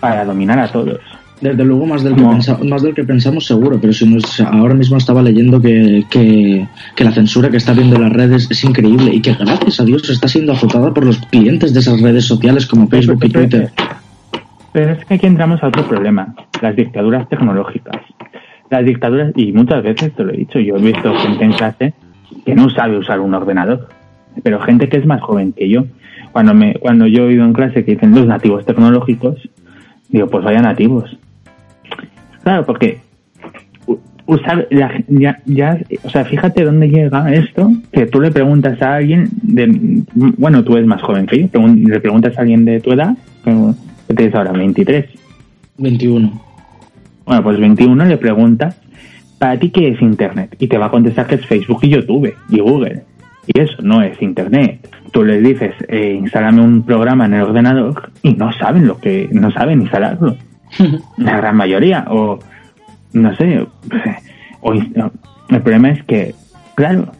para 0.00 0.24
dominar 0.24 0.58
a 0.58 0.68
todos. 0.68 1.00
Desde 1.40 1.64
luego 1.64 1.84
más 1.84 2.02
del, 2.02 2.14
que, 2.14 2.22
más 2.64 2.82
del 2.82 2.94
que 2.94 3.04
pensamos 3.04 3.44
seguro, 3.44 3.78
pero 3.78 3.92
si 3.92 4.06
ahora 4.42 4.72
mismo 4.72 4.96
estaba 4.96 5.20
leyendo 5.20 5.60
que, 5.60 6.06
que, 6.08 6.66
la 7.04 7.12
censura 7.12 7.50
que 7.50 7.58
está 7.58 7.74
viendo 7.74 7.98
las 7.98 8.10
redes 8.10 8.50
es 8.50 8.64
increíble 8.64 9.12
y 9.12 9.20
que 9.20 9.34
gracias 9.34 9.80
a 9.80 9.84
Dios 9.84 10.08
está 10.08 10.28
siendo 10.28 10.52
azotada 10.52 10.94
por 10.94 11.04
los 11.04 11.18
clientes 11.18 11.74
de 11.74 11.80
esas 11.80 12.00
redes 12.00 12.24
sociales 12.24 12.66
como 12.66 12.88
Facebook 12.88 13.22
y 13.22 13.28
Twitter. 13.28 13.70
Pero 14.72 14.92
es 14.92 15.04
que 15.04 15.14
aquí 15.14 15.26
entramos 15.26 15.62
a 15.62 15.68
otro 15.68 15.86
problema, 15.86 16.34
las 16.62 16.74
dictaduras 16.74 17.28
tecnológicas 17.28 18.00
las 18.70 18.84
dictaduras, 18.84 19.32
y 19.36 19.52
muchas 19.52 19.82
veces 19.82 20.12
te 20.14 20.24
lo 20.24 20.32
he 20.32 20.36
dicho, 20.36 20.58
yo 20.58 20.76
he 20.76 20.80
visto 20.80 21.14
gente 21.14 21.44
en 21.44 21.52
clase 21.52 21.94
que 22.44 22.54
no 22.54 22.70
sabe 22.70 22.98
usar 22.98 23.20
un 23.20 23.34
ordenador, 23.34 23.88
pero 24.42 24.60
gente 24.60 24.88
que 24.88 24.98
es 24.98 25.06
más 25.06 25.20
joven 25.20 25.52
que 25.52 25.68
yo. 25.68 25.84
Cuando, 26.32 26.54
me, 26.54 26.74
cuando 26.74 27.06
yo 27.06 27.24
he 27.24 27.26
oído 27.28 27.44
en 27.44 27.52
clase 27.52 27.84
que 27.84 27.92
dicen 27.92 28.14
los 28.14 28.26
nativos 28.26 28.66
tecnológicos, 28.66 29.48
digo, 30.08 30.26
pues 30.26 30.44
vaya 30.44 30.60
nativos. 30.60 31.16
Claro, 32.42 32.66
porque 32.66 33.00
usar 34.26 34.68
ya, 34.70 35.02
ya, 35.46 35.80
o 36.02 36.10
sea, 36.10 36.24
fíjate 36.24 36.64
dónde 36.64 36.88
llega 36.88 37.32
esto, 37.32 37.72
que 37.92 38.06
tú 38.06 38.20
le 38.20 38.30
preguntas 38.30 38.80
a 38.82 38.96
alguien 38.96 39.28
de, 39.42 40.02
bueno, 40.14 40.62
tú 40.64 40.76
eres 40.76 40.86
más 40.86 41.00
joven 41.00 41.26
que 41.26 41.48
yo, 41.48 41.66
le 41.66 42.00
preguntas 42.00 42.36
a 42.36 42.42
alguien 42.42 42.64
de 42.64 42.80
tu 42.80 42.92
edad, 42.92 43.16
que 43.44 44.14
tienes 44.14 44.34
ahora 44.34 44.52
23. 44.52 45.06
21. 45.78 46.45
Bueno, 47.26 47.42
pues 47.42 47.60
21 47.60 48.04
le 48.04 48.16
preguntas 48.16 48.80
¿para 49.38 49.58
ti 49.58 49.70
qué 49.70 49.88
es 49.88 50.00
Internet? 50.00 50.56
Y 50.58 50.68
te 50.68 50.78
va 50.78 50.86
a 50.86 50.90
contestar 50.90 51.26
que 51.26 51.36
es 51.36 51.46
Facebook 51.46 51.80
y 51.82 51.90
YouTube 51.90 52.34
y 52.48 52.60
Google. 52.60 53.02
Y 53.46 53.60
eso 53.60 53.76
no 53.82 54.02
es 54.02 54.20
Internet. 54.20 54.88
Tú 55.12 55.24
les 55.24 55.42
dices, 55.42 55.74
eh, 55.88 56.16
instálame 56.18 56.60
un 56.60 56.82
programa 56.82 57.26
en 57.26 57.34
el 57.34 57.42
ordenador 57.42 58.10
y 58.22 58.34
no 58.34 58.52
saben 58.52 58.86
lo 58.86 58.98
que, 58.98 59.28
no 59.32 59.50
saben 59.50 59.82
instalarlo. 59.82 60.36
La 61.16 61.36
gran 61.36 61.56
mayoría. 61.56 62.06
O, 62.08 62.38
no 63.12 63.36
sé, 63.36 63.66
o, 64.60 64.72
el 64.72 65.62
problema 65.62 65.90
es 65.90 66.02
que, 66.04 66.34
claro, 66.74 67.12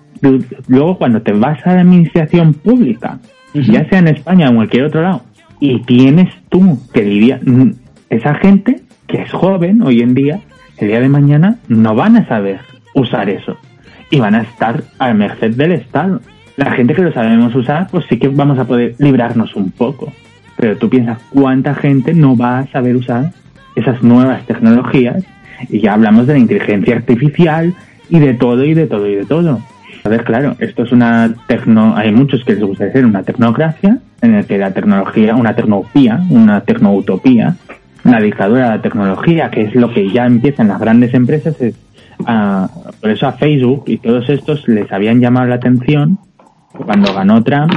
luego 0.67 0.99
cuando 0.99 1.23
te 1.23 1.33
vas 1.33 1.65
a 1.65 1.75
la 1.75 1.83
administración 1.83 2.55
pública, 2.55 3.21
ya 3.55 3.89
sea 3.89 4.01
en 4.01 4.09
España 4.09 4.47
o 4.47 4.51
en 4.51 4.57
cualquier 4.57 4.85
otro 4.85 5.03
lado, 5.03 5.23
y 5.61 5.81
tienes 5.83 6.35
tú 6.49 6.79
que 6.93 7.03
lidiar, 7.03 7.41
mm, 7.49 7.73
esa 8.11 8.35
gente 8.35 8.83
que 9.07 9.23
es 9.23 9.33
joven 9.33 9.83
hoy 9.83 10.01
en 10.01 10.15
día, 10.15 10.41
el 10.79 10.89
día 10.89 11.01
de 11.01 11.09
mañana 11.09 11.57
no 11.69 11.95
van 11.95 12.17
a 12.17 12.27
saber 12.27 12.61
usar 12.95 13.29
eso 13.29 13.57
y 14.11 14.21
van 14.21 14.35
a 14.35 14.43
estar 14.43 14.83
a 14.99 15.13
merced 15.15 15.55
del 15.55 15.73
Estado. 15.73 16.21
La 16.57 16.71
gente 16.73 16.95
que 16.95 17.03
lo 17.03 17.13
sabemos 17.13 17.55
usar, 17.55 17.89
pues 17.91 18.07
sí 18.09 18.19
que 18.19 18.29
vamos 18.29 18.59
a 18.59 18.65
poder 18.65 18.95
librarnos 18.99 19.55
un 19.57 19.71
poco. 19.71 20.13
Pero 20.57 20.77
tú 20.77 20.89
piensas 20.89 21.19
cuánta 21.31 21.75
gente 21.75 22.15
no 22.15 22.37
va 22.37 22.61
a 22.61 22.67
saber 22.69 22.97
usar 22.97 23.33
esas 23.75 24.03
nuevas 24.03 24.45
tecnologías 24.47 25.25
y 25.69 25.81
ya 25.81 25.95
hablamos 25.95 26.27
de 26.27 26.35
la 26.35 26.39
inteligencia 26.39 26.97
artificial 26.97 27.75
y 28.09 28.19
de 28.19 28.35
todo 28.35 28.65
y 28.65 28.75
de 28.75 28.87
todo 28.87 29.07
y 29.07 29.17
de 29.17 29.25
todo. 29.27 29.61
A 30.05 30.09
ver, 30.09 30.25
claro, 30.25 30.57
esto 30.61 30.85
es 30.85 30.93
una 30.93 31.35
tecno, 31.47 31.97
hay 31.97 32.13
muchos 32.13 32.45
que 32.45 32.55
les 32.55 32.63
gusta 32.63 32.85
decir 32.85 33.05
una 33.05 33.23
tecnocracia, 33.23 33.99
en 34.23 34.35
el 34.35 34.47
que 34.47 34.57
la 34.57 34.71
tecnología, 34.71 35.35
una 35.35 35.55
tecnopía, 35.55 36.21
una 36.31 36.61
tecnoutopía, 36.61 37.57
una 38.07 38.21
dictadura 38.21 38.65
de 38.65 38.77
la 38.77 38.83
tecnología, 38.83 39.51
que 39.51 39.63
es 39.63 39.75
lo 39.75 39.93
que 39.93 40.09
ya 40.11 40.27
empieza 40.27 40.63
en 40.63 40.69
las 40.69 40.81
grandes 40.81 41.15
empresas, 41.15 41.61
es 41.61 41.75
por 42.17 43.11
eso 43.11 43.27
a 43.27 43.33
Facebook 43.33 43.85
y 43.87 43.99
todos 43.99 44.29
estos 44.31 44.67
les 44.69 44.91
habían 44.91 45.21
llamado 45.21 45.47
la 45.47 45.57
atención 45.57 46.19
cuando 46.73 47.13
ganó 47.13 47.43
Trump 47.45 47.73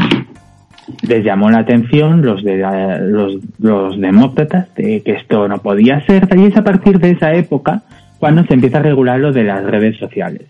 les 1.01 1.23
llamó 1.23 1.51
la 1.51 1.59
atención 1.59 2.21
los 2.21 2.41
de 2.41 2.57
los, 3.01 3.35
los 3.59 3.99
demócratas 3.99 4.73
de 4.75 5.03
que 5.03 5.11
esto 5.11 5.47
no 5.47 5.57
podía 5.57 6.03
ser 6.05 6.27
y 6.37 6.45
es 6.45 6.57
a 6.57 6.63
partir 6.63 6.99
de 6.99 7.11
esa 7.11 7.33
época 7.33 7.83
cuando 8.17 8.43
se 8.45 8.53
empieza 8.53 8.79
a 8.79 8.81
regular 8.81 9.19
lo 9.19 9.31
de 9.33 9.43
las 9.43 9.63
redes 9.63 9.97
sociales. 9.97 10.47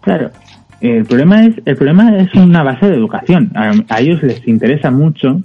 Claro 0.00 0.30
el 0.80 1.04
problema 1.04 1.46
es 1.46 1.54
el 1.64 1.76
problema 1.76 2.16
es 2.18 2.34
una 2.34 2.62
base 2.62 2.86
de 2.86 2.94
educación. 2.94 3.52
A, 3.54 4.00
ellos 4.00 4.22
les 4.22 4.46
interesa 4.46 4.90
mucho 4.90 5.40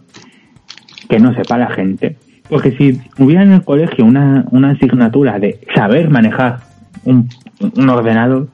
que 1.08 1.20
no 1.20 1.34
sepa 1.34 1.58
la 1.58 1.70
gente 1.70 2.18
porque 2.50 2.72
si 2.72 3.00
hubiera 3.18 3.43
en 3.43 3.54
el 3.54 3.64
colegio 3.64 4.06
una, 4.06 4.45
una 4.52 4.72
asignatura 4.72 5.39
de 5.39 5.60
saber 5.76 6.10
manejar 6.10 6.60
un, 7.06 7.30
un 7.60 7.89
ordenador. 7.89 8.50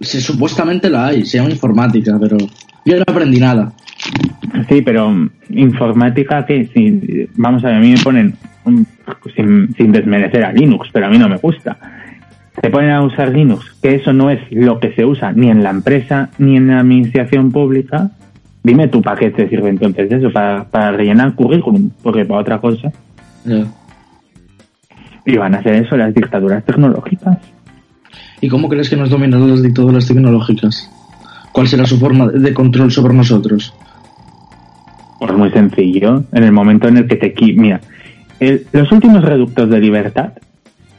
Sí, 0.00 0.20
supuestamente 0.20 0.90
la 0.90 1.06
hay, 1.06 1.24
se 1.24 1.38
llama 1.38 1.50
informática, 1.50 2.16
pero 2.20 2.36
yo 2.84 2.96
no 2.96 3.04
aprendí 3.06 3.40
nada. 3.40 3.72
Sí, 4.68 4.82
pero 4.82 5.12
informática 5.50 6.46
que 6.46 6.66
si 6.66 7.28
vamos 7.36 7.64
a 7.64 7.68
ver, 7.68 7.76
a 7.76 7.80
mí 7.80 7.92
me 7.92 8.02
ponen 8.02 8.34
sin, 9.34 9.74
sin 9.74 9.92
desmerecer 9.92 10.44
a 10.44 10.52
Linux, 10.52 10.88
pero 10.92 11.06
a 11.06 11.10
mí 11.10 11.18
no 11.18 11.28
me 11.28 11.36
gusta. 11.36 11.76
Se 12.60 12.70
ponen 12.70 12.90
a 12.90 13.02
usar 13.02 13.30
Linux, 13.30 13.76
que 13.80 13.94
eso 13.94 14.12
no 14.12 14.30
es 14.30 14.40
lo 14.50 14.80
que 14.80 14.92
se 14.92 15.04
usa 15.04 15.32
ni 15.32 15.48
en 15.50 15.62
la 15.62 15.70
empresa 15.70 16.30
ni 16.38 16.56
en 16.56 16.68
la 16.68 16.80
administración 16.80 17.52
pública. 17.52 18.10
Dime 18.68 18.86
tu 18.88 19.00
paquete 19.00 19.44
te 19.44 19.48
sirve 19.48 19.70
entonces 19.70 20.12
eso 20.12 20.30
para, 20.30 20.62
para 20.64 20.92
rellenar 20.92 21.34
currículum, 21.34 21.88
porque 22.02 22.26
para 22.26 22.40
otra 22.40 22.58
cosa. 22.58 22.92
Y 25.24 25.36
van 25.38 25.54
a 25.54 25.58
hacer 25.60 25.76
eso 25.76 25.96
las 25.96 26.12
dictaduras 26.12 26.62
tecnológicas. 26.66 27.38
¿Y 28.42 28.48
cómo 28.50 28.68
crees 28.68 28.90
que 28.90 28.96
nos 28.96 29.08
dominan 29.08 29.48
las 29.48 29.62
dictaduras 29.62 30.06
tecnológicas? 30.06 30.90
¿Cuál 31.50 31.66
será 31.66 31.86
su 31.86 31.98
forma 31.98 32.26
de 32.26 32.52
control 32.52 32.92
sobre 32.92 33.14
nosotros? 33.14 33.72
Pues 35.18 35.32
muy 35.32 35.50
sencillo. 35.50 36.24
En 36.32 36.44
el 36.44 36.52
momento 36.52 36.88
en 36.88 36.98
el 36.98 37.08
que 37.08 37.16
te... 37.16 37.34
Mira, 37.54 37.80
los 38.72 38.92
últimos 38.92 39.24
reductos 39.24 39.70
de 39.70 39.80
libertad 39.80 40.34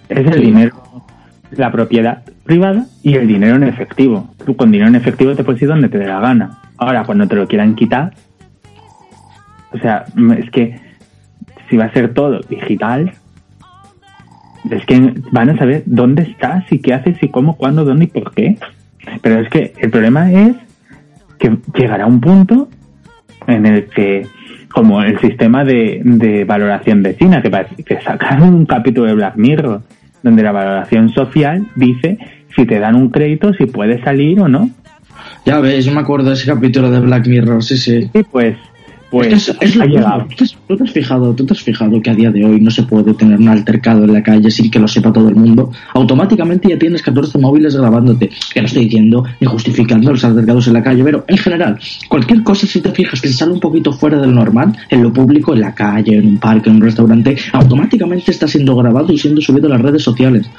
es 0.10 0.26
el 0.26 0.42
dinero, 0.42 1.04
la 1.52 1.72
propiedad 1.72 2.24
privada 2.50 2.88
y 3.04 3.14
el 3.14 3.28
dinero 3.28 3.58
en 3.58 3.64
efectivo. 3.64 4.28
Tú 4.44 4.56
con 4.56 4.72
dinero 4.72 4.90
en 4.90 4.96
efectivo 4.96 5.36
te 5.36 5.44
puedes 5.44 5.62
ir 5.62 5.68
donde 5.68 5.88
te 5.88 6.00
dé 6.00 6.08
la 6.08 6.20
gana. 6.20 6.58
Ahora, 6.78 7.04
cuando 7.04 7.28
te 7.28 7.36
lo 7.36 7.48
quieran 7.48 7.76
quitar, 7.76 8.12
o 9.72 9.78
sea, 9.78 10.06
es 10.36 10.50
que 10.50 10.80
si 11.70 11.78
va 11.78 11.86
a 11.86 11.94
ser 11.94 12.12
todo 12.12 12.40
digital, 12.50 13.14
es 14.68 14.84
que 14.88 15.14
van 15.32 15.52
a 15.52 15.58
saber 15.60 15.84
dónde 15.86 16.24
estás 16.24 16.66
y 16.72 16.80
qué 16.80 16.96
haces 16.96 17.22
y 17.22 17.28
cómo, 17.28 17.56
cuándo, 17.56 17.86
dónde 17.86 18.06
y 18.06 18.08
por 18.08 18.34
qué. 18.34 18.58
Pero 19.22 19.42
es 19.42 19.50
que 19.50 19.74
el 19.78 19.92
problema 19.92 20.32
es 20.32 20.56
que 21.38 21.56
llegará 21.76 22.08
un 22.08 22.20
punto 22.20 22.68
en 23.46 23.68
el 23.68 23.86
que, 23.90 24.26
como 24.74 25.04
el 25.04 25.20
sistema 25.20 25.64
de, 25.64 26.02
de 26.04 26.46
valoración 26.46 27.04
vecina, 27.04 27.44
que, 27.44 27.52
que 27.84 28.02
sacaron 28.02 28.56
un 28.56 28.66
capítulo 28.66 29.06
de 29.06 29.14
Black 29.14 29.36
Mirror, 29.36 29.84
donde 30.24 30.42
la 30.42 30.52
valoración 30.52 31.10
social 31.10 31.68
dice 31.76 32.18
si 32.56 32.66
te 32.66 32.80
dan 32.80 32.96
un 32.96 33.10
crédito, 33.10 33.54
si 33.54 33.66
puedes 33.66 34.02
salir 34.04 34.40
o 34.40 34.48
no. 34.48 34.70
Ya 35.46 35.60
ves, 35.60 35.86
yo 35.86 35.94
me 35.94 36.02
acuerdo 36.02 36.30
de 36.30 36.36
ese 36.36 36.46
capítulo 36.46 36.92
de 36.92 37.00
Black 37.00 37.28
Mirror, 37.28 37.64
sí, 37.64 37.78
sí. 37.78 38.10
Sí, 38.14 38.24
pues 38.32 38.56
pues 39.10 39.56
es, 39.60 39.76
lo 39.76 39.86
¿Tú, 40.68 40.78
te 40.78 40.84
has 40.84 40.92
fijado, 40.92 41.34
¿Tú 41.34 41.46
te 41.46 41.54
has 41.54 41.62
fijado 41.62 42.00
que 42.00 42.12
a 42.12 42.14
día 42.14 42.30
de 42.30 42.46
hoy 42.46 42.62
no 42.62 42.70
se 42.70 42.84
puede 42.84 43.14
tener 43.16 43.40
un 43.40 43.50
altercado 43.50 44.04
en 44.04 44.14
la 44.14 44.22
calle 44.22 44.52
sin 44.52 44.70
que 44.70 44.78
lo 44.78 44.88
sepa 44.88 45.12
todo 45.12 45.30
el 45.30 45.36
mundo? 45.36 45.72
Automáticamente 45.96 46.70
ya 46.70 46.78
tienes 46.78 47.02
14 47.02 47.40
móviles 47.40 47.76
grabándote. 47.76 48.30
Que 48.54 48.62
no 48.62 48.68
estoy 48.68 48.84
diciendo 48.84 49.24
ni 49.40 49.48
justificando 49.48 50.12
los 50.12 50.24
altercados 50.24 50.68
en 50.68 50.74
la 50.74 50.84
calle, 50.84 51.04
pero 51.04 51.26
en 51.28 51.38
general, 51.38 51.80
cualquier 52.08 52.44
cosa, 52.44 52.68
si 52.68 52.82
te 52.82 52.92
fijas 52.92 53.20
que 53.20 53.30
se 53.30 53.34
sale 53.34 53.54
un 53.54 53.60
poquito 53.60 53.92
fuera 53.92 54.20
del 54.20 54.34
normal, 54.34 54.78
en 54.90 55.02
lo 55.02 55.12
público, 55.12 55.54
en 55.54 55.62
la 55.62 55.74
calle, 55.74 56.18
en 56.18 56.28
un 56.28 56.38
parque, 56.38 56.70
en 56.70 56.76
un 56.76 56.82
restaurante, 56.84 57.36
automáticamente 57.54 58.30
está 58.30 58.48
siendo 58.48 58.76
grabado 58.76 59.12
y 59.12 59.18
siendo 59.18 59.42
subido 59.42 59.68
a 59.68 59.72
las 59.72 59.82
redes 59.82 60.04
sociales. 60.04 60.50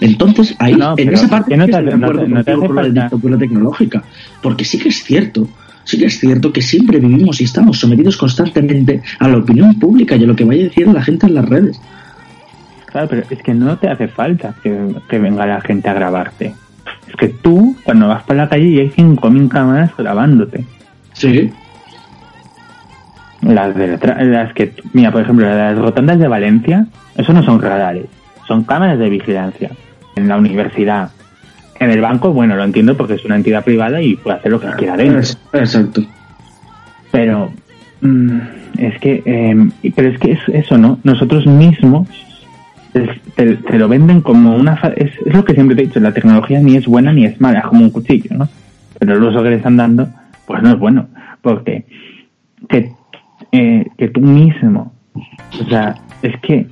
Entonces, 0.00 0.54
ahí, 0.58 0.76
en 0.96 1.12
esa 1.12 1.28
parte, 1.28 1.56
no 1.56 1.66
te, 1.66 1.82
la 1.82 3.38
tecnológica. 3.38 4.02
Porque 4.42 4.64
sí 4.64 4.78
que 4.78 4.88
es 4.88 5.04
cierto 5.04 5.48
sí 5.84 5.98
que 5.98 6.06
es 6.06 6.18
cierto 6.18 6.52
que 6.52 6.62
siempre 6.62 6.98
vivimos 6.98 7.40
y 7.40 7.44
estamos 7.44 7.78
sometidos 7.78 8.16
constantemente 8.16 9.02
a 9.18 9.28
la 9.28 9.38
opinión 9.38 9.78
pública 9.78 10.16
y 10.16 10.24
a 10.24 10.26
lo 10.26 10.36
que 10.36 10.44
vaya 10.44 10.62
a 10.62 10.64
decir 10.64 10.88
la 10.88 11.02
gente 11.02 11.26
en 11.26 11.34
las 11.34 11.48
redes. 11.48 11.80
Claro, 12.86 13.08
pero 13.08 13.22
es 13.28 13.42
que 13.42 13.54
no 13.54 13.78
te 13.78 13.88
hace 13.88 14.08
falta 14.08 14.54
que, 14.62 15.18
venga 15.18 15.46
la 15.46 15.60
gente 15.60 15.88
a 15.88 15.94
grabarte. 15.94 16.54
Es 17.08 17.16
que 17.16 17.28
tú, 17.28 17.76
cuando 17.84 18.08
vas 18.08 18.22
por 18.24 18.36
la 18.36 18.48
calle 18.48 18.66
y 18.66 18.78
hay 18.80 18.90
5.000 18.90 19.48
cámaras 19.48 19.96
grabándote. 19.96 20.64
Sí. 21.14 21.50
Las, 23.40 23.74
de 23.74 23.98
las 23.98 24.52
que, 24.52 24.74
mira, 24.92 25.10
por 25.10 25.22
ejemplo, 25.22 25.46
las 25.48 25.76
rotondas 25.76 26.18
de 26.18 26.28
Valencia, 26.28 26.86
eso 27.16 27.32
no 27.32 27.42
son 27.42 27.60
radares, 27.60 28.06
son 28.52 28.64
cámaras 28.64 28.98
de 28.98 29.08
vigilancia. 29.08 29.70
En 30.14 30.28
la 30.28 30.36
universidad, 30.36 31.10
en 31.80 31.90
el 31.90 32.02
banco, 32.02 32.34
bueno, 32.34 32.54
lo 32.54 32.64
entiendo 32.64 32.94
porque 32.98 33.14
es 33.14 33.24
una 33.24 33.36
entidad 33.36 33.64
privada 33.64 34.02
y 34.02 34.14
puede 34.16 34.36
hacer 34.36 34.52
lo 34.52 34.60
que 34.60 34.68
quiera 34.76 34.94
dentro. 34.94 35.20
Exacto. 35.54 36.02
Pero 37.10 37.50
mm, 38.02 38.38
es 38.76 38.98
que, 38.98 39.22
em, 39.24 39.70
pero 39.96 40.08
es 40.10 40.18
que 40.18 40.32
es 40.32 40.40
eso, 40.48 40.76
¿no? 40.76 40.98
Nosotros 41.02 41.46
mismos 41.46 42.08
te, 43.36 43.78
lo 43.78 43.88
venden 43.88 44.20
como 44.20 44.54
una... 44.54 44.74
Es, 44.96 45.12
es, 45.24 45.34
lo 45.34 45.46
que 45.46 45.54
siempre 45.54 45.74
te 45.74 45.82
he 45.82 45.86
dicho, 45.86 45.98
la 46.00 46.12
tecnología 46.12 46.60
ni 46.60 46.76
es 46.76 46.86
buena 46.86 47.10
ni 47.10 47.24
es 47.24 47.40
mala, 47.40 47.60
es 47.60 47.64
como 47.64 47.84
un 47.84 47.90
cuchillo, 47.90 48.36
¿no? 48.36 48.48
Pero 48.98 49.16
el 49.16 49.22
uso 49.22 49.42
que 49.42 49.48
le 49.48 49.56
están 49.56 49.78
dando, 49.78 50.10
pues 50.46 50.62
no 50.62 50.72
es 50.72 50.78
bueno, 50.78 51.08
porque 51.40 51.86
que, 52.68 52.92
eh, 53.50 53.86
que 53.96 54.08
tú 54.08 54.20
mismo, 54.20 54.92
o 55.58 55.64
sea, 55.70 55.94
es 56.22 56.38
que 56.40 56.66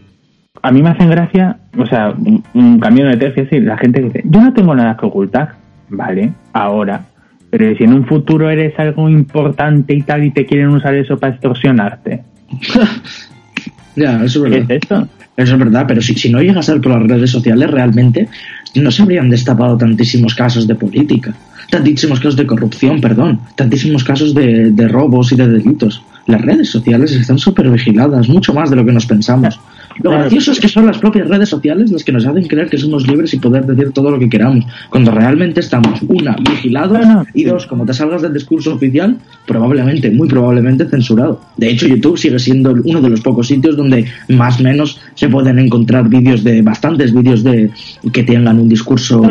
a 0.63 0.71
mí 0.71 0.83
me 0.83 0.91
hacen 0.91 1.11
gracia, 1.11 1.57
o 1.77 1.87
sea, 1.87 2.15
un, 2.55 2.79
cambio 2.81 3.07
de 3.07 3.17
tercio, 3.17 3.47
sí, 3.51 3.61
la 3.61 3.79
gente 3.79 4.03
dice, 4.03 4.23
yo 4.25 4.41
no 4.41 4.53
tengo 4.53 4.75
nada 4.75 4.97
que 4.97 5.07
ocultar, 5.07 5.55
vale, 5.89 6.33
ahora, 6.53 7.03
pero 7.51 7.77
si 7.77 7.85
en 7.85 7.95
un 7.95 8.07
futuro 8.07 8.51
eres 8.51 8.79
algo 8.79 9.09
importante 9.09 9.95
y 9.95 10.03
tal 10.03 10.25
y 10.25 10.31
te 10.31 10.47
quieren 10.47 10.69
usar 10.69 10.95
eso 10.95 11.19
para 11.19 11.33
extorsionarte. 11.33 12.23
ya, 13.97 14.23
eso 14.25 14.45
es 14.45 14.51
verdad. 14.51 14.67
¿Qué 14.67 14.75
es 14.75 14.83
esto? 14.83 15.09
Eso 15.37 15.55
es 15.55 15.59
verdad, 15.59 15.85
pero 15.89 16.03
si, 16.03 16.15
si 16.15 16.31
no 16.31 16.41
llegas 16.43 16.69
a 16.69 16.73
ser 16.75 16.81
por 16.83 16.93
las 16.93 17.09
redes 17.09 17.31
sociales, 17.31 17.71
realmente 17.71 18.29
no 18.75 18.91
se 18.91 19.03
habrían 19.03 19.31
destapado 19.31 19.77
tantísimos 19.77 20.35
casos 20.35 20.67
de 20.67 20.75
política, 20.75 21.33
tantísimos 21.71 22.21
casos 22.21 22.37
de 22.37 22.47
corrupción, 22.47 23.01
perdón, 23.01 23.41
tantísimos 23.57 24.05
casos 24.05 24.35
de, 24.35 24.71
de 24.71 24.89
robos 24.89 25.33
y 25.33 25.37
de 25.37 25.49
delitos. 25.49 26.03
Las 26.27 26.43
redes 26.43 26.69
sociales 26.69 27.13
están 27.13 27.39
súper 27.39 27.71
vigiladas, 27.71 28.29
mucho 28.29 28.53
más 28.53 28.69
de 28.69 28.77
lo 28.77 28.85
que 28.85 28.93
nos 28.93 29.07
pensamos. 29.07 29.59
Lo 30.03 30.11
gracioso 30.11 30.53
es 30.53 30.61
que 30.61 30.69
son 30.69 30.87
las 30.87 30.99
propias 30.99 31.29
redes 31.29 31.49
sociales 31.49 31.91
las 31.91 32.05
que 32.05 32.13
nos 32.13 32.27
hacen 32.27 32.47
creer 32.47 32.69
que 32.69 32.79
somos 32.79 33.07
libres 33.07 33.35
y 33.35 33.39
poder 33.39 33.67
decir 33.67 33.93
todo 33.93 34.11
lo 34.11 34.19
que 34.19 34.29
queramos, 34.29 34.65
cuando 34.89 35.11
realmente 35.11 35.61
estamos, 35.61 36.01
una, 36.09 36.37
vigilados 36.37 37.07
y 37.35 37.45
dos, 37.45 37.67
como 37.67 37.85
te 37.85 37.93
salgas 37.93 38.23
del 38.23 38.33
discurso 38.33 38.75
oficial, 38.75 39.17
probablemente, 39.47 40.11
muy 40.11 40.29
probablemente 40.29 40.87
censurado. 40.87 41.41
De 41.57 41.71
hecho, 41.71 41.87
YouTube 41.87 42.19
sigue 42.19 42.39
siendo 42.39 42.73
uno 42.73 43.01
de 43.01 43.11
los 43.11 43.21
pocos 43.21 43.47
sitios 43.47 43.77
donde 43.77 44.07
más 44.29 44.61
o 44.61 44.63
menos 44.63 45.01
se 45.15 45.29
pueden 45.29 45.59
encontrar 45.59 46.09
vídeos 46.09 46.43
de, 46.45 46.63
bastantes 46.63 47.13
vídeos 47.13 47.43
de 47.43 47.71
que 48.13 48.23
tengan 48.23 48.59
un 48.59 48.69
discurso 48.69 49.23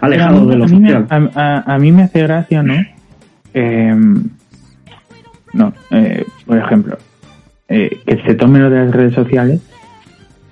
alejado 0.00 0.46
de 0.46 0.56
lo 0.56 0.64
oficial. 0.64 1.06
a, 1.10 1.78
mí 1.80 1.92
me 1.92 2.02
hace 2.02 2.22
gracia, 2.22 2.62
¿no? 2.62 2.74
Eh, 3.54 3.94
no, 5.52 5.72
eh, 5.90 6.24
por 6.46 6.58
ejemplo, 6.58 6.96
eh, 7.68 8.00
que 8.06 8.22
se 8.22 8.34
tome 8.34 8.58
lo 8.58 8.70
de 8.70 8.84
las 8.84 8.90
redes 8.90 9.14
sociales 9.14 9.60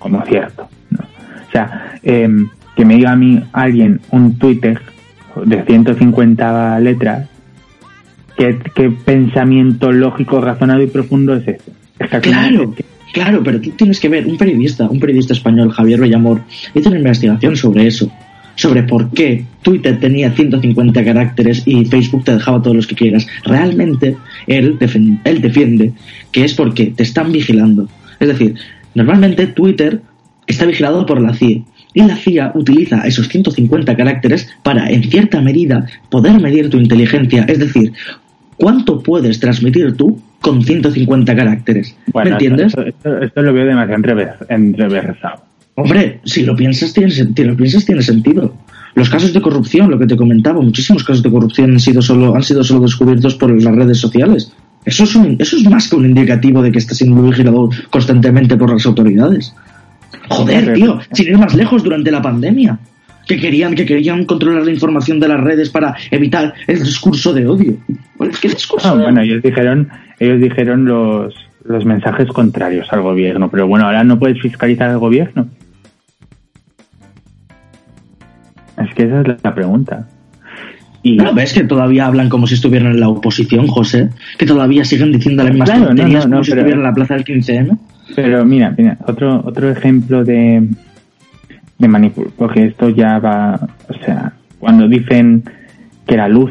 como 0.00 0.24
cierto. 0.26 0.68
O 1.48 1.52
sea, 1.52 1.92
em, 2.02 2.48
que 2.74 2.84
me 2.84 2.96
diga 2.96 3.12
a 3.12 3.16
mí 3.16 3.40
alguien 3.52 4.00
un 4.10 4.36
Twitter 4.36 4.80
de 5.44 5.62
150 5.62 6.80
letras, 6.80 7.28
¿qué, 8.36 8.90
pensamiento 9.04 9.92
lógico, 9.92 10.40
razonado 10.40 10.82
y 10.82 10.88
profundo 10.88 11.34
es 11.34 11.46
este? 11.46 11.72
claro, 12.22 12.74
claro, 13.12 13.42
pero 13.44 13.60
tú 13.60 13.70
tienes 13.72 14.00
que 14.00 14.08
ver, 14.08 14.26
un 14.26 14.38
periodista, 14.38 14.88
un 14.88 14.98
periodista 14.98 15.34
español, 15.34 15.70
Javier 15.70 16.00
Bellamor, 16.00 16.40
hizo 16.74 16.88
una 16.88 16.98
investigación 16.98 17.56
sobre 17.56 17.86
eso 17.86 18.10
sobre 18.60 18.82
por 18.82 19.10
qué 19.12 19.46
Twitter 19.62 19.98
tenía 19.98 20.32
150 20.32 21.02
caracteres 21.02 21.62
y 21.64 21.86
Facebook 21.86 22.24
te 22.24 22.34
dejaba 22.34 22.60
todos 22.60 22.76
los 22.76 22.86
que 22.86 22.94
quieras. 22.94 23.26
Realmente 23.44 24.16
él, 24.46 24.76
él 25.24 25.40
defiende 25.40 25.92
que 26.30 26.44
es 26.44 26.52
porque 26.52 26.92
te 26.94 27.02
están 27.02 27.32
vigilando. 27.32 27.88
Es 28.18 28.28
decir, 28.28 28.56
normalmente 28.94 29.46
Twitter 29.48 30.00
está 30.46 30.66
vigilado 30.66 31.06
por 31.06 31.20
la 31.20 31.34
CIA. 31.34 31.62
Y 31.92 32.02
la 32.02 32.16
CIA 32.16 32.52
utiliza 32.54 33.06
esos 33.06 33.28
150 33.28 33.96
caracteres 33.96 34.48
para, 34.62 34.88
en 34.90 35.02
cierta 35.04 35.40
medida, 35.40 35.86
poder 36.08 36.40
medir 36.40 36.70
tu 36.70 36.78
inteligencia. 36.78 37.44
Es 37.48 37.58
decir, 37.58 37.92
¿cuánto 38.56 39.02
puedes 39.02 39.40
transmitir 39.40 39.96
tú 39.96 40.20
con 40.40 40.62
150 40.62 41.34
caracteres? 41.34 41.96
¿Me 42.14 42.30
entiendes? 42.30 42.74
Esto, 42.76 43.42
lo 43.42 43.52
veo 43.52 43.66
demasiado 43.66 44.02
enreversado. 44.48 45.42
Hombre, 45.74 46.20
si 46.24 46.44
lo 46.44 46.54
piensas 46.54 46.92
tiene, 46.92 47.10
si 47.10 47.24
lo 47.24 47.56
piensas, 47.56 47.84
tiene 47.84 48.02
sentido. 48.02 48.54
Los 48.94 49.08
casos 49.08 49.32
de 49.32 49.40
corrupción, 49.40 49.90
lo 49.90 49.98
que 49.98 50.06
te 50.06 50.16
comentaba, 50.16 50.60
muchísimos 50.60 51.04
casos 51.04 51.22
de 51.22 51.30
corrupción 51.30 51.72
han 51.72 51.80
sido 51.80 52.02
solo, 52.02 52.34
han 52.34 52.42
sido 52.42 52.62
solo 52.62 52.80
descubiertos 52.80 53.34
por 53.36 53.50
las 53.62 53.74
redes 53.74 53.98
sociales. 53.98 54.52
Eso 54.84 55.04
es, 55.04 55.16
eso 55.38 55.56
es 55.56 55.70
más 55.70 55.88
que 55.88 55.96
un 55.96 56.06
indicativo 56.06 56.62
de 56.62 56.72
que 56.72 56.78
está 56.78 56.94
siendo 56.94 57.22
vigilado 57.22 57.68
constantemente 57.90 58.56
por 58.56 58.70
las 58.70 58.86
autoridades. 58.86 59.54
Joder, 60.28 60.72
tío, 60.74 60.98
sin 61.12 61.28
ir 61.28 61.38
más 61.38 61.54
lejos 61.54 61.82
durante 61.82 62.10
la 62.10 62.22
pandemia, 62.22 62.78
que 63.26 63.38
querían, 63.38 63.74
que 63.74 63.84
querían 63.84 64.24
controlar 64.24 64.64
la 64.64 64.70
información 64.70 65.20
de 65.20 65.28
las 65.28 65.40
redes 65.40 65.70
para 65.70 65.94
evitar 66.10 66.54
el 66.66 66.82
discurso 66.82 67.32
de 67.32 67.46
odio. 67.46 67.76
¿Qué 68.40 68.48
discurso? 68.48 68.88
Ah, 68.88 68.94
bueno, 68.94 69.20
ellos 69.20 69.42
dijeron, 69.42 69.88
ellos 70.18 70.40
dijeron 70.40 70.84
los, 70.84 71.34
los 71.64 71.84
mensajes 71.84 72.28
contrarios 72.28 72.86
al 72.90 73.02
gobierno, 73.02 73.50
pero 73.50 73.66
bueno, 73.66 73.86
ahora 73.86 74.02
no 74.02 74.18
puedes 74.18 74.40
fiscalizar 74.40 74.90
al 74.90 74.98
gobierno. 74.98 75.48
Es 78.78 78.94
que 78.94 79.02
esa 79.04 79.20
es 79.20 79.28
la 79.42 79.54
pregunta. 79.54 80.08
Y... 81.02 81.16
¿No 81.16 81.32
ves 81.32 81.52
que 81.52 81.64
todavía 81.64 82.06
hablan 82.06 82.28
como 82.28 82.46
si 82.46 82.54
estuvieran 82.54 82.92
en 82.92 83.00
la 83.00 83.08
oposición, 83.08 83.66
José? 83.66 84.10
Que 84.38 84.46
todavía 84.46 84.84
siguen 84.84 85.12
diciendo 85.12 85.42
las 85.42 85.52
mismas 85.52 85.70
tonterías 85.70 86.26
como 86.26 86.44
si 86.44 86.50
estuvieran 86.50 86.80
en 86.80 86.84
la 86.84 86.92
plaza 86.92 87.14
del 87.14 87.24
15M. 87.24 87.78
Pero 88.14 88.44
mira, 88.44 88.74
mira, 88.76 88.98
otro, 89.06 89.42
otro 89.44 89.70
ejemplo 89.70 90.24
de, 90.24 90.68
de 91.78 91.88
manipulación, 91.88 92.34
porque 92.36 92.66
esto 92.66 92.90
ya 92.90 93.18
va, 93.18 93.68
o 93.88 94.04
sea, 94.04 94.32
cuando 94.58 94.88
dicen 94.88 95.44
que 96.06 96.16
la 96.16 96.28
luz, 96.28 96.50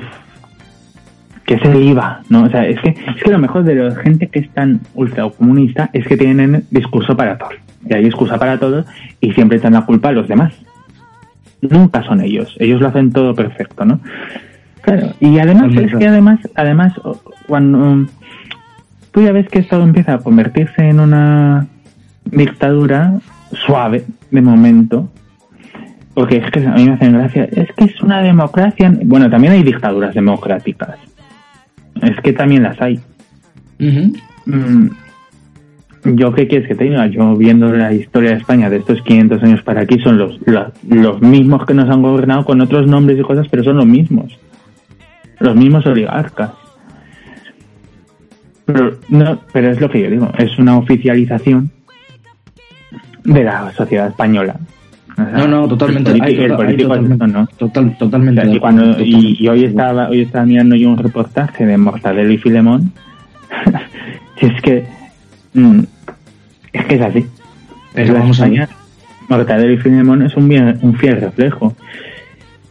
que 1.45 1.60
se 1.60 1.80
iba, 1.80 2.22
¿no? 2.30 2.43
O 2.43 2.50
sea, 2.50 2.66
es 2.66 2.80
que, 2.82 2.89
es 2.89 3.24
que 3.24 3.32
lo 3.32 3.39
mejor 3.39 3.64
de 3.64 3.76
la 3.76 3.95
gente 3.95 4.28
que 4.28 4.39
es 4.39 4.50
tan 4.52 4.82
ultra 4.93 5.30
comunista 5.30 5.89
es 5.93 6.08
que 6.08 6.16
tienen 6.16 6.64
discurso 6.72 7.16
para 7.16 7.38
todo. 7.38 7.50
Y 7.88 7.93
hay 7.93 8.06
excusa 8.06 8.38
para 8.38 8.58
todo 8.58 8.86
y 9.20 9.32
siempre 9.34 9.58
están 9.58 9.74
la 9.74 9.86
culpa 9.86 10.10
a 10.10 10.12
los 10.12 10.28
demás 10.28 10.54
nunca 11.62 12.03
son 12.03 12.22
ellos. 12.22 12.55
Ellos 12.60 12.82
lo 12.82 12.88
hacen 12.88 13.12
todo 13.12 13.34
perfecto, 13.36 13.86
¿no? 13.86 13.99
Claro, 14.82 15.14
y 15.20 15.38
además 15.39 15.74
es 15.76 15.93
que 15.95 16.07
además, 16.07 16.39
además 16.55 16.93
cuando 17.47 18.10
tú 19.12 19.22
ya 19.22 19.32
ves 19.32 19.47
que 19.49 19.60
esto 19.60 19.82
empieza 19.82 20.14
a 20.16 20.18
convertirse 20.20 20.88
en 20.88 20.99
una 20.99 21.68
dictadura 22.26 23.20
suave 23.51 24.05
de 24.32 24.41
momento, 24.41 25.10
porque 26.14 26.38
es 26.38 26.51
que 26.51 26.66
a 26.66 26.74
mí 26.74 26.86
me 26.86 26.93
hacen 26.93 27.14
gracia, 27.14 27.43
es 27.45 27.72
que 27.74 27.86
es 27.86 28.01
una 28.01 28.22
democracia, 28.22 28.93
bueno, 29.03 29.30
también 29.30 29.53
hay 29.53 29.64
dictaduras 29.64 30.14
democráticas, 30.14 30.95
es 32.01 32.20
que 32.22 32.34
también 32.34 32.64
las 32.64 32.82
hay 32.82 32.99
yo 36.04 36.32
qué 36.34 36.47
quieres 36.47 36.68
que 36.68 36.76
te 36.76 36.86
diga, 36.86 37.08
yo 37.08 37.36
viendo 37.36 37.72
la 37.72 37.93
historia 37.93 38.32
de 38.32 38.38
España 38.38 38.70
de 38.70 38.78
estos 38.78 39.02
500 39.02 39.43
años 39.43 39.62
para 39.64 39.82
aquí 39.82 40.00
son 40.00 40.18
los, 40.18 40.39
los, 40.88 41.22
mismos 41.22 41.66
que 41.66 41.74
nos 41.74 41.89
han 41.89 42.02
gobernado 42.02 42.45
con 42.45 42.62
otros 42.62 42.88
nombres 42.88 43.20
y 43.20 43.22
cosas, 43.22 43.47
pero 43.50 43.64
son 43.64 43.78
los 43.78 43.86
mismos. 43.86 44.38
Los 45.39 45.56
mismos 45.56 45.86
oligarcas. 45.86 46.52
Pero, 48.66 48.97
no, 49.10 49.39
pero 49.52 49.72
es 49.72 49.82
lo 49.82 49.89
que 49.89 50.02
yo 50.02 50.10
digo, 50.10 50.32
es 50.38 50.58
una 50.60 50.78
oficialización 50.78 51.72
de 53.24 53.43
la 53.43 53.72
sociedad 53.74 54.08
española. 54.08 54.56
no, 55.18 55.47
no, 55.47 55.68
totalmente. 55.68 56.12
El 56.12 56.56
político, 56.56 56.95
¿no? 56.95 57.47
Total, 57.58 57.97
totalmente. 57.97 58.47
y, 58.47 58.60
cuando, 58.60 59.02
y, 59.02 59.47
hoy 59.47 59.66
estaba 59.66 60.10
hoy 60.10 60.22
estaba 60.22 60.45
mirando 60.45 60.76
yo 60.76 60.89
un 60.89 60.97
reportaje 60.97 61.66
de 61.66 61.78
Mortadelo 61.78 62.32
y 62.32 62.38
Filemón. 62.38 62.93
es 64.38 64.62
que 64.62 64.99
Mm. 65.60 65.86
es 66.74 66.86
que 66.86 66.95
es 66.95 67.01
así. 67.01 67.26
Pero 67.93 68.14
vamos 68.14 68.39
allá. 68.41 68.70
Mortadelo 69.28 69.74
y 69.74 69.78
Filemón 69.78 70.24
es 70.24 70.36
un, 70.36 70.51
un 70.82 70.95
fiel 70.95 71.22
reflejo. 71.22 71.76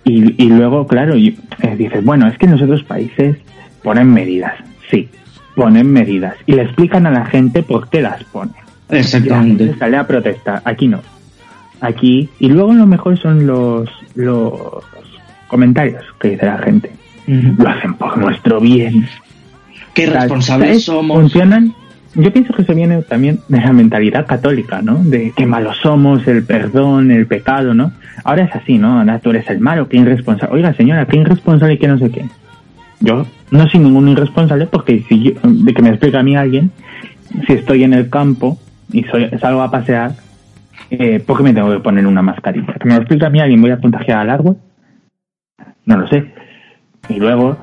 Y, 0.04 0.42
y 0.42 0.48
luego, 0.48 0.86
claro, 0.86 1.16
y, 1.16 1.38
eh, 1.62 1.76
dices, 1.76 2.04
bueno, 2.04 2.26
es 2.26 2.38
que 2.38 2.46
en 2.46 2.52
los 2.52 2.62
otros 2.62 2.82
países 2.82 3.36
ponen 3.82 4.12
medidas. 4.12 4.54
Sí, 4.90 5.08
ponen 5.54 5.92
medidas. 5.92 6.34
Y 6.46 6.52
le 6.52 6.62
explican 6.62 7.06
a 7.06 7.10
la 7.10 7.26
gente 7.26 7.62
por 7.62 7.88
qué 7.88 8.00
las 8.00 8.24
ponen. 8.24 8.54
Exactamente. 8.88 9.74
sale 9.78 9.96
a 9.96 10.06
protestar. 10.06 10.62
Aquí 10.64 10.88
no. 10.88 11.00
Aquí. 11.80 12.28
Y 12.38 12.48
luego 12.48 12.72
lo 12.72 12.86
mejor 12.86 13.18
son 13.18 13.46
los, 13.46 13.88
los 14.14 14.52
comentarios 15.46 16.02
que 16.20 16.30
dice 16.30 16.46
la 16.46 16.58
gente. 16.58 16.90
Lo 17.26 17.68
hacen 17.68 17.94
por 17.94 18.16
nuestro 18.16 18.58
bien. 18.60 19.06
Qué 19.92 20.06
responsables 20.06 20.84
somos. 20.84 21.20
Funcionan 21.20 21.74
yo 22.18 22.32
pienso 22.32 22.52
que 22.52 22.62
eso 22.62 22.74
viene 22.74 23.00
también 23.02 23.38
de 23.48 23.60
la 23.60 23.72
mentalidad 23.72 24.26
católica, 24.26 24.82
¿no? 24.82 24.96
De 25.04 25.32
que 25.36 25.46
malos 25.46 25.76
somos, 25.78 26.26
el 26.26 26.44
perdón, 26.44 27.12
el 27.12 27.26
pecado, 27.28 27.74
¿no? 27.74 27.92
Ahora 28.24 28.42
es 28.42 28.54
así, 28.56 28.76
¿no? 28.76 28.98
Ahora 28.98 29.20
tú 29.20 29.30
eres 29.30 29.48
el 29.48 29.60
malo, 29.60 29.88
qué 29.88 29.98
irresponsable. 29.98 30.56
Oiga, 30.56 30.74
señora, 30.74 31.06
qué 31.06 31.18
irresponsable 31.18 31.74
y 31.74 31.78
qué 31.78 31.86
no 31.86 31.96
sé 31.98 32.10
qué. 32.10 32.24
Yo 33.00 33.24
no 33.52 33.68
soy 33.68 33.80
ningún 33.80 34.08
irresponsable 34.08 34.66
porque 34.66 35.04
si 35.08 35.22
yo, 35.22 35.32
de 35.44 35.72
que 35.72 35.80
me 35.80 35.90
explica 35.90 36.18
a 36.18 36.22
mí 36.24 36.36
alguien, 36.36 36.72
si 37.46 37.52
estoy 37.52 37.84
en 37.84 37.94
el 37.94 38.10
campo 38.10 38.58
y 38.92 39.04
soy, 39.04 39.30
salgo 39.40 39.62
a 39.62 39.70
pasear, 39.70 40.14
eh, 40.90 41.20
¿por 41.20 41.36
qué 41.36 41.44
me 41.44 41.54
tengo 41.54 41.70
que 41.70 41.78
poner 41.78 42.04
una 42.04 42.22
mascarilla? 42.22 42.74
Que 42.74 42.88
me 42.88 42.94
lo 42.94 43.02
explica 43.02 43.28
a 43.28 43.30
mí 43.30 43.38
alguien, 43.38 43.60
voy 43.60 43.70
a 43.70 43.78
contagiar 43.78 44.18
al 44.18 44.30
árbol. 44.30 44.56
No 45.84 45.98
lo 45.98 46.08
sé. 46.08 46.32
Y 47.08 47.20
luego, 47.20 47.58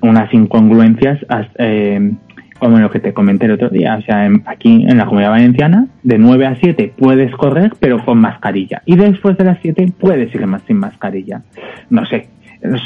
unas 0.00 0.32
incongruencias, 0.32 1.18
eh, 1.58 2.14
como 2.62 2.78
lo 2.78 2.92
que 2.92 3.00
te 3.00 3.12
comenté 3.12 3.46
el 3.46 3.50
otro 3.50 3.70
día, 3.70 3.96
o 3.96 4.02
sea, 4.02 4.30
aquí 4.46 4.86
en 4.86 4.96
la 4.96 5.04
comunidad 5.06 5.30
valenciana, 5.30 5.88
de 6.04 6.16
9 6.16 6.46
a 6.46 6.56
7 6.60 6.94
puedes 6.96 7.34
correr, 7.34 7.72
pero 7.80 8.04
con 8.04 8.18
mascarilla. 8.18 8.82
Y 8.86 8.94
después 8.94 9.36
de 9.36 9.42
las 9.42 9.58
7 9.62 9.92
puedes 9.98 10.32
ir 10.32 10.46
más 10.46 10.62
sin 10.68 10.76
mascarilla. 10.76 11.42
No 11.90 12.06
sé, 12.06 12.28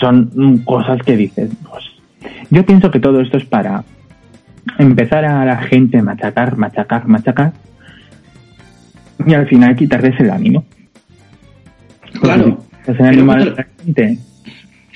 son 0.00 0.62
cosas 0.64 1.02
que 1.02 1.18
dices. 1.18 1.50
Pues, 1.68 1.84
yo 2.48 2.64
pienso 2.64 2.90
que 2.90 3.00
todo 3.00 3.20
esto 3.20 3.36
es 3.36 3.44
para 3.44 3.84
empezar 4.78 5.26
a 5.26 5.44
la 5.44 5.58
gente 5.58 6.00
machacar, 6.00 6.56
machacar, 6.56 7.06
machacar, 7.06 7.52
y 9.26 9.34
al 9.34 9.46
final 9.46 9.76
quitarles 9.76 10.18
el 10.20 10.30
ánimo. 10.30 10.64
Claro. 12.18 12.60
el 12.86 13.04
ánimo 13.04 13.32
a 13.32 13.40
la 13.40 13.66
gente 13.84 14.18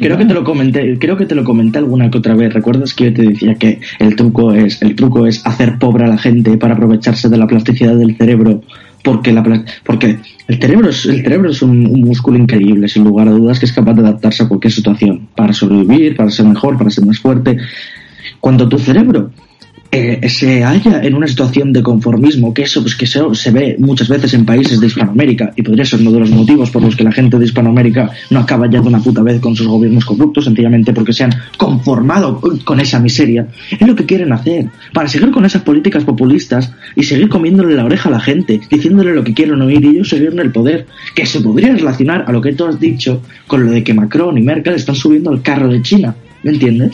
Creo 0.00 0.16
que 0.16 0.24
te 0.24 0.32
lo 0.32 0.44
comenté, 0.44 0.98
creo 0.98 1.16
que 1.18 1.26
te 1.26 1.34
lo 1.34 1.44
comenté 1.44 1.78
alguna 1.78 2.10
que 2.10 2.16
otra 2.16 2.34
vez. 2.34 2.54
¿Recuerdas 2.54 2.94
que 2.94 3.04
yo 3.04 3.12
te 3.12 3.22
decía 3.22 3.54
que 3.56 3.80
el 3.98 4.16
truco 4.16 4.54
es, 4.54 4.80
el 4.80 4.96
truco 4.96 5.26
es 5.26 5.46
hacer 5.46 5.78
pobre 5.78 6.04
a 6.04 6.08
la 6.08 6.16
gente 6.16 6.56
para 6.56 6.72
aprovecharse 6.72 7.28
de 7.28 7.36
la 7.36 7.46
plasticidad 7.46 7.94
del 7.94 8.16
cerebro? 8.16 8.62
Porque 9.04 9.32
la 9.32 9.42
porque 9.84 10.18
el 10.48 10.58
cerebro 10.58 10.88
es, 10.88 11.04
el 11.04 11.22
cerebro 11.22 11.50
es 11.50 11.60
un, 11.60 11.82
músculo 12.00 12.38
increíble, 12.38 12.88
sin 12.88 13.04
lugar 13.04 13.28
a 13.28 13.32
dudas, 13.32 13.58
que 13.58 13.66
es 13.66 13.72
capaz 13.72 13.92
de 13.94 14.00
adaptarse 14.00 14.42
a 14.42 14.48
cualquier 14.48 14.72
situación, 14.72 15.28
para 15.34 15.52
sobrevivir, 15.52 16.16
para 16.16 16.30
ser 16.30 16.46
mejor, 16.46 16.78
para 16.78 16.88
ser 16.88 17.04
más 17.04 17.18
fuerte. 17.18 17.58
Cuando 18.40 18.68
tu 18.68 18.78
cerebro 18.78 19.30
eh, 19.92 20.28
se 20.28 20.62
halla 20.62 21.02
en 21.02 21.14
una 21.14 21.26
situación 21.26 21.72
de 21.72 21.82
conformismo, 21.82 22.54
que 22.54 22.62
eso 22.62 22.80
pues 22.80 22.94
que 22.94 23.06
se, 23.06 23.20
se 23.32 23.50
ve 23.50 23.76
muchas 23.78 24.08
veces 24.08 24.34
en 24.34 24.44
países 24.44 24.80
de 24.80 24.86
Hispanoamérica, 24.86 25.52
y 25.56 25.62
podría 25.62 25.84
ser 25.84 26.00
uno 26.00 26.12
de 26.12 26.20
los 26.20 26.30
motivos 26.30 26.70
por 26.70 26.82
los 26.82 26.94
que 26.94 27.02
la 27.02 27.10
gente 27.10 27.38
de 27.38 27.44
Hispanoamérica 27.44 28.10
no 28.30 28.38
acaba 28.38 28.70
ya 28.70 28.80
de 28.80 28.86
una 28.86 29.00
puta 29.00 29.22
vez 29.22 29.40
con 29.40 29.56
sus 29.56 29.66
gobiernos 29.66 30.04
corruptos, 30.04 30.44
sencillamente 30.44 30.92
porque 30.92 31.12
se 31.12 31.24
han 31.24 31.32
conformado 31.56 32.40
con 32.64 32.78
esa 32.78 33.00
miseria, 33.00 33.48
es 33.70 33.86
lo 33.86 33.96
que 33.96 34.06
quieren 34.06 34.32
hacer, 34.32 34.66
para 34.92 35.08
seguir 35.08 35.30
con 35.32 35.44
esas 35.44 35.62
políticas 35.62 36.04
populistas 36.04 36.72
y 36.94 37.02
seguir 37.02 37.28
comiéndole 37.28 37.74
la 37.74 37.84
oreja 37.84 38.08
a 38.08 38.12
la 38.12 38.20
gente, 38.20 38.60
diciéndole 38.70 39.12
lo 39.12 39.24
que 39.24 39.34
quieren 39.34 39.60
oír 39.60 39.84
y 39.84 39.88
ellos 39.88 40.08
seguir 40.08 40.30
en 40.32 40.38
el 40.38 40.52
poder, 40.52 40.86
que 41.14 41.26
se 41.26 41.40
podría 41.40 41.74
relacionar 41.74 42.24
a 42.28 42.32
lo 42.32 42.40
que 42.40 42.52
tú 42.52 42.64
has 42.66 42.78
dicho 42.78 43.22
con 43.46 43.66
lo 43.66 43.72
de 43.72 43.82
que 43.82 43.92
Macron 43.92 44.38
y 44.38 44.42
Merkel 44.42 44.74
están 44.74 44.94
subiendo 44.94 45.30
al 45.30 45.42
carro 45.42 45.68
de 45.68 45.82
China, 45.82 46.14
¿me 46.44 46.52
entiendes? 46.52 46.92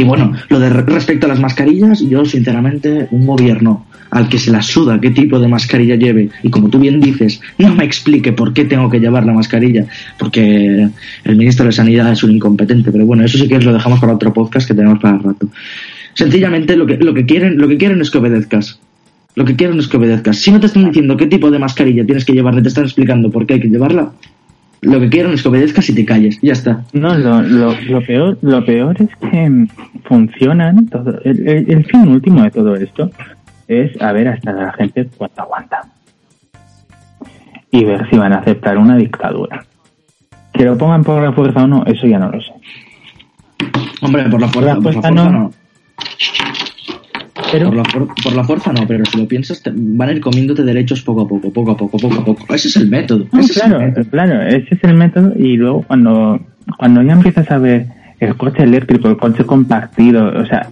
Y 0.00 0.04
bueno, 0.04 0.32
lo 0.48 0.58
de 0.58 0.70
respecto 0.70 1.26
a 1.26 1.28
las 1.28 1.40
mascarillas, 1.40 2.00
yo 2.00 2.24
sinceramente, 2.24 3.06
un 3.10 3.26
gobierno 3.26 3.84
al 4.10 4.30
que 4.30 4.38
se 4.38 4.50
la 4.50 4.62
suda 4.62 4.98
qué 4.98 5.10
tipo 5.10 5.38
de 5.38 5.46
mascarilla 5.46 5.94
lleve 5.94 6.30
y 6.42 6.48
como 6.48 6.70
tú 6.70 6.78
bien 6.78 7.02
dices, 7.02 7.38
no 7.58 7.74
me 7.74 7.84
explique 7.84 8.32
por 8.32 8.54
qué 8.54 8.64
tengo 8.64 8.88
que 8.88 8.98
llevar 8.98 9.26
la 9.26 9.34
mascarilla, 9.34 9.84
porque 10.18 10.88
el 11.24 11.36
ministro 11.36 11.66
de 11.66 11.72
Sanidad 11.72 12.10
es 12.10 12.24
un 12.24 12.30
incompetente, 12.30 12.90
pero 12.90 13.04
bueno, 13.04 13.26
eso 13.26 13.36
sí 13.36 13.46
que 13.46 13.58
lo 13.58 13.74
dejamos 13.74 14.00
para 14.00 14.14
otro 14.14 14.32
podcast 14.32 14.66
que 14.66 14.72
tenemos 14.72 14.98
para 15.00 15.18
el 15.18 15.22
rato. 15.22 15.48
Sencillamente 16.14 16.78
lo 16.78 16.86
que, 16.86 16.96
lo 16.96 17.12
que 17.12 17.26
quieren, 17.26 17.58
lo 17.58 17.68
que 17.68 17.76
quieren 17.76 18.00
es 18.00 18.10
que 18.10 18.16
obedezcas. 18.16 18.80
Lo 19.34 19.44
que 19.44 19.54
quieren 19.54 19.78
es 19.80 19.86
que 19.86 19.98
obedezcas. 19.98 20.38
Si 20.38 20.50
no 20.50 20.60
te 20.60 20.66
están 20.66 20.86
diciendo 20.86 21.18
qué 21.18 21.26
tipo 21.26 21.50
de 21.50 21.58
mascarilla 21.58 22.06
tienes 22.06 22.24
que 22.24 22.32
llevar, 22.32 22.60
te 22.62 22.68
están 22.68 22.84
explicando 22.84 23.30
por 23.30 23.44
qué 23.44 23.54
hay 23.54 23.60
que 23.60 23.68
llevarla, 23.68 24.12
lo 24.82 25.00
que 25.00 25.08
quieren 25.08 25.32
es 25.32 25.42
que 25.42 25.48
obedezcas 25.48 25.88
y 25.90 25.94
te 25.94 26.04
calles. 26.04 26.38
Ya 26.40 26.52
está. 26.52 26.84
No, 26.92 27.16
lo, 27.16 27.42
lo, 27.42 27.74
lo 27.80 28.02
peor, 28.02 28.38
lo 28.42 28.64
peor 28.64 28.96
es 29.00 29.08
que 29.16 29.66
funcionan. 30.04 30.86
Todo, 30.86 31.20
el, 31.24 31.48
el, 31.48 31.70
el 31.70 31.84
fin 31.84 32.08
último 32.08 32.42
de 32.42 32.50
todo 32.50 32.76
esto 32.76 33.10
es 33.68 34.00
a 34.00 34.12
ver 34.12 34.28
hasta 34.28 34.52
la 34.52 34.72
gente 34.72 35.08
cuánto 35.16 35.42
aguanta. 35.42 35.82
Y 37.70 37.84
ver 37.84 38.08
si 38.10 38.16
van 38.16 38.32
a 38.32 38.38
aceptar 38.38 38.78
una 38.78 38.96
dictadura. 38.96 39.64
Que 40.52 40.64
lo 40.64 40.76
pongan 40.76 41.04
por 41.04 41.22
la 41.22 41.32
fuerza 41.32 41.64
o 41.64 41.66
no, 41.66 41.84
eso 41.86 42.06
ya 42.06 42.18
no 42.18 42.30
lo 42.30 42.40
sé. 42.40 42.52
Hombre, 44.02 44.28
por 44.28 44.40
la 44.40 44.48
fuerza, 44.48 44.74
por 44.74 44.84
la 44.86 44.92
fuerza, 44.92 45.10
no. 45.10 45.30
no. 45.30 45.52
Pero, 47.52 47.66
por, 47.66 47.76
la, 47.76 47.82
por, 48.22 48.36
la, 48.36 48.44
fuerza 48.44 48.72
no, 48.72 48.86
pero 48.86 49.04
si 49.04 49.18
lo 49.18 49.26
piensas, 49.26 49.62
te, 49.62 49.72
van 49.74 50.08
a 50.08 50.12
ir 50.12 50.20
comiéndote 50.20 50.62
derechos 50.62 51.02
poco 51.02 51.22
a 51.22 51.28
poco, 51.28 51.52
poco 51.52 51.72
a 51.72 51.76
poco, 51.76 51.98
poco 51.98 52.20
a 52.20 52.24
poco. 52.24 52.54
Ese 52.54 52.68
es 52.68 52.76
el 52.76 52.88
método. 52.88 53.26
No, 53.32 53.40
ese 53.40 53.54
claro, 53.54 53.76
es 53.76 53.82
el 53.82 53.88
método. 53.88 54.10
claro, 54.10 54.42
ese 54.42 54.74
es 54.74 54.84
el 54.84 54.94
método. 54.94 55.32
Y 55.36 55.56
luego 55.56 55.82
cuando, 55.82 56.40
cuando 56.78 57.02
ya 57.02 57.12
empiezas 57.12 57.50
a 57.50 57.58
ver 57.58 57.86
el 58.20 58.36
coche 58.36 58.62
eléctrico, 58.62 59.08
el 59.08 59.16
coche 59.16 59.44
compartido, 59.44 60.26
o 60.26 60.46
sea, 60.46 60.70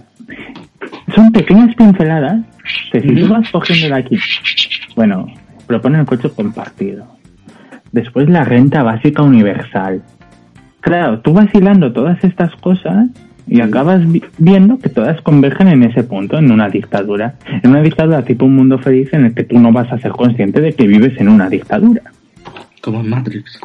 son 1.15 1.31
pequeñas 1.31 1.75
pinceladas 1.75 2.41
que 2.91 3.01
si 3.01 3.15
tú 3.15 3.27
vas 3.27 3.49
cogiendo 3.51 3.95
de 3.95 4.01
aquí, 4.01 4.17
bueno, 4.95 5.27
proponen 5.67 6.01
el 6.01 6.05
coche 6.05 6.29
compartido. 6.29 7.07
Después 7.91 8.29
la 8.29 8.43
renta 8.43 8.83
básica 8.83 9.23
universal. 9.23 10.03
Claro, 10.81 11.19
tú 11.21 11.33
vas 11.33 11.53
hilando 11.53 11.91
todas 11.91 12.23
estas 12.23 12.55
cosas 12.57 13.07
y 13.49 13.61
acabas 13.61 14.09
vi 14.11 14.23
viendo 14.37 14.77
que 14.77 14.89
todas 14.89 15.19
convergen 15.21 15.67
en 15.69 15.83
ese 15.83 16.03
punto, 16.03 16.37
en 16.37 16.51
una 16.51 16.69
dictadura. 16.69 17.35
En 17.63 17.71
una 17.71 17.81
dictadura 17.81 18.23
tipo 18.23 18.45
un 18.45 18.55
mundo 18.55 18.77
feliz 18.77 19.11
en 19.13 19.25
el 19.25 19.33
que 19.33 19.43
tú 19.43 19.59
no 19.59 19.71
vas 19.71 19.91
a 19.91 19.97
ser 19.97 20.11
consciente 20.11 20.61
de 20.61 20.73
que 20.73 20.85
vives 20.85 21.19
en 21.19 21.29
una 21.29 21.49
dictadura. 21.49 22.01
Como 22.81 23.01
en 23.01 23.09
Matrix. 23.09 23.59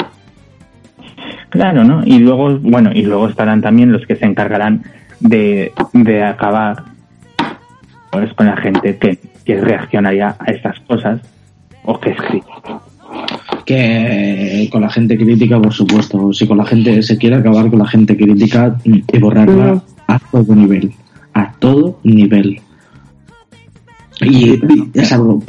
Claro, 1.50 1.84
¿no? 1.84 2.02
Y 2.04 2.18
luego, 2.18 2.58
bueno, 2.58 2.90
y 2.94 3.02
luego 3.02 3.28
estarán 3.28 3.60
también 3.60 3.92
los 3.92 4.06
que 4.06 4.16
se 4.16 4.24
encargarán 4.24 4.82
de, 5.20 5.72
de 5.92 6.24
acabar 6.24 6.82
pues, 8.10 8.32
con 8.32 8.46
la 8.46 8.56
gente 8.56 8.96
que, 8.96 9.18
que 9.44 9.60
reaccionaría 9.60 10.34
a 10.38 10.50
estas 10.50 10.80
cosas 10.80 11.20
o 11.84 12.00
que 12.00 12.10
es 12.10 12.16
crítica. 12.16 12.80
Que 13.64 14.68
con 14.70 14.82
la 14.82 14.90
gente 14.90 15.16
crítica, 15.16 15.60
por 15.60 15.72
supuesto. 15.72 16.32
Si 16.32 16.46
con 16.46 16.58
la 16.58 16.66
gente 16.66 17.02
se 17.02 17.16
quiere 17.16 17.36
acabar 17.36 17.70
con 17.70 17.78
la 17.78 17.86
gente 17.86 18.16
crítica 18.16 18.76
y 18.84 19.18
borrarla 19.18 19.82
a 20.06 20.18
todo 20.18 20.54
nivel. 20.54 20.92
A 21.32 21.52
todo 21.58 21.98
nivel. 22.04 22.60
Y, 24.20 24.60
es 24.94 25.12
algo 25.12 25.42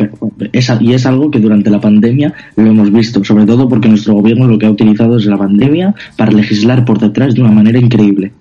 y 0.80 0.94
es 0.94 1.06
algo 1.06 1.30
que 1.30 1.40
durante 1.40 1.70
la 1.70 1.80
pandemia 1.80 2.34
lo 2.56 2.66
hemos 2.66 2.92
visto, 2.92 3.24
sobre 3.24 3.46
todo 3.46 3.70
porque 3.70 3.88
nuestro 3.88 4.16
gobierno 4.16 4.48
lo 4.48 4.58
que 4.58 4.66
ha 4.66 4.72
utilizado 4.72 5.18
es 5.18 5.26
la 5.26 5.38
pandemia 5.38 5.94
para 6.18 6.32
legislar 6.32 6.84
por 6.84 7.00
detrás 7.00 7.36
de 7.36 7.42
una 7.42 7.52
manera 7.52 7.78
increíble. 7.78 8.32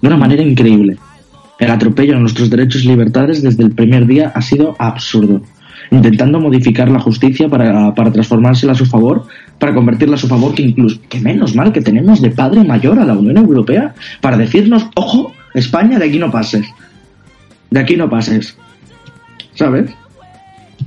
De 0.00 0.08
una 0.08 0.16
manera 0.16 0.42
increíble. 0.42 0.96
El 1.60 1.70
atropello 1.70 2.16
a 2.16 2.20
nuestros 2.20 2.50
derechos 2.50 2.84
y 2.84 2.88
libertades 2.88 3.42
desde 3.42 3.62
el 3.62 3.70
primer 3.70 4.06
día 4.06 4.32
ha 4.34 4.42
sido 4.42 4.74
absurdo. 4.78 5.42
Intentando 5.90 6.38
modificar 6.38 6.90
la 6.90 7.00
justicia 7.00 7.48
para, 7.48 7.94
para 7.94 8.12
transformársela 8.12 8.72
a 8.72 8.74
su 8.74 8.84
favor, 8.86 9.24
para 9.58 9.74
convertirla 9.74 10.16
a 10.16 10.18
su 10.18 10.28
favor, 10.28 10.54
que 10.54 10.62
incluso, 10.62 11.00
que 11.08 11.18
menos 11.20 11.54
mal 11.54 11.72
que 11.72 11.80
tenemos 11.80 12.20
de 12.20 12.30
padre 12.30 12.62
mayor 12.64 12.98
a 12.98 13.04
la 13.06 13.14
Unión 13.14 13.38
Europea, 13.38 13.94
para 14.20 14.36
decirnos, 14.36 14.86
ojo, 14.96 15.32
España, 15.54 15.98
de 15.98 16.04
aquí 16.06 16.18
no 16.18 16.30
pases. 16.30 16.66
De 17.70 17.80
aquí 17.80 17.96
no 17.96 18.08
pases. 18.10 18.56
¿Sabes? 19.54 19.90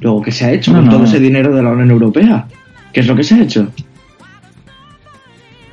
Luego, 0.01 0.21
¿qué 0.21 0.31
se 0.31 0.45
ha 0.45 0.51
hecho 0.51 0.71
No, 0.71 0.77
con 0.77 0.85
no. 0.85 0.91
todo 0.93 1.03
ese 1.05 1.19
dinero 1.19 1.53
de 1.55 1.63
la 1.63 1.71
Unión 1.71 1.91
Europea? 1.91 2.45
¿Qué 2.93 2.99
es 3.01 3.07
lo 3.07 3.15
que 3.15 3.23
se 3.23 3.35
ha 3.35 3.41
hecho? 3.41 3.67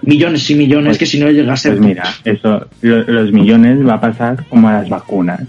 Millones 0.02 0.48
y 0.50 0.54
millones 0.54 0.86
Pues- 0.90 0.98
que 0.98 1.06
si 1.06 1.20
no 1.20 1.30
llega 1.30 1.52
a 1.52 1.56
ser... 1.56 1.76
Pues 1.76 1.86
mira, 1.86 2.04
eso, 2.24 2.66
lo- 2.82 3.02
los 3.04 3.32
millones 3.32 3.86
va 3.86 3.94
a 3.94 4.00
pasar 4.00 4.44
como 4.48 4.68
a 4.68 4.72
las 4.74 4.88
vacunas. 4.88 5.40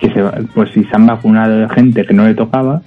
Que 0.00 0.12
se 0.12 0.22
va- 0.22 0.34
pues 0.54 0.70
si 0.72 0.84
se 0.84 0.94
han 0.94 1.06
vacunado 1.06 1.58
de 1.58 1.68
gente 1.68 2.04
que 2.04 2.12
no 2.14 2.26
le 2.26 2.34
tocaba, 2.34 2.82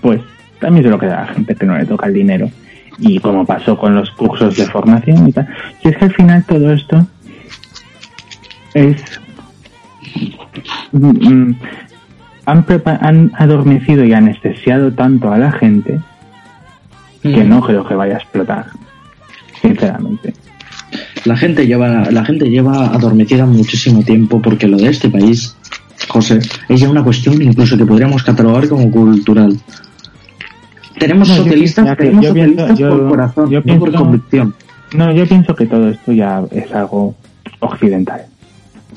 pues 0.00 0.20
también 0.60 0.84
se 0.84 0.90
lo 0.90 0.98
queda 0.98 1.22
a 1.22 1.26
la 1.26 1.34
gente 1.34 1.54
que 1.54 1.66
no 1.66 1.76
le 1.76 1.86
toca 1.86 2.06
el 2.06 2.14
dinero. 2.14 2.50
Y 2.98 3.18
como 3.18 3.44
pasó 3.46 3.76
con 3.76 3.94
los 3.94 4.10
cursos 4.10 4.56
de 4.56 4.66
formación 4.66 5.28
y 5.28 5.32
tal. 5.32 5.48
Y 5.82 5.88
es 5.88 5.96
que 5.96 6.04
al 6.04 6.12
final 6.14 6.44
todo 6.44 6.72
esto 6.72 7.06
es. 8.74 9.02
mm, 10.92 11.06
mm, 11.28 11.56
han, 12.46 12.64
han 13.00 13.32
adormecido 13.36 14.04
y 14.04 14.12
anestesiado 14.12 14.92
tanto 14.92 15.32
a 15.32 15.38
la 15.38 15.52
gente 15.52 16.00
que 17.22 17.44
Mm. 17.44 17.48
no 17.48 17.60
creo 17.62 17.86
que 17.86 17.94
vaya 17.94 18.14
a 18.14 18.18
explotar. 18.18 18.66
Sinceramente. 19.60 20.34
La 21.24 21.36
gente 21.36 21.66
lleva, 21.66 22.10
la 22.10 22.24
gente 22.24 22.50
lleva 22.50 22.86
adormecida 22.86 23.46
muchísimo 23.46 24.02
tiempo 24.02 24.42
porque 24.42 24.66
lo 24.66 24.76
de 24.76 24.88
este 24.88 25.08
país, 25.08 25.56
José, 26.08 26.38
es 26.68 26.80
ya 26.80 26.90
una 26.90 27.02
cuestión 27.02 27.40
incluso 27.40 27.76
que 27.76 27.86
podríamos 27.86 28.22
catalogar 28.22 28.68
como 28.68 28.90
cultural. 28.90 29.56
Tenemos 30.98 31.28
No, 31.28 31.34
socialistas, 31.36 31.96
tenemos 31.96 32.24
yo 32.24 32.34
pienso- 32.34 32.50
socialistas 32.60 32.78
yo- 32.78 32.88
por 32.90 33.08
corazón, 33.08 33.50
yo 33.50 33.58
no 33.64 33.64
por 33.78 33.88
pienso- 33.90 33.98
convicción. 34.04 34.54
No, 34.96 35.12
yo 35.12 35.26
pienso 35.26 35.54
que 35.54 35.66
todo 35.66 35.88
esto 35.88 36.12
ya 36.12 36.42
es 36.50 36.70
algo 36.72 37.14
occidental. 37.60 38.22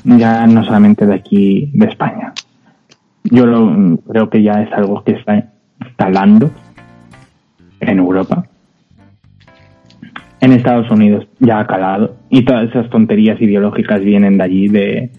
Ya 0.04 0.46
no 0.46 0.62
solamente 0.64 1.06
de 1.06 1.14
aquí, 1.14 1.70
de 1.72 1.86
España. 1.86 2.32
Yo 3.24 3.46
lo, 3.46 3.98
creo 4.08 4.30
que 4.30 4.42
ya 4.42 4.62
es 4.62 4.72
algo 4.72 5.02
que 5.02 5.12
está 5.12 5.50
instalando 5.84 6.50
en 7.80 7.98
Europa. 7.98 8.46
En 10.40 10.52
Estados 10.52 10.90
Unidos 10.90 11.26
ya 11.40 11.60
ha 11.60 11.66
calado. 11.66 12.16
Y 12.28 12.44
todas 12.44 12.68
esas 12.68 12.88
tonterías 12.90 13.40
ideológicas 13.40 14.00
vienen 14.02 14.38
de 14.38 14.44
allí, 14.44 14.68
de, 14.68 15.10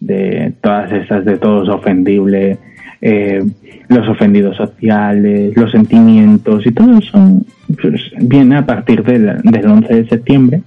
de 0.00 0.52
todas 0.60 0.92
esas, 0.92 1.24
de 1.24 1.36
todos 1.36 1.68
ofendible, 1.68 2.58
eh, 3.00 3.44
los 3.88 4.08
ofendidos 4.08 4.56
sociales, 4.56 5.56
los 5.56 5.70
sentimientos, 5.70 6.66
y 6.66 6.72
todo 6.72 6.98
eso 6.98 7.40
pues, 7.80 8.02
viene 8.20 8.56
a 8.56 8.66
partir 8.66 9.02
del, 9.02 9.40
del 9.42 9.66
11 9.66 9.94
de 9.94 10.08
septiembre, 10.08 10.62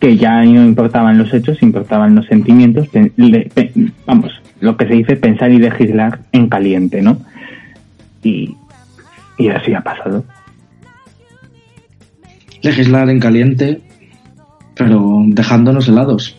que 0.00 0.16
ya 0.16 0.42
no 0.42 0.64
importaban 0.64 1.18
los 1.18 1.32
hechos, 1.32 1.62
importaban 1.62 2.14
los 2.14 2.26
sentimientos, 2.26 2.88
vamos, 4.06 4.32
lo 4.60 4.76
que 4.76 4.86
se 4.86 4.94
dice 4.94 5.16
pensar 5.16 5.52
y 5.52 5.58
legislar 5.58 6.20
en 6.32 6.48
caliente, 6.48 7.02
¿no? 7.02 7.18
Y, 8.22 8.56
y 9.38 9.48
así 9.48 9.74
ha 9.74 9.80
pasado. 9.80 10.24
Legislar 12.62 13.10
en 13.10 13.20
caliente, 13.20 13.80
pero 14.74 15.22
dejándonos 15.26 15.88
helados. 15.88 16.36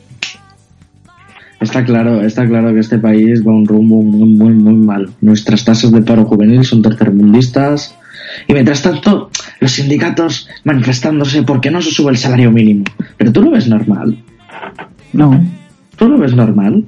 Está 1.64 1.84
claro, 1.84 2.22
está 2.22 2.48
claro 2.48 2.74
que 2.74 2.80
este 2.80 3.00
país 3.00 3.46
va 3.46 3.52
a 3.52 3.56
un 3.56 3.66
rumbo 3.66 4.02
muy, 4.02 4.30
muy, 4.30 4.54
muy 4.54 4.76
malo. 4.76 5.10
Nuestras 5.22 5.66
tasas 5.66 5.92
de 5.92 6.02
paro 6.02 6.26
juvenil 6.26 6.64
son 6.64 6.82
tercermundistas. 6.82 7.98
Y 8.48 8.54
mientras 8.54 8.82
tanto, 8.82 9.30
los 9.60 9.72
sindicatos 9.72 10.50
manifestándose 10.64 11.44
porque 11.44 11.72
no 11.72 11.82
se 11.82 11.92
sube 11.92 12.12
el 12.12 12.18
salario 12.18 12.52
mínimo. 12.52 12.84
Pero 13.18 13.32
tú 13.32 13.42
lo 13.42 13.52
ves 13.52 13.68
normal. 13.68 14.18
No, 15.14 15.40
¿Tú 15.98 16.10
lo 16.10 16.18
ves 16.18 16.36
normal? 16.36 16.84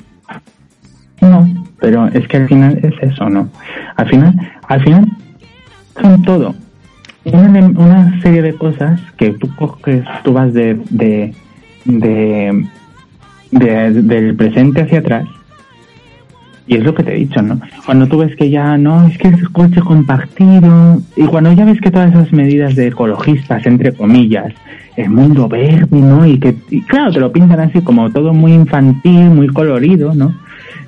no, 1.22 1.50
pero 1.80 2.08
es 2.08 2.28
que 2.28 2.38
al 2.38 2.48
final 2.48 2.80
es 2.84 2.94
eso, 3.02 3.30
¿no? 3.30 3.50
Al 3.96 4.10
final, 4.10 4.34
al 4.68 4.84
final 4.84 5.06
son 6.02 6.22
todo. 6.24 6.56
Una, 7.24 7.66
una 7.66 8.22
serie 8.22 8.42
de 8.42 8.54
cosas 8.54 9.00
que 9.18 9.32
tú 9.32 9.50
coges, 9.56 10.04
tú 10.24 10.34
vas 10.34 10.54
de, 10.54 10.80
de, 10.90 11.34
de, 11.86 12.68
de- 13.60 14.02
del 14.02 14.36
presente 14.36 14.82
hacia 14.82 15.00
atrás 15.00 15.26
Y 16.68 16.78
es 16.78 16.84
lo 16.84 16.96
que 16.96 17.04
te 17.04 17.14
he 17.14 17.20
dicho, 17.20 17.44
¿no? 17.44 17.62
Cuando 17.86 18.08
tú 18.08 18.18
ves 18.18 18.36
que 18.36 18.50
ya 18.50 18.76
no, 18.76 19.06
es 19.08 19.16
que 19.20 19.28
es 19.28 19.50
coche 19.50 19.82
compartido, 19.82 21.00
y 21.16 21.26
cuando 21.26 21.54
ya 21.54 21.64
ves 21.64 21.80
que 21.80 21.92
todas 21.92 22.10
esas 22.10 22.34
medidas 22.34 22.76
de 22.76 22.88
ecologistas, 22.88 23.64
entre 23.68 23.92
comillas, 23.94 24.52
el 24.98 25.12
mundo 25.12 25.48
verde, 25.48 25.88
¿no? 25.92 26.26
Y 26.26 26.40
que, 26.40 26.56
claro, 26.88 27.12
te 27.12 27.20
lo 27.20 27.32
pintan 27.32 27.60
así 27.60 27.82
como 27.82 28.10
todo 28.10 28.34
muy 28.34 28.54
infantil, 28.54 29.26
muy 29.30 29.48
colorido, 29.50 30.16
¿no? 30.16 30.34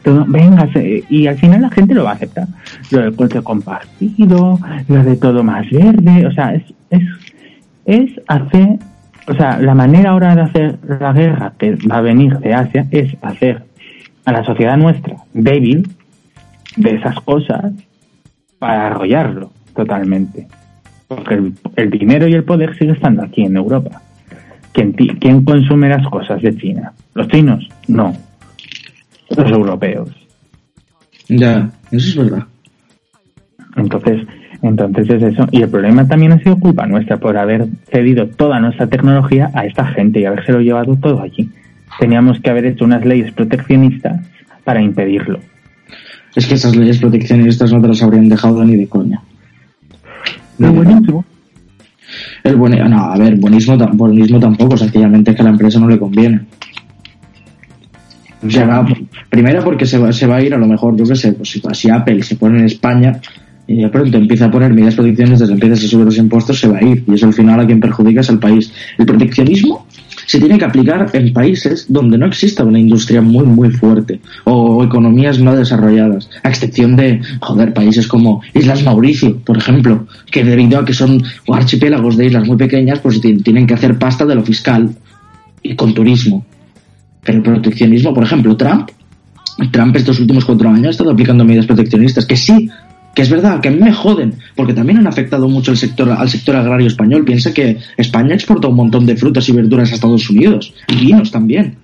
Todo, 0.04 0.26
venga, 0.28 0.68
y 1.10 1.28
al 1.28 1.38
final 1.38 1.62
la 1.62 1.70
gente 1.70 1.94
lo 1.94 2.06
va 2.06 2.12
a 2.12 2.16
aceptar. 2.16 2.48
Lo 2.90 3.02
del 3.02 3.16
coche 3.16 3.44
compartido, 3.44 4.60
lo 4.88 5.04
de 5.04 5.16
todo 5.16 5.44
más 5.44 5.70
verde, 5.70 6.26
o 6.26 6.32
sea, 6.32 6.56
es, 6.56 6.64
es, 6.90 7.04
es 7.86 8.12
hacer, 8.28 8.80
o 9.28 9.34
sea, 9.34 9.60
la 9.60 9.76
manera 9.76 10.12
ahora 10.12 10.36
de 10.36 10.42
hacer 10.42 10.80
la 10.88 11.12
guerra 11.12 11.54
que 11.58 11.76
va 11.76 11.98
a 11.98 12.02
venir 12.02 12.38
de 12.40 12.54
Asia 12.54 12.88
es 12.92 13.16
hacer 13.22 13.64
a 14.24 14.32
la 14.32 14.44
sociedad 14.46 14.78
nuestra 14.78 15.18
débil 15.34 15.88
de 16.78 16.96
esas 16.96 17.20
cosas 17.22 17.74
para 18.58 18.88
arrollarlo 18.88 19.52
totalmente. 19.76 20.48
Porque 21.08 21.52
el, 21.76 21.90
dinero 21.90 22.28
y 22.28 22.34
el 22.34 22.44
poder 22.44 22.78
sigue 22.78 22.94
estando 22.94 23.24
aquí 23.24 23.44
en 23.44 23.58
Europa. 23.58 24.02
¿Quién, 24.72 24.94
¿Quién 24.94 25.44
consume 25.44 25.90
las 25.90 26.08
cosas 26.08 26.42
de 26.42 26.56
China? 26.56 26.94
¿Los 27.14 27.28
chinos? 27.28 27.68
No. 27.88 28.14
Los 29.36 29.52
europeos. 29.52 30.10
Ya, 31.28 31.70
eso 31.92 32.22
es 32.22 32.30
verdad. 32.30 32.48
Entonces, 33.76 34.26
entonces 34.62 35.10
es 35.10 35.24
eso. 35.34 35.48
Y 35.52 35.62
el 35.62 35.70
problema 35.70 36.08
también 36.08 36.32
ha 36.32 36.40
sido 36.40 36.60
culpa 36.60 36.86
nuestra 36.86 37.18
por 37.18 37.38
haber 37.38 37.68
cedido 37.92 38.28
toda 38.28 38.60
nuestra 38.60 38.88
tecnología 38.88 39.52
a 39.54 39.66
esta 39.66 39.86
gente 39.88 40.20
y 40.20 40.26
habérselo 40.26 40.60
llevado 40.62 40.96
todo 40.96 41.22
allí 41.22 41.50
teníamos 42.00 42.40
que 42.40 42.50
haber 42.50 42.66
hecho 42.66 42.86
unas 42.86 43.06
leyes 43.06 43.32
proteccionistas 43.34 44.22
para 44.64 44.82
impedirlo. 44.82 45.40
Es 46.36 46.46
que 46.46 46.56
esas 46.56 46.76
leyes 46.76 47.00
proteccionistas 47.00 47.72
no 47.72 47.82
te 47.82 47.88
las 47.88 48.04
habrían 48.04 48.30
dejado 48.30 48.64
ni 48.64 48.76
de 48.76 48.88
coña. 48.88 49.22
No, 50.60 50.74
buenísimo. 50.74 51.26
El 52.44 52.56
buen, 52.56 52.78
no, 52.90 53.00
a 53.00 53.18
ver, 53.18 53.36
buenismo, 53.36 53.78
buenismo 53.94 54.40
tampoco, 54.40 54.78
sencillamente 54.78 55.32
es 55.32 55.38
que 55.38 55.42
a 55.42 55.46
la 55.46 55.52
empresa 55.52 55.80
no 55.80 55.88
le 55.88 56.00
conviene. 56.00 56.42
O 58.46 58.50
sea, 58.50 58.86
primero 59.30 59.64
porque 59.64 59.86
se 59.86 59.98
va, 59.98 60.14
se 60.14 60.28
va 60.28 60.38
a 60.38 60.42
ir 60.42 60.54
a 60.54 60.58
lo 60.58 60.68
mejor, 60.68 60.96
yo 60.96 61.06
qué 61.06 61.16
sé, 61.16 61.34
pues 61.34 61.60
si, 61.74 61.90
Apple 61.90 62.22
se 62.22 62.36
pone 62.36 62.60
en 62.60 62.66
España 62.66 63.20
y 63.68 63.82
de 63.82 63.90
pronto 63.90 64.18
empieza 64.18 64.46
a 64.46 64.52
poner 64.52 64.74
medidas 64.74 64.96
proteccionistas, 64.96 65.50
empieza 65.50 65.76
a 65.76 65.78
subir 65.78 66.06
los 66.06 66.18
impuestos, 66.18 66.60
se 66.60 66.70
va 66.70 66.78
a 66.78 66.84
ir. 66.84 67.04
Y 67.06 67.14
eso 67.14 67.26
al 67.26 67.34
final 67.34 67.60
a 67.60 67.66
quien 67.66 67.82
perjudica 67.82 68.22
es 68.22 68.30
al 68.30 68.40
país. 68.40 68.72
El 68.98 69.06
proteccionismo 69.06 69.86
se 70.26 70.40
tiene 70.40 70.58
que 70.58 70.66
aplicar 70.66 71.10
en 71.14 71.34
países 71.34 71.86
donde 71.90 72.18
no 72.18 72.26
exista 72.26 72.64
una 72.64 72.80
industria 72.80 73.22
muy, 73.22 73.46
muy 73.46 73.70
fuerte 73.70 74.20
o 74.46 74.84
economías 74.84 75.40
no 75.40 75.56
desarrolladas, 75.56 76.30
a 76.44 76.50
excepción 76.50 76.96
de, 76.96 77.22
joder, 77.42 77.74
países 77.74 78.08
como 78.08 78.42
Islas 78.54 78.84
Mauricio, 78.84 79.38
por 79.40 79.58
ejemplo, 79.58 80.08
que 80.32 80.44
debido 80.44 80.80
a 80.80 80.86
que 80.86 80.94
son 80.94 81.22
archipiélagos 81.48 82.18
de 82.18 82.26
islas 82.26 82.48
muy 82.48 82.58
pequeñas, 82.58 83.00
pues 83.00 83.22
tienen 83.22 83.68
que 83.68 83.74
hacer 83.74 83.98
pasta 83.98 84.26
de 84.26 84.36
lo 84.36 84.44
fiscal 84.44 84.90
y 85.62 85.76
con 85.76 85.94
turismo. 85.94 86.46
Pero 87.24 87.40
el 87.40 87.44
proteccionismo, 87.44 88.14
por 88.14 88.24
ejemplo, 88.24 88.56
Trump, 88.56 88.90
Trump 89.72 89.96
estos 89.96 90.20
últimos 90.20 90.46
cuatro 90.46 90.70
años 90.70 90.88
ha 90.88 90.92
estado 90.92 91.12
aplicando 91.12 91.44
medidas 91.44 91.66
proteccionistas 91.66 92.26
que 92.26 92.38
sí 92.38 92.70
que 93.18 93.24
es 93.24 93.32
verdad, 93.32 93.60
que 93.62 93.70
a 93.70 93.72
mí 93.72 93.80
me 93.80 93.92
joden, 93.92 94.36
porque 94.56 94.76
también 94.76 95.00
han 95.00 95.08
afectado 95.08 95.50
mucho 95.50 95.72
el 95.72 95.78
sector, 95.78 96.08
al 96.12 96.30
sector 96.30 96.56
agrario 96.56 96.86
español. 96.86 97.26
Piensa 97.26 97.52
que 97.52 97.78
España 97.98 98.36
exporta 98.36 98.68
un 98.68 98.76
montón 98.76 99.08
de 99.08 99.18
frutas 99.18 99.50
y 99.50 99.54
verduras 99.54 99.92
a 99.92 99.96
Estados 99.96 100.30
Unidos, 100.30 100.72
y 100.88 100.98
vinos 101.04 101.32
también. 101.32 101.78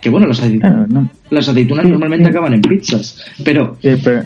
Que 0.00 0.08
bueno, 0.08 0.28
las 0.28 0.38
aceitunas, 0.38 0.88
las 1.30 1.48
aceitunas 1.48 1.84
normalmente 1.84 2.28
acaban 2.28 2.54
en 2.54 2.60
pizzas, 2.62 3.20
pero, 3.42 3.76
pero... 3.82 4.22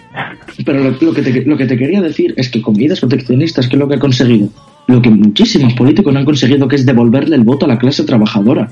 lo, 1.00 1.14
que 1.14 1.22
te, 1.22 1.42
lo 1.46 1.56
que 1.56 1.64
te 1.64 1.78
quería 1.78 2.02
decir 2.02 2.34
es 2.36 2.50
que 2.50 2.60
con 2.60 2.74
medidas 2.74 3.00
proteccionistas, 3.00 3.66
¿qué 3.66 3.76
es 3.76 3.80
lo 3.80 3.88
que 3.88 3.94
ha 3.94 3.98
conseguido? 3.98 4.50
Lo 4.88 5.00
que 5.00 5.08
muchísimos 5.08 5.72
políticos 5.72 6.12
no 6.12 6.18
han 6.18 6.26
conseguido, 6.26 6.68
que 6.68 6.76
es 6.76 6.84
devolverle 6.84 7.34
el 7.34 7.44
voto 7.44 7.64
a 7.64 7.68
la 7.68 7.78
clase 7.78 8.04
trabajadora 8.04 8.70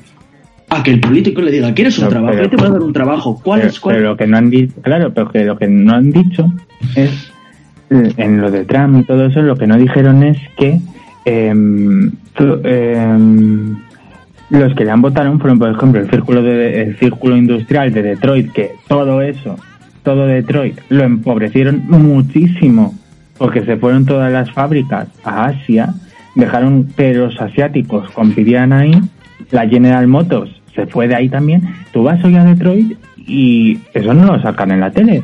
a 0.68 0.82
que 0.82 0.90
el 0.90 1.00
político 1.00 1.40
le 1.40 1.50
diga, 1.50 1.72
¿quieres 1.72 1.98
un 1.98 2.10
trabajo? 2.10 2.36
Yo 2.36 2.50
te 2.50 2.56
voy 2.56 2.66
a 2.66 2.70
dar 2.70 2.82
un 2.82 2.92
trabajo. 2.92 3.40
¿Cuál 3.42 3.62
es 3.62 3.80
cuál? 3.80 3.96
Pero 3.96 4.10
lo 4.10 4.16
que 4.18 4.26
no 4.26 4.36
han 4.36 4.50
dicho, 4.50 4.74
claro, 4.82 5.12
pero 5.12 5.30
que 5.30 5.44
lo 5.44 5.58
que 5.58 5.66
no 5.66 5.94
han 5.94 6.12
dicho 6.12 6.52
es 6.94 7.29
en 7.90 8.40
lo 8.40 8.50
de 8.50 8.64
Trump 8.64 9.00
y 9.00 9.04
todo 9.04 9.26
eso, 9.26 9.42
lo 9.42 9.56
que 9.56 9.66
no 9.66 9.76
dijeron 9.76 10.22
es 10.22 10.38
que 10.56 10.80
em, 11.24 12.12
em, 12.64 13.76
los 14.50 14.74
que 14.74 14.84
le 14.84 14.90
han 14.90 15.02
votado 15.02 15.36
fueron, 15.38 15.58
por 15.58 15.70
ejemplo, 15.70 16.00
el 16.00 16.08
círculo, 16.08 16.42
de, 16.42 16.82
el 16.82 16.96
círculo 16.98 17.36
industrial 17.36 17.92
de 17.92 18.02
Detroit, 18.02 18.52
que 18.52 18.72
todo 18.88 19.20
eso, 19.22 19.56
todo 20.02 20.26
Detroit, 20.26 20.78
lo 20.88 21.04
empobrecieron 21.04 21.82
muchísimo, 21.88 22.94
porque 23.38 23.64
se 23.64 23.76
fueron 23.76 24.06
todas 24.06 24.32
las 24.32 24.50
fábricas 24.52 25.08
a 25.24 25.46
Asia, 25.46 25.92
dejaron 26.36 26.88
que 26.96 27.12
los 27.14 27.40
asiáticos 27.40 28.08
compitieran 28.10 28.72
ahí, 28.72 29.00
la 29.50 29.66
General 29.66 30.06
Motors 30.06 30.50
se 30.74 30.86
fue 30.86 31.08
de 31.08 31.16
ahí 31.16 31.28
también. 31.28 31.62
Tú 31.92 32.04
vas 32.04 32.22
hoy 32.24 32.36
a 32.36 32.44
Detroit 32.44 32.96
y 33.16 33.80
eso 33.94 34.14
no 34.14 34.26
lo 34.26 34.40
sacan 34.40 34.70
en 34.70 34.80
la 34.80 34.90
tele, 34.90 35.22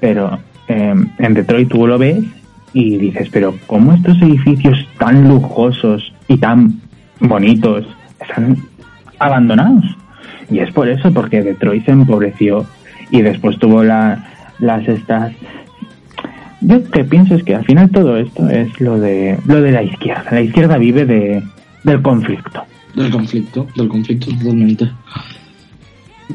pero 0.00 0.38
Em, 0.70 1.08
en 1.18 1.34
Detroit 1.34 1.68
tú 1.68 1.84
lo 1.84 1.98
ves 1.98 2.24
y 2.72 2.96
dices, 2.96 3.28
pero 3.32 3.56
¿cómo 3.66 3.92
estos 3.92 4.22
edificios 4.22 4.78
tan 5.00 5.26
lujosos 5.26 6.12
y 6.28 6.36
tan 6.36 6.80
bonitos 7.18 7.84
están 8.20 8.56
abandonados? 9.18 9.84
Y 10.48 10.60
es 10.60 10.72
por 10.72 10.88
eso, 10.88 11.12
porque 11.12 11.42
Detroit 11.42 11.84
se 11.86 11.90
empobreció 11.90 12.66
y 13.10 13.20
después 13.22 13.58
tuvo 13.58 13.82
la, 13.82 14.28
las 14.60 14.86
estas... 14.86 15.32
Yo 16.60 16.88
que 16.88 17.02
pienso 17.02 17.34
es 17.34 17.42
que 17.42 17.56
al 17.56 17.64
final 17.64 17.90
todo 17.90 18.16
esto 18.16 18.48
es 18.48 18.80
lo 18.80 19.00
de 19.00 19.40
lo 19.46 19.60
de 19.60 19.72
la 19.72 19.82
izquierda. 19.82 20.30
La 20.30 20.42
izquierda 20.42 20.78
vive 20.78 21.04
de, 21.04 21.42
del 21.82 22.00
conflicto. 22.00 22.62
Del 22.94 23.10
conflicto, 23.10 23.66
del 23.74 23.88
conflicto 23.88 24.30
totalmente. 24.30 24.88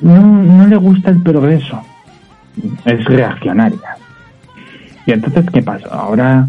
No, 0.01 0.19
no 0.19 0.67
le 0.67 0.75
gusta 0.75 1.11
el 1.11 1.21
progreso. 1.21 1.81
Es 2.83 3.05
reaccionaria. 3.05 3.95
Y 5.06 5.12
entonces, 5.12 5.45
¿qué 5.53 5.62
pasa? 5.62 5.88
Ahora... 5.89 6.45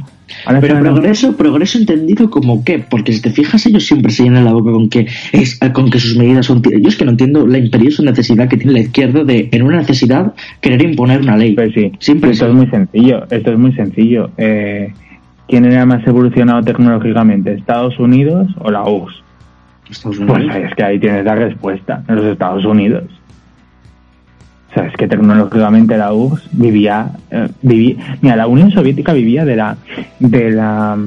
Pero 0.61 0.81
progreso, 0.81 1.37
progreso 1.37 1.79
entendido 1.79 2.29
como 2.31 2.65
qué, 2.65 2.81
porque 2.81 3.13
si 3.13 3.23
te 3.23 3.31
fijas 3.31 3.65
ellos 3.67 3.87
siempre 3.87 4.11
se 4.11 4.25
llenan 4.25 4.45
la 4.45 4.53
boca 4.53 4.73
con 4.73 4.89
que 4.89 5.07
es 5.33 5.59
con 5.73 5.89
que 5.89 6.01
sus 6.01 6.17
medidas 6.17 6.47
son 6.47 6.63
yo 6.63 6.89
es 6.89 6.97
que 6.97 7.05
no 7.05 7.13
entiendo 7.13 7.47
la 7.47 7.59
imperiosa 7.59 8.03
necesidad 8.03 8.49
que 8.49 8.57
tiene 8.57 8.73
la 8.73 8.81
izquierda 8.81 9.23
de 9.23 9.49
en 9.53 9.63
una 9.63 9.77
necesidad 9.77 10.35
querer 10.61 10.83
imponer 10.83 11.21
una 11.21 11.37
ley. 11.37 11.55
Pues 11.55 11.73
sí, 11.75 11.93
siempre 12.01 12.33
esto 12.33 12.49
es 12.49 12.55
muy 12.55 12.67
sencillo, 12.67 13.25
esto 13.31 13.53
es 13.53 13.59
muy 13.59 13.73
sencillo. 13.75 14.31
Eh, 14.37 14.93
¿Quién 15.47 15.65
era 15.65 15.87
más 15.87 16.05
evolucionado 16.05 16.61
tecnológicamente, 16.63 17.53
Estados 17.53 17.97
Unidos 18.01 18.49
o 18.59 18.73
la 18.73 18.83
URSS? 18.83 19.23
Estados 19.89 20.19
Unidos. 20.19 20.41
Pues 20.51 20.65
es 20.65 20.75
que 20.75 20.83
ahí 20.83 20.99
tienes 20.99 21.25
la 21.25 21.37
respuesta, 21.37 22.03
en 22.09 22.17
los 22.17 22.25
Estados 22.25 22.65
Unidos 22.65 23.05
es 24.75 24.93
que 24.95 25.09
tecnológicamente 25.09 25.97
la 25.97 26.13
URSS 26.13 26.51
vivía, 26.53 27.11
eh, 27.31 27.49
vivía, 27.63 28.19
mira, 28.21 28.37
la 28.37 28.47
Unión 28.47 28.71
Soviética 28.71 29.13
vivía 29.13 29.45
de 29.45 29.57
la, 29.57 29.77
de 30.19 30.51
la, 30.51 30.99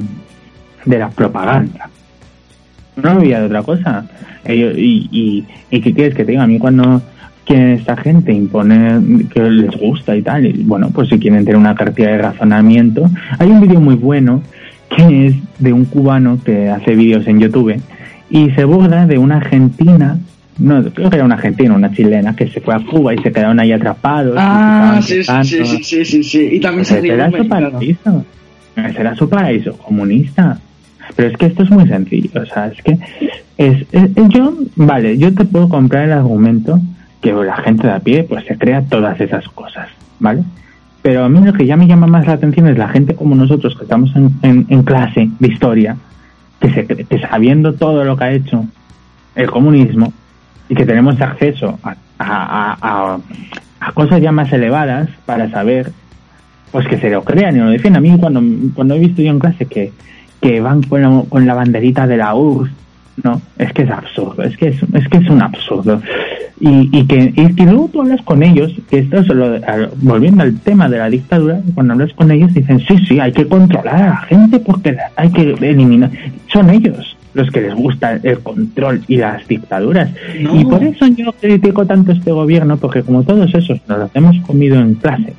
de 0.86 1.00
la 1.00 1.10
propaganda. 1.10 1.90
No 2.96 3.20
vivía 3.20 3.40
de 3.40 3.46
otra 3.46 3.64
cosa. 3.64 4.06
Ellos, 4.46 4.74
y, 4.78 5.46
y, 5.70 5.82
qué 5.82 5.94
quieres 5.94 6.16
que 6.16 6.26
te 6.26 6.32
diga? 6.32 6.44
A 6.44 6.48
mí 6.48 6.58
cuando 6.58 7.02
quieren 7.46 7.72
esta 7.72 7.96
gente 7.98 8.34
imponer 8.34 9.02
que 9.34 9.42
les 9.42 9.76
gusta 9.78 10.16
y 10.16 10.22
tal, 10.22 10.46
y 10.46 10.64
bueno, 10.64 10.90
pues 10.92 11.10
si 11.10 11.20
quieren 11.20 11.46
tener 11.46 11.58
una 11.58 11.76
cartilla 11.76 12.10
de 12.10 12.18
razonamiento, 12.20 13.10
hay 13.38 13.50
un 13.50 13.62
vídeo 13.62 13.80
muy 13.80 13.96
bueno 13.96 14.42
que 14.96 15.28
es 15.28 15.36
de 15.60 15.74
un 15.74 15.86
cubano 15.86 16.40
que 16.44 16.70
hace 16.70 16.96
vídeos 16.96 17.28
en 17.28 17.40
YouTube 17.40 17.80
y 18.30 18.52
se 18.52 18.64
burla 18.64 19.08
de 19.08 19.18
una 19.18 19.38
argentina 19.38 20.20
no, 20.60 20.84
creo 20.92 21.10
que 21.10 21.16
era 21.16 21.26
una 21.26 21.36
argentina, 21.36 21.74
una 21.74 21.92
chilena, 21.92 22.36
que 22.36 22.48
se 22.48 22.62
fue 22.62 22.76
a 22.76 22.80
Cuba 22.80 23.14
y 23.14 23.18
se 23.20 23.32
quedaron 23.32 23.60
ahí 23.60 23.72
atrapados. 23.72 24.36
Ah, 24.38 25.00
sí, 25.02 25.24
sí, 25.24 25.66
sí, 25.84 26.06
sí, 26.06 26.24
sí, 26.24 26.50
Y 26.54 26.60
también 26.60 26.86
se 26.86 27.02
será 27.02 27.32
su 27.32 27.48
paraíso. 27.48 28.26
Su 29.16 29.30
paraíso 29.30 29.78
comunista. 29.78 30.60
Pero 31.16 31.30
es 31.30 31.38
que 31.38 31.48
esto 31.48 31.64
es 31.64 31.72
muy 31.72 31.88
sencillo, 31.88 32.30
o 32.42 32.46
sea, 32.46 32.68
es 32.68 32.82
que 32.84 32.98
es, 33.58 33.86
yo, 34.30 34.54
vale, 34.76 35.18
yo 35.18 35.34
te 35.34 35.44
puedo 35.44 35.68
comprar 35.68 36.06
el 36.06 36.14
argumento 36.14 36.80
que 37.22 37.34
la 37.34 37.58
gente 37.58 37.88
de 37.88 37.94
a 37.94 38.00
pie 38.00 38.24
pues 38.24 38.46
se 38.46 38.58
crea 38.58 38.84
todas 38.84 39.20
esas 39.20 39.48
cosas, 39.50 39.90
¿vale? 40.20 40.44
Pero 41.02 41.26
a 41.26 41.30
mí 41.30 41.42
lo 41.44 41.54
que 41.54 41.66
ya 41.66 41.76
me 41.76 41.88
llama 41.88 42.08
más 42.08 42.28
la 42.28 42.34
atención 42.34 42.68
es 42.68 42.78
la 42.78 42.88
gente 42.90 43.16
como 43.16 43.36
nosotros 43.36 43.76
que 43.76 43.84
estamos 43.84 44.12
en, 44.16 44.66
en, 44.70 44.84
clase 44.84 45.30
de 45.40 45.48
historia, 45.48 45.98
que, 46.60 46.70
se, 46.70 46.86
que 46.86 47.20
sabiendo 47.20 47.74
todo 47.74 48.04
lo 48.04 48.16
que 48.16 48.24
ha 48.24 48.32
hecho 48.32 48.66
el 49.36 49.50
comunismo, 49.50 50.14
y 50.70 50.76
que 50.76 50.86
tenemos 50.86 51.20
acceso 51.20 51.80
a, 51.84 51.96
a, 52.20 53.18
a, 53.80 53.92
cosas 53.94 54.22
ya 54.22 54.32
más 54.32 54.54
elevadas 54.54 55.10
para 55.26 55.50
saber 55.50 55.92
pues 56.72 56.88
que 56.88 57.00
se 57.00 57.10
lo 57.10 57.24
crean 57.24 57.56
y 57.56 57.60
lo 57.60 57.72
defienden. 57.72 57.98
A 57.98 58.02
mí 58.02 58.18
cuando, 58.20 58.42
cuando 58.76 58.94
he 58.94 59.00
visto 59.00 59.24
yo 59.24 59.32
en 59.32 59.40
clase 59.40 59.66
que, 59.66 59.92
que 60.40 60.62
van 60.62 60.84
con 60.84 61.48
la, 61.48 61.56
banderita 61.56 62.06
de 62.06 62.18
la 62.18 62.36
URSS 62.36 62.72
No, 63.24 63.42
es 63.58 63.74
que 63.74 63.82
es 63.82 63.90
absurdo, 63.90 64.44
es 64.44 64.56
que 64.56 64.68
es, 64.68 64.78
es 64.94 65.08
que 65.08 65.18
es 65.18 65.30
un 65.30 65.42
absurdo. 65.42 66.02
Y, 66.62 66.90
y, 66.96 67.08
que, 67.08 67.34
y 67.36 67.56
que 67.56 67.64
luego 67.64 67.90
tú 67.92 68.02
hablas 68.02 68.22
con 68.22 68.44
ellos, 68.44 68.72
que 68.90 69.00
esto 69.00 69.24
solo, 69.24 69.60
volviendo 70.02 70.44
al 70.44 70.60
tema 70.60 70.88
de 70.88 70.98
la 71.00 71.10
dictadura, 71.10 71.62
cuando 71.74 71.94
hablas 71.94 72.14
con 72.14 72.30
ellos 72.30 72.54
dicen, 72.54 72.80
sí, 72.82 72.98
sí, 73.08 73.20
hay 73.20 73.32
que 73.32 73.48
controlar 73.48 73.96
a 73.96 74.10
la 74.10 74.18
gente 74.18 74.60
porque 74.60 74.98
hay 75.16 75.32
que 75.32 75.54
eliminar. 75.54 76.12
Son 76.48 76.70
ellos 76.70 77.18
los 77.40 77.52
que 77.52 77.62
les 77.62 77.76
gusta 77.76 78.20
el 78.22 78.40
control 78.40 79.02
y 79.08 79.18
las 79.18 79.48
dictaduras. 79.48 80.10
Y 80.54 80.66
por 80.66 80.84
eso 80.84 81.08
yo 81.08 81.32
critico 81.34 81.86
tanto 81.86 82.12
este 82.12 82.32
gobierno, 82.32 82.78
porque 82.78 83.04
como 83.04 83.24
todos 83.24 83.54
esos 83.54 83.80
nos 83.88 84.00
los 84.00 84.16
hemos 84.16 84.38
comido 84.46 84.80
en 84.80 84.96
clase 84.96 85.34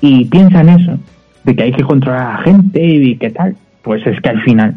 y 0.00 0.24
piensan 0.26 0.68
eso, 0.68 0.98
de 1.44 1.56
que 1.56 1.62
hay 1.64 1.72
que 1.72 1.82
controlar 1.82 2.22
a 2.22 2.32
la 2.32 2.38
gente 2.38 2.84
y 2.84 3.16
qué 3.16 3.30
tal, 3.30 3.56
pues 3.82 4.06
es 4.06 4.20
que 4.20 4.28
al 4.28 4.42
final, 4.42 4.76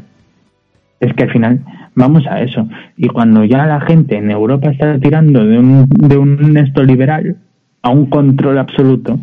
es 1.00 1.14
que 1.14 1.24
al 1.24 1.32
final 1.32 1.60
vamos 1.96 2.26
a 2.28 2.42
eso. 2.42 2.68
Y 2.98 3.08
cuando 3.08 3.44
ya 3.44 3.66
la 3.66 3.82
gente 3.82 4.16
en 4.18 4.32
Europa 4.32 4.72
está 4.72 4.98
tirando 5.00 5.46
de 5.46 5.60
un, 5.60 5.86
de 5.90 6.18
un 6.18 6.58
esto 6.58 6.84
liberal 6.84 7.38
a 7.82 7.90
un 7.90 8.06
control 8.08 8.58
absoluto, 8.58 9.20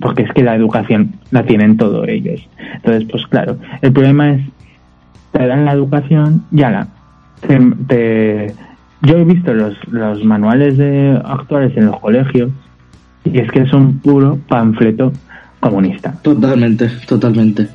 porque 0.00 0.22
es 0.22 0.32
que 0.32 0.42
la 0.42 0.54
educación 0.54 1.12
la 1.30 1.44
tienen 1.44 1.76
todos 1.76 2.06
ellos. 2.08 2.46
Entonces, 2.76 3.08
pues 3.10 3.26
claro, 3.26 3.58
el 3.82 3.92
problema 3.92 4.32
es, 4.32 4.40
te 5.32 5.46
dan 5.46 5.64
la 5.64 5.72
educación, 5.72 6.44
ya 6.50 6.70
la... 6.70 6.88
Te, 7.46 8.54
yo 9.02 9.16
he 9.16 9.24
visto 9.24 9.54
los, 9.54 9.76
los 9.90 10.24
manuales 10.24 10.76
de 10.76 11.20
actuales 11.24 11.76
en 11.76 11.86
los 11.86 12.00
colegios 12.00 12.50
y 13.24 13.38
es 13.38 13.50
que 13.52 13.60
es 13.60 13.72
un 13.72 13.98
puro 14.00 14.38
panfleto 14.48 15.12
comunista. 15.60 16.12
Totalmente, 16.22 16.88
totalmente. 17.06 17.68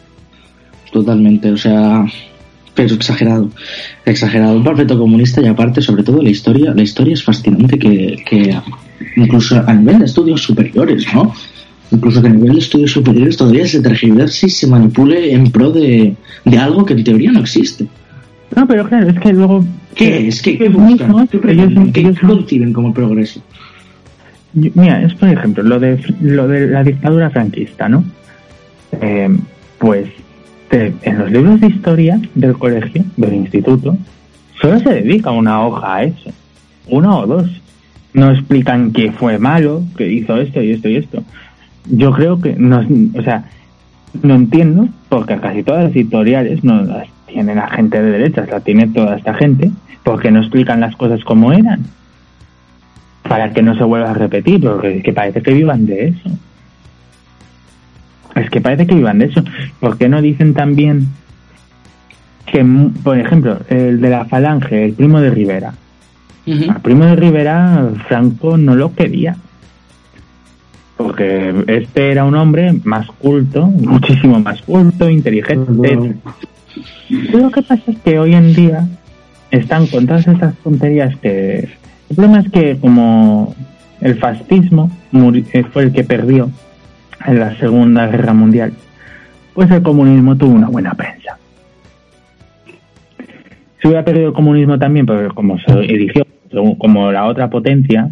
Totalmente, 0.92 1.52
o 1.52 1.58
sea, 1.58 2.06
pero 2.76 2.96
exagerado, 2.96 3.50
exagerado, 4.06 4.58
un 4.58 4.64
panfleto 4.64 4.98
comunista 4.98 5.42
y 5.42 5.48
aparte, 5.48 5.82
sobre 5.82 6.04
todo 6.04 6.22
la 6.22 6.30
historia, 6.30 6.74
la 6.74 6.84
historia 6.84 7.14
es 7.14 7.24
fascinante 7.24 7.80
que, 7.80 8.24
que 8.28 8.56
incluso 9.16 9.64
a 9.66 9.74
nivel 9.74 10.00
de 10.00 10.06
estudios 10.06 10.42
superiores, 10.42 11.06
¿no? 11.14 11.34
Incluso 11.94 12.22
que 12.22 12.28
a 12.28 12.32
nivel 12.32 12.54
de 12.54 12.60
estudios 12.60 12.92
superiores 12.92 13.38
todavía 13.38 13.68
se 13.68 13.82
tergiverse 13.82 14.48
y 14.48 14.50
se 14.50 14.68
manipule 14.68 15.32
en 15.32 15.52
pro 15.52 15.72
de, 15.72 16.16
de 16.44 16.58
algo 16.58 16.86
que 16.86 16.94
en 16.94 17.04
teoría 17.04 17.32
no 17.32 17.42
existe. 17.42 17.86
No, 18.56 18.68
pero 18.68 18.88
claro, 18.88 19.10
es 19.10 19.20
que 19.20 19.32
luego... 19.32 19.64
¿Qué 19.96 20.28
es? 20.28 20.42
¿Qué, 20.42 20.70
buscan? 20.70 21.30
ellos, 21.48 22.20
conciben 22.20 22.74
como 22.74 22.92
progreso? 22.94 23.42
Mira, 24.54 25.04
es 25.04 25.14
por 25.14 25.30
ejemplo 25.30 25.64
lo 25.64 25.80
de, 25.80 26.00
lo 26.22 26.48
de 26.48 26.68
la 26.68 26.84
dictadura 26.84 27.30
franquista, 27.30 27.88
¿no? 27.88 28.04
Eh, 29.02 29.30
pues 29.78 30.08
en 30.72 31.20
los 31.20 31.32
libros 31.32 31.62
de 31.62 31.68
historia 31.68 32.20
del 32.34 32.54
colegio, 32.58 33.04
del 33.18 33.34
instituto, 33.36 33.98
solo 34.60 34.80
se 34.80 34.90
dedica 34.90 35.32
una 35.32 35.66
hoja 35.66 35.96
a 35.96 36.04
eso. 36.04 36.32
Una 36.88 37.18
o 37.18 37.28
dos. 37.28 37.62
No 38.14 38.32
explican 38.32 38.92
que 38.92 39.12
fue 39.12 39.40
malo, 39.40 39.84
que 39.98 40.12
hizo 40.12 40.38
esto 40.38 40.62
y 40.62 40.72
esto 40.72 40.90
y 40.90 40.98
esto. 40.98 41.24
Yo 41.90 42.12
creo 42.12 42.40
que, 42.40 42.56
no, 42.56 42.86
o 43.18 43.22
sea, 43.24 43.46
no 44.22 44.36
entiendo, 44.36 44.88
porque 45.10 45.38
casi 45.38 45.64
todas 45.64 45.86
las 45.86 45.96
editoriales 45.96 46.64
no 46.64 46.82
las 46.84 47.08
tiene 47.28 47.56
la 47.56 47.68
gente 47.68 48.02
de 48.02 48.12
derechas, 48.12 48.50
la 48.50 48.60
tiene 48.60 48.88
toda 48.88 49.18
esta 49.18 49.34
gente, 49.34 49.72
porque 50.04 50.32
no 50.32 50.40
explican 50.40 50.80
las 50.80 50.96
cosas 50.96 51.24
como 51.24 51.52
eran. 51.52 51.86
Para 53.24 53.54
que 53.54 53.62
no 53.62 53.76
se 53.76 53.84
vuelva 53.84 54.12
a 54.12 54.14
repetir, 54.14 54.62
porque 54.62 55.02
que 55.02 55.14
parece 55.14 55.42
que 55.42 55.54
vivan 55.54 55.86
de 55.86 56.10
eso. 56.10 56.30
Es 58.36 58.50
que 58.50 58.62
parece 58.62 58.88
que 58.88 58.96
vivan 58.96 59.20
de 59.20 59.26
eso. 59.26 59.44
¿Por 59.80 59.98
qué 59.98 60.10
no 60.10 60.22
dicen 60.22 60.54
también 60.54 61.08
que, 62.46 62.66
por 63.04 63.18
ejemplo, 63.18 63.60
el 63.70 64.02
de 64.02 64.10
la 64.10 64.26
Falange, 64.26 64.86
el 64.86 64.94
primo 64.94 65.20
de 65.22 65.30
Rivera? 65.30 65.74
El 66.46 66.76
primo 66.82 67.06
de 67.06 67.16
Rivera, 67.16 67.90
Franco 68.08 68.58
no 68.58 68.76
lo 68.76 68.94
quería. 68.94 69.38
Porque 71.04 71.54
este 71.68 72.12
era 72.12 72.24
un 72.24 72.36
hombre 72.36 72.74
más 72.86 73.08
culto, 73.08 73.68
muchísimo 73.68 74.40
más 74.40 74.62
culto, 74.62 75.10
inteligente. 75.10 76.16
Lo 77.10 77.52
que 77.52 77.62
pasa 77.62 77.92
es 77.92 77.98
que 78.00 78.20
hoy 78.20 78.34
en 78.34 78.54
día 78.54 78.88
están 79.52 79.88
con 79.88 80.08
todas 80.08 80.28
esas 80.28 80.56
tonterías 80.58 81.16
que... 81.18 81.68
El 82.10 82.16
problema 82.16 82.40
es 82.40 82.50
que 82.50 82.78
como 82.78 83.54
el 84.00 84.16
fascismo 84.16 84.90
eh, 85.54 85.64
fue 85.72 85.84
el 85.84 85.92
que 85.92 86.04
perdió 86.04 86.50
en 87.26 87.40
la 87.40 87.58
Segunda 87.58 88.08
Guerra 88.08 88.34
Mundial, 88.34 88.74
pues 89.54 89.70
el 89.72 89.82
comunismo 89.82 90.38
tuvo 90.38 90.54
una 90.54 90.70
buena 90.70 90.94
prensa. 90.94 91.38
Se 93.82 93.88
hubiera 93.88 94.06
perdido 94.06 94.28
el 94.28 94.34
comunismo 94.34 94.80
también, 94.80 95.06
pero 95.06 95.34
como 95.36 95.60
se 95.60 95.72
erigió 95.72 96.26
como 96.78 97.12
la 97.12 97.26
otra 97.26 97.50
potencia, 97.50 98.12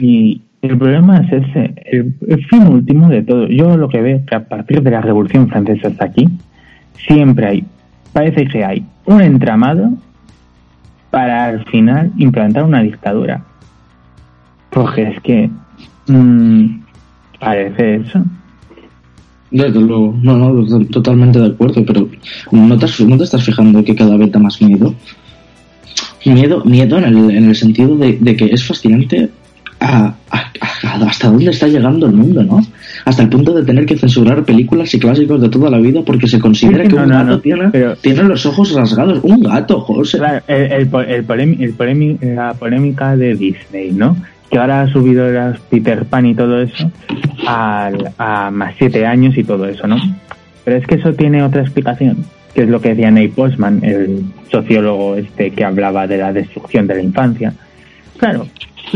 y 0.00 0.40
el 0.62 0.78
problema 0.78 1.18
es 1.18 1.32
ese, 1.32 1.74
el, 1.86 2.46
fin 2.46 2.66
último 2.66 3.08
de 3.08 3.22
todo. 3.22 3.46
Yo 3.48 3.76
lo 3.76 3.88
que 3.88 4.00
veo 4.00 4.16
es 4.18 4.26
que 4.26 4.34
a 4.34 4.48
partir 4.48 4.82
de 4.82 4.90
la 4.90 5.00
Revolución 5.00 5.48
Francesa 5.48 5.88
hasta 5.88 6.04
aquí, 6.04 6.28
siempre 7.06 7.46
hay, 7.46 7.64
parece 8.12 8.46
que 8.46 8.64
hay 8.64 8.84
un 9.06 9.20
entramado 9.20 9.92
para 11.10 11.46
al 11.46 11.64
final 11.66 12.12
implantar 12.18 12.64
una 12.64 12.82
dictadura. 12.82 13.42
Porque 14.70 15.02
es 15.02 15.20
que 15.20 15.50
mm, 16.06 16.80
Parece 17.40 17.96
eso. 17.96 18.22
Desde 19.50 19.80
luego, 19.80 20.16
no, 20.22 20.36
no, 20.36 20.84
totalmente 20.86 21.40
de 21.40 21.46
acuerdo, 21.46 21.84
pero 21.84 22.08
¿no 22.52 22.78
te, 22.78 22.86
no 23.04 23.16
te 23.16 23.24
estás 23.24 23.42
fijando 23.42 23.82
que 23.82 23.96
cada 23.96 24.16
vez 24.16 24.30
da 24.30 24.38
más 24.38 24.62
miedo? 24.62 24.94
Miedo, 26.24 26.62
miedo 26.64 26.98
en 26.98 27.04
el, 27.04 27.30
en 27.30 27.48
el 27.48 27.56
sentido 27.56 27.96
de, 27.96 28.36
que 28.36 28.44
es 28.44 28.64
fascinante 28.64 29.30
hasta 29.80 31.28
dónde 31.28 31.50
está 31.50 31.66
llegando 31.66 32.06
el 32.06 32.12
mundo, 32.12 32.42
¿no? 32.42 32.60
Hasta 33.04 33.22
el 33.22 33.28
punto 33.28 33.54
de 33.54 33.64
tener 33.64 33.86
que 33.86 33.96
censurar 33.96 34.44
películas 34.44 34.92
y 34.94 34.98
clásicos 34.98 35.40
de 35.40 35.48
toda 35.48 35.70
la 35.70 35.78
vida 35.78 36.02
porque 36.04 36.28
se 36.28 36.38
considera 36.38 36.84
que 36.88 36.94
un 36.94 37.08
gato 37.08 37.40
tiene, 37.40 37.70
tiene, 38.00 38.22
los 38.24 38.44
ojos 38.46 38.72
rasgados. 38.72 39.20
Un 39.22 39.42
gato, 39.42 39.80
José. 39.80 40.18
el, 40.46 40.88
el, 40.92 42.18
la 42.34 42.54
polémica 42.54 43.16
de 43.16 43.34
Disney, 43.34 43.92
¿no? 43.92 44.16
que 44.50 44.58
ahora 44.58 44.82
ha 44.82 44.92
subido 44.92 45.30
las 45.30 45.60
Peter 45.60 46.04
Pan 46.04 46.26
y 46.26 46.34
todo 46.34 46.60
eso 46.60 46.90
a, 47.46 48.50
más 48.52 48.74
siete 48.76 49.06
años 49.06 49.38
y 49.38 49.44
todo 49.44 49.66
eso, 49.66 49.86
¿no? 49.86 49.96
Pero 50.64 50.76
es 50.76 50.86
que 50.86 50.96
eso 50.96 51.14
tiene 51.14 51.42
otra 51.42 51.62
explicación, 51.62 52.24
que 52.52 52.62
es 52.62 52.68
lo 52.68 52.80
que 52.80 52.90
decía 52.90 53.10
Ney 53.10 53.28
Postman, 53.28 53.82
el 53.84 54.24
sociólogo 54.50 55.14
este 55.14 55.52
que 55.52 55.64
hablaba 55.64 56.06
de 56.06 56.18
la 56.18 56.32
destrucción 56.32 56.86
de 56.86 56.96
la 56.96 57.02
infancia. 57.02 57.54
Claro, 58.16 58.46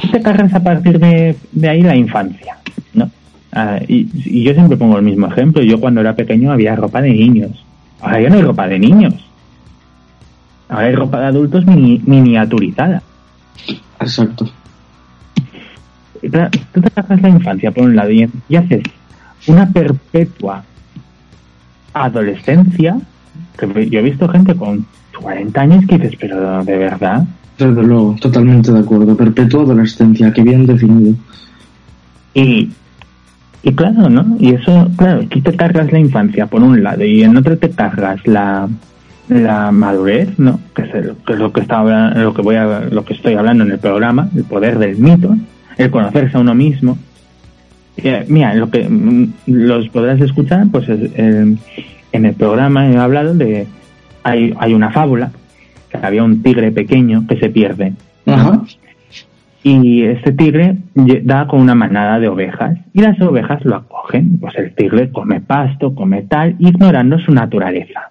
tú 0.00 0.08
te 0.08 0.20
cargas 0.20 0.52
a 0.54 0.62
partir 0.62 0.98
de, 0.98 1.36
ahí 1.68 1.82
la 1.82 1.96
infancia, 1.96 2.58
¿no? 2.92 3.10
Ah, 3.52 3.78
y, 3.86 4.08
y, 4.14 4.42
yo 4.42 4.52
siempre 4.52 4.76
pongo 4.76 4.98
el 4.98 5.04
mismo 5.04 5.26
ejemplo. 5.26 5.62
Yo 5.62 5.78
cuando 5.80 6.00
era 6.00 6.14
pequeño 6.14 6.52
había 6.52 6.74
ropa 6.74 7.00
de 7.00 7.10
niños. 7.10 7.64
Ahora 8.00 8.20
ya 8.20 8.28
no 8.28 8.36
hay 8.36 8.42
ropa 8.42 8.66
de 8.66 8.78
niños. 8.78 9.14
Ahora 10.68 10.86
hay 10.86 10.94
ropa 10.94 11.20
de 11.20 11.26
adultos 11.26 11.64
miniaturizada. 11.66 13.02
Exacto 14.00 14.50
tú 16.72 16.80
te 16.80 16.90
sacas 16.90 17.20
la 17.22 17.28
infancia 17.28 17.70
por 17.70 17.84
un 17.84 17.96
lado 17.96 18.10
y, 18.10 18.22
haces 18.56 18.82
una 19.46 19.68
perpetua 19.68 20.64
adolescencia, 21.92 22.96
que 23.58 23.90
yo 23.90 24.00
he 24.00 24.02
visto 24.02 24.28
gente 24.28 24.54
con 24.54 24.86
40 25.20 25.60
años 25.60 25.84
que 25.86 25.98
dices, 25.98 26.16
pero 26.18 26.64
de 26.64 26.78
verdad. 26.78 27.24
Desde 27.58 27.82
luego, 27.82 28.16
totalmente 28.20 28.72
de 28.72 28.80
acuerdo. 28.80 29.16
Perpetua 29.16 29.62
adolescencia, 29.62 30.32
que 30.32 30.42
bien 30.42 30.66
definido. 30.66 31.14
Y, 32.34 32.70
y 33.62 33.72
claro, 33.72 34.10
¿no? 34.10 34.36
Y 34.40 34.54
eso, 34.54 34.90
claro, 34.96 35.22
aquí 35.22 35.40
te 35.40 35.54
cargas 35.54 35.92
la 35.92 36.00
infancia 36.00 36.46
por 36.46 36.62
un 36.62 36.82
lado 36.82 37.04
y 37.04 37.22
en 37.22 37.36
otro 37.36 37.56
te 37.56 37.70
cargas 37.70 38.26
la, 38.26 38.68
la 39.28 39.70
madurez, 39.70 40.36
¿no? 40.38 40.58
Que 40.74 40.82
es, 40.82 40.90
que 41.24 41.32
es 41.34 41.38
lo 41.38 41.52
que 41.52 41.60
estaba 41.60 42.10
lo 42.10 42.34
que 42.34 42.42
voy 42.42 42.56
a, 42.56 42.80
lo 42.90 43.04
que 43.04 43.14
estoy 43.14 43.34
hablando 43.34 43.62
en 43.62 43.70
el 43.70 43.78
programa, 43.78 44.28
el 44.34 44.44
poder 44.44 44.78
del 44.78 44.96
mito, 44.96 45.36
el 45.78 45.90
conocerse 45.90 46.36
a 46.36 46.40
uno 46.40 46.54
mismo. 46.56 46.98
Eh, 47.96 48.24
mira, 48.28 48.52
lo 48.54 48.68
que 48.68 48.88
mm, 48.88 49.32
los 49.46 49.88
podrás 49.90 50.20
escuchar, 50.20 50.66
pues 50.72 50.88
en 50.88 51.58
el 52.12 52.34
programa 52.34 52.90
he 52.90 52.96
hablado 52.96 53.32
de 53.32 53.68
hay, 54.24 54.52
hay 54.58 54.74
una 54.74 54.90
fábula 54.90 55.30
que 56.00 56.06
había 56.06 56.24
un 56.24 56.42
tigre 56.42 56.72
pequeño 56.72 57.26
que 57.26 57.38
se 57.38 57.50
pierde. 57.50 57.94
Y 59.62 60.02
este 60.02 60.32
tigre 60.32 60.76
da 60.94 61.46
con 61.46 61.60
una 61.60 61.74
manada 61.74 62.18
de 62.18 62.28
ovejas 62.28 62.78
y 62.92 63.00
las 63.00 63.18
ovejas 63.20 63.64
lo 63.64 63.76
acogen. 63.76 64.38
Pues 64.38 64.54
el 64.56 64.74
tigre 64.74 65.10
come 65.10 65.40
pasto, 65.40 65.94
come 65.94 66.22
tal, 66.22 66.56
ignorando 66.58 67.18
su 67.18 67.32
naturaleza. 67.32 68.10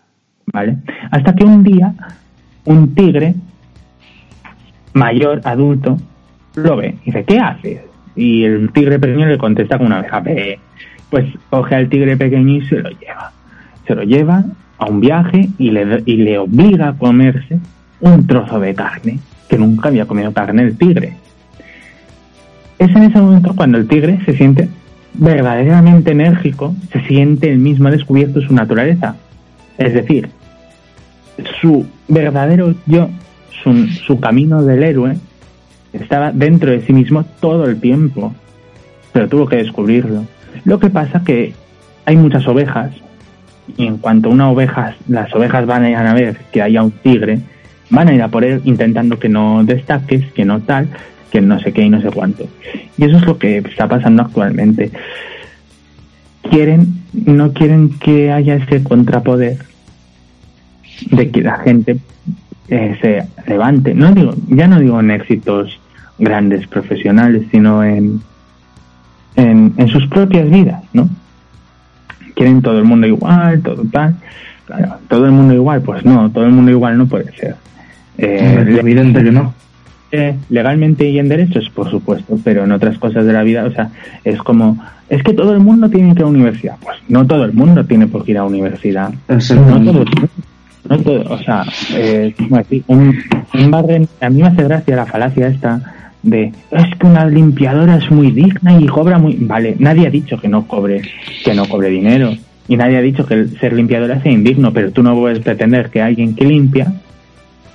¿Vale? 0.51 0.77
Hasta 1.11 1.35
que 1.35 1.45
un 1.45 1.63
día 1.63 1.93
un 2.65 2.95
tigre 2.95 3.35
mayor, 4.93 5.41
adulto, 5.43 5.97
lo 6.55 6.77
ve 6.77 6.95
y 7.03 7.05
dice, 7.05 7.23
¿qué 7.23 7.39
haces? 7.39 7.81
Y 8.15 8.43
el 8.43 8.71
tigre 8.71 8.99
pequeño 8.99 9.25
le 9.25 9.37
contesta 9.37 9.77
con 9.77 9.87
una 9.87 9.99
oveja, 9.99 10.23
pues 11.09 11.25
coge 11.49 11.75
al 11.75 11.89
tigre 11.89 12.17
pequeño 12.17 12.55
y 12.55 12.61
se 12.65 12.79
lo 12.79 12.89
lleva. 12.89 13.31
Se 13.87 13.95
lo 13.95 14.03
lleva 14.03 14.45
a 14.83 14.89
un 14.89 14.99
viaje 14.99 15.49
y 15.57 15.71
le, 15.71 16.03
y 16.05 16.17
le 16.17 16.37
obliga 16.37 16.89
a 16.89 16.93
comerse 16.93 17.59
un 18.01 18.27
trozo 18.27 18.59
de 18.59 18.75
carne, 18.75 19.19
que 19.47 19.57
nunca 19.57 19.87
había 19.87 20.05
comido 20.05 20.33
carne 20.33 20.63
el 20.63 20.77
tigre. 20.77 21.13
Es 22.77 22.89
en 22.89 23.03
ese 23.03 23.19
momento 23.19 23.55
cuando 23.55 23.77
el 23.77 23.87
tigre 23.87 24.19
se 24.25 24.35
siente 24.35 24.67
verdaderamente 25.13 26.11
enérgico, 26.11 26.75
se 26.91 27.01
siente 27.01 27.49
el 27.49 27.59
mismo 27.59 27.89
descubierto 27.89 28.41
su 28.41 28.53
naturaleza. 28.53 29.15
Es 29.77 29.93
decir, 29.93 30.29
su 31.61 31.85
verdadero 32.07 32.75
yo, 32.85 33.09
su, 33.63 33.87
su 33.87 34.19
camino 34.19 34.63
del 34.63 34.83
héroe, 34.83 35.15
estaba 35.93 36.31
dentro 36.31 36.71
de 36.71 36.81
sí 36.81 36.91
mismo 36.91 37.23
todo 37.39 37.65
el 37.65 37.79
tiempo, 37.79 38.33
pero 39.13 39.29
tuvo 39.29 39.47
que 39.47 39.57
descubrirlo. 39.57 40.25
Lo 40.65 40.79
que 40.79 40.89
pasa 40.89 41.23
que 41.23 41.53
hay 42.05 42.17
muchas 42.17 42.45
ovejas 42.47 42.91
y 43.77 43.85
en 43.85 43.97
cuanto 43.97 44.29
una 44.29 44.49
oveja, 44.49 44.95
las 45.07 45.33
ovejas 45.33 45.65
van 45.65 45.83
a 45.83 45.89
ir 45.89 45.95
a 45.95 46.13
ver 46.13 46.37
que 46.51 46.61
haya 46.61 46.83
un 46.83 46.91
tigre, 46.91 47.39
van 47.89 48.07
a 48.07 48.13
ir 48.13 48.21
a 48.21 48.27
por 48.27 48.43
él 48.43 48.61
intentando 48.65 49.19
que 49.19 49.29
no 49.29 49.63
destaques, 49.63 50.31
que 50.33 50.45
no 50.45 50.61
tal, 50.61 50.87
que 51.31 51.41
no 51.41 51.59
sé 51.59 51.71
qué 51.71 51.83
y 51.83 51.89
no 51.89 52.01
sé 52.01 52.09
cuánto. 52.09 52.47
Y 52.97 53.05
eso 53.05 53.17
es 53.17 53.25
lo 53.25 53.37
que 53.37 53.57
está 53.57 53.87
pasando 53.87 54.23
actualmente. 54.23 54.91
Quieren, 56.49 57.03
no 57.13 57.53
quieren 57.53 57.97
que 57.99 58.31
haya 58.31 58.55
ese 58.55 58.83
contrapoder 58.83 59.57
de 61.09 61.31
que 61.31 61.41
la 61.41 61.57
gente 61.59 61.97
eh, 62.67 62.97
se 63.01 63.23
levante. 63.49 63.93
No 63.93 64.11
digo, 64.11 64.35
ya 64.49 64.67
no 64.67 64.79
digo 64.79 64.99
en 64.99 65.11
éxitos 65.11 65.79
grandes 66.19 66.67
profesionales, 66.67 67.43
sino 67.51 67.83
en, 67.83 68.21
en, 69.35 69.73
en 69.77 69.87
sus 69.87 70.05
propias 70.07 70.49
vidas, 70.49 70.83
¿no? 70.93 71.09
Quieren 72.35 72.61
todo 72.61 72.79
el 72.79 72.85
mundo 72.85 73.07
igual, 73.07 73.61
todo 73.61 73.83
tal. 73.91 74.15
Claro, 74.65 74.95
todo 75.09 75.25
el 75.25 75.31
mundo 75.31 75.53
igual, 75.53 75.81
pues 75.81 76.05
no, 76.05 76.29
todo 76.31 76.45
el 76.45 76.51
mundo 76.51 76.71
igual 76.71 76.97
no 76.97 77.05
puede 77.07 77.31
ser. 77.33 77.55
Eh, 78.17 78.65
es 78.69 78.77
evidente 78.77 79.23
que 79.23 79.31
no. 79.31 79.53
Eh, 80.11 80.35
legalmente 80.49 81.09
y 81.09 81.17
en 81.17 81.27
derechos, 81.27 81.69
por 81.71 81.89
supuesto, 81.89 82.37
pero 82.43 82.63
en 82.63 82.71
otras 82.71 82.97
cosas 82.99 83.25
de 83.25 83.33
la 83.33 83.43
vida, 83.43 83.65
o 83.65 83.71
sea, 83.71 83.89
es 84.23 84.37
como, 84.39 84.77
es 85.09 85.23
que 85.23 85.33
todo 85.33 85.53
el 85.53 85.59
mundo 85.59 85.89
tiene 85.89 86.13
que 86.13 86.19
ir 86.19 86.25
a 86.25 86.27
universidad. 86.27 86.75
Pues 86.81 86.97
no 87.09 87.25
todo 87.25 87.45
el 87.45 87.53
mundo 87.53 87.83
tiene 87.85 88.07
por 88.07 88.23
qué 88.23 88.31
ir 88.31 88.37
a 88.37 88.45
universidad. 88.45 89.11
No 89.27 89.91
todo, 89.91 90.05
no 90.87 90.99
todo, 90.99 91.33
o 91.33 91.37
sea, 91.39 91.65
eh, 91.95 92.35
un, 92.87 93.17
un 93.53 93.71
barren, 93.71 94.07
a 94.21 94.29
mí 94.29 94.41
me 94.41 94.49
hace 94.49 94.63
gracia 94.63 94.95
la 94.95 95.05
falacia 95.05 95.47
esta 95.47 95.81
de 96.23 96.51
es 96.71 96.97
que 96.97 97.05
una 97.05 97.25
limpiadora 97.25 97.97
es 97.97 98.09
muy 98.09 98.31
digna 98.31 98.79
y 98.79 98.87
cobra 98.87 99.19
muy 99.19 99.35
vale 99.35 99.75
nadie 99.77 100.07
ha 100.07 100.09
dicho 100.09 100.37
que 100.37 100.47
no 100.47 100.65
cobre 100.67 101.01
que 101.43 101.53
no 101.53 101.67
cobre 101.67 101.89
dinero 101.89 102.31
y 102.67 102.77
nadie 102.77 102.97
ha 102.97 103.01
dicho 103.01 103.25
que 103.25 103.33
el 103.33 103.59
ser 103.59 103.73
limpiadora 103.73 104.21
sea 104.21 104.31
indigno 104.31 104.71
pero 104.71 104.91
tú 104.91 105.03
no 105.03 105.13
puedes 105.15 105.39
pretender 105.39 105.89
que 105.89 106.01
alguien 106.01 106.35
que 106.35 106.45
limpia 106.45 106.93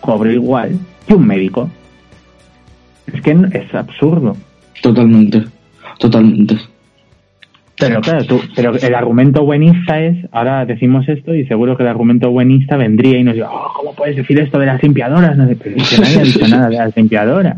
cobre 0.01 0.33
igual 0.33 0.79
que 1.07 1.15
un 1.15 1.27
médico. 1.27 1.71
Es 3.13 3.23
que 3.23 3.31
es 3.31 3.75
absurdo. 3.75 4.37
Totalmente 4.83 5.45
totalmente. 5.99 6.57
Pero 7.79 8.01
claro, 8.01 8.25
tú, 8.25 8.41
pero 8.57 8.75
el 8.75 8.95
argumento 8.95 9.45
buenista 9.45 10.01
es, 10.01 10.17
ahora 10.33 10.65
decimos 10.65 11.09
esto 11.09 11.33
y 11.33 11.47
seguro 11.47 11.77
que 11.77 11.85
el 11.85 11.89
argumento 11.89 12.31
buenista 12.31 12.77
vendría 12.77 13.19
y 13.19 13.23
nos 13.23 13.35
diría, 13.35 13.51
oh, 13.51 13.73
¿cómo 13.77 13.95
puedes 13.95 14.17
decir 14.17 14.41
esto 14.41 14.59
de 14.59 14.67
las 14.67 14.83
limpiadoras? 14.83 15.37
No 15.37 15.47
sé, 15.47 15.57
pero 15.57 15.77
que 15.77 15.99
nadie 15.99 16.19
ha 16.19 16.23
dicho 16.23 16.49
nada 16.49 16.69
de 16.69 16.77
las 16.77 16.97
limpiadoras. 16.97 17.57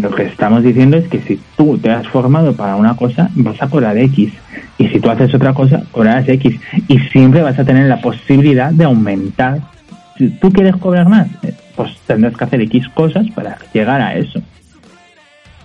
Lo 0.00 0.10
que 0.10 0.24
estamos 0.24 0.62
diciendo 0.62 0.96
es 0.96 1.08
que 1.08 1.20
si 1.20 1.40
tú 1.56 1.78
te 1.78 1.90
has 1.90 2.06
formado 2.08 2.54
para 2.54 2.76
una 2.76 2.96
cosa, 2.96 3.30
vas 3.34 3.60
a 3.62 3.68
cobrar 3.68 3.96
X. 3.96 4.32
Y 4.78 4.88
si 4.88 5.00
tú 5.00 5.10
haces 5.10 5.32
otra 5.34 5.54
cosa, 5.54 5.82
cobrarás 5.90 6.28
X. 6.28 6.58
Y 6.88 6.98
siempre 6.98 7.42
vas 7.42 7.58
a 7.58 7.64
tener 7.64 7.86
la 7.86 8.00
posibilidad 8.00 8.72
de 8.72 8.84
aumentar. 8.84 9.60
Si 10.18 10.28
tú 10.28 10.50
quieres 10.50 10.76
cobrar 10.76 11.08
más, 11.08 11.28
eh, 11.42 11.54
pues 11.74 11.96
tendrás 12.06 12.36
que 12.36 12.44
hacer 12.44 12.60
X 12.62 12.88
cosas 12.90 13.26
para 13.30 13.58
llegar 13.72 14.00
a 14.00 14.14
eso. 14.14 14.42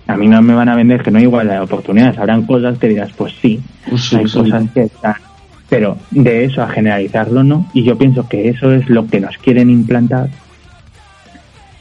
A 0.06 0.16
mí 0.16 0.28
no 0.28 0.40
me 0.42 0.54
van 0.54 0.68
a 0.68 0.76
vender 0.76 1.02
que 1.02 1.10
no 1.10 1.18
hay 1.18 1.24
igualdad 1.24 1.54
de 1.54 1.60
oportunidades. 1.60 2.18
Habrán 2.18 2.46
cosas 2.46 2.78
que 2.78 2.88
dirás, 2.88 3.12
pues 3.12 3.34
sí, 3.40 3.60
pues 3.88 4.12
hay 4.14 4.24
cosas 4.24 4.64
que 4.72 4.82
están. 4.84 5.14
Pero 5.68 5.96
de 6.10 6.44
eso 6.44 6.62
a 6.62 6.68
generalizarlo 6.68 7.42
no. 7.42 7.70
Y 7.72 7.82
yo 7.84 7.96
pienso 7.98 8.28
que 8.28 8.48
eso 8.48 8.72
es 8.72 8.88
lo 8.88 9.06
que 9.06 9.20
nos 9.20 9.36
quieren 9.38 9.70
implantar. 9.70 10.28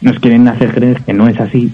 Nos 0.02 0.20
quieren 0.20 0.47
hacer 0.47 0.74
creer 0.74 1.02
que 1.02 1.14
no 1.14 1.28
es 1.28 1.39
así 1.39 1.72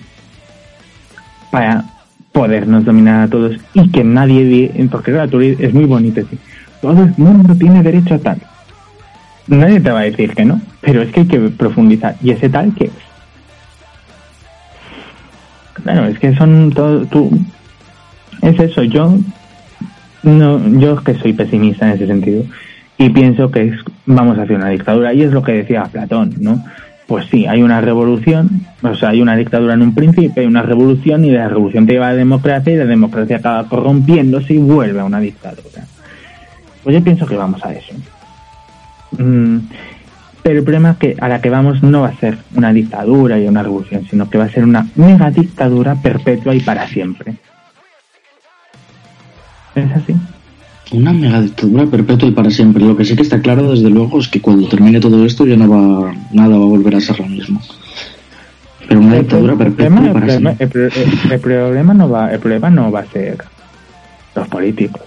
para 1.51 1.85
podernos 2.31 2.85
dominar 2.85 3.23
a 3.23 3.27
todos 3.27 3.57
y 3.73 3.89
que 3.89 4.03
nadie, 4.03 4.71
porque 4.91 5.11
claro, 5.11 5.41
es 5.41 5.73
muy 5.73 5.85
bonito 5.85 6.21
decir, 6.21 6.39
todo 6.81 7.03
el 7.03 7.13
mundo 7.17 7.55
tiene 7.55 7.81
derecho 7.81 8.15
a 8.15 8.19
tal. 8.19 8.41
Nadie 9.47 9.79
te 9.79 9.91
va 9.91 10.01
a 10.01 10.03
decir 10.03 10.33
que 10.35 10.45
no, 10.45 10.61
pero 10.81 11.01
es 11.01 11.11
que 11.11 11.21
hay 11.21 11.27
que 11.27 11.39
profundizar. 11.39 12.15
¿Y 12.21 12.31
ese 12.31 12.49
tal 12.49 12.73
qué 12.75 12.85
es? 12.85 12.91
Claro, 15.73 16.05
es 16.07 16.19
que 16.19 16.35
son 16.35 16.71
todo, 16.73 17.05
tú, 17.05 17.31
es 18.41 18.59
eso, 18.59 18.83
yo, 18.83 19.17
no, 20.23 20.79
yo 20.79 20.95
es 20.95 21.01
que 21.01 21.15
soy 21.15 21.33
pesimista 21.33 21.87
en 21.87 21.93
ese 21.93 22.07
sentido 22.07 22.43
y 22.97 23.09
pienso 23.09 23.51
que 23.51 23.67
es, 23.67 23.79
vamos 24.05 24.37
hacia 24.37 24.55
una 24.55 24.69
dictadura 24.69 25.13
y 25.13 25.21
es 25.21 25.31
lo 25.31 25.43
que 25.43 25.53
decía 25.53 25.83
Platón, 25.83 26.33
¿no? 26.39 26.63
Pues 27.07 27.25
sí, 27.31 27.45
hay 27.45 27.63
una 27.63 27.79
revolución, 27.79 28.67
o 28.81 28.93
sea, 28.93 29.09
hay 29.09 29.21
una 29.21 29.37
dictadura 29.37 29.73
en 29.73 29.81
un 29.81 29.95
principio, 29.95 30.41
hay 30.41 30.45
una 30.47 30.61
revolución 30.61 31.23
y 31.23 31.31
la 31.31 31.47
revolución 31.47 31.87
te 31.87 31.93
lleva 31.93 32.09
a 32.09 32.11
la 32.11 32.17
democracia 32.17 32.73
y 32.73 32.75
la 32.75 32.85
democracia 32.85 33.37
acaba 33.37 33.67
corrompiéndose 33.69 34.55
y 34.55 34.57
vuelve 34.57 34.99
a 34.99 35.05
una 35.05 35.21
dictadura. 35.21 35.85
Pues 36.83 36.95
yo 36.95 37.03
pienso 37.03 37.25
que 37.25 37.37
vamos 37.37 37.63
a 37.63 37.73
eso. 37.73 37.93
Mm, 39.11 39.59
pero 40.43 40.59
el 40.59 40.63
problema 40.65 40.91
es 40.91 40.97
que 40.97 41.15
a 41.19 41.29
la 41.29 41.41
que 41.41 41.49
vamos 41.49 41.81
no 41.81 42.01
va 42.01 42.09
a 42.09 42.15
ser 42.17 42.37
una 42.55 42.73
dictadura 42.73 43.39
y 43.39 43.47
una 43.47 43.63
revolución, 43.63 44.05
sino 44.09 44.29
que 44.29 44.37
va 44.37 44.45
a 44.45 44.49
ser 44.49 44.65
una 44.65 44.87
mega 44.95 45.31
dictadura 45.31 45.95
perpetua 45.95 46.55
y 46.55 46.59
para 46.59 46.87
siempre. 46.87 47.35
¿Es 49.75 49.91
así? 49.91 50.15
Una 50.91 51.11
mega 51.11 51.41
dictadura 51.41 51.85
perpetua 51.85 52.29
y 52.29 52.31
para 52.31 52.49
siempre. 52.49 52.83
Lo 52.83 52.95
que 52.95 53.03
sí 53.03 53.15
que 53.15 53.23
está 53.23 53.41
claro, 53.41 53.71
desde 53.71 53.89
luego, 53.89 54.19
es 54.19 54.27
que 54.27 54.41
cuando 54.41 54.67
termine 54.67 54.99
todo 54.99 55.25
esto 55.25 55.45
ya 55.45 55.57
no 55.57 55.67
va, 55.67 56.13
nada 56.31 56.57
va 56.57 56.63
a 56.63 56.67
volver 56.67 56.95
a 56.95 57.01
ser 57.01 57.19
lo 57.19 57.27
mismo. 57.27 57.61
Pero 58.87 59.01
una 59.01 59.15
dictadura 59.15 59.55
perpetua 59.55 60.05
y 60.05 60.13
para 60.13 60.29
siempre. 60.29 60.89
El, 61.29 61.39
problema 61.39 61.93
no 61.93 62.09
va, 62.09 62.31
el 62.31 62.39
problema 62.39 62.69
no 62.69 62.91
va 62.91 63.01
a 63.01 63.05
ser 63.05 63.37
los 64.33 64.47
políticos. 64.47 65.01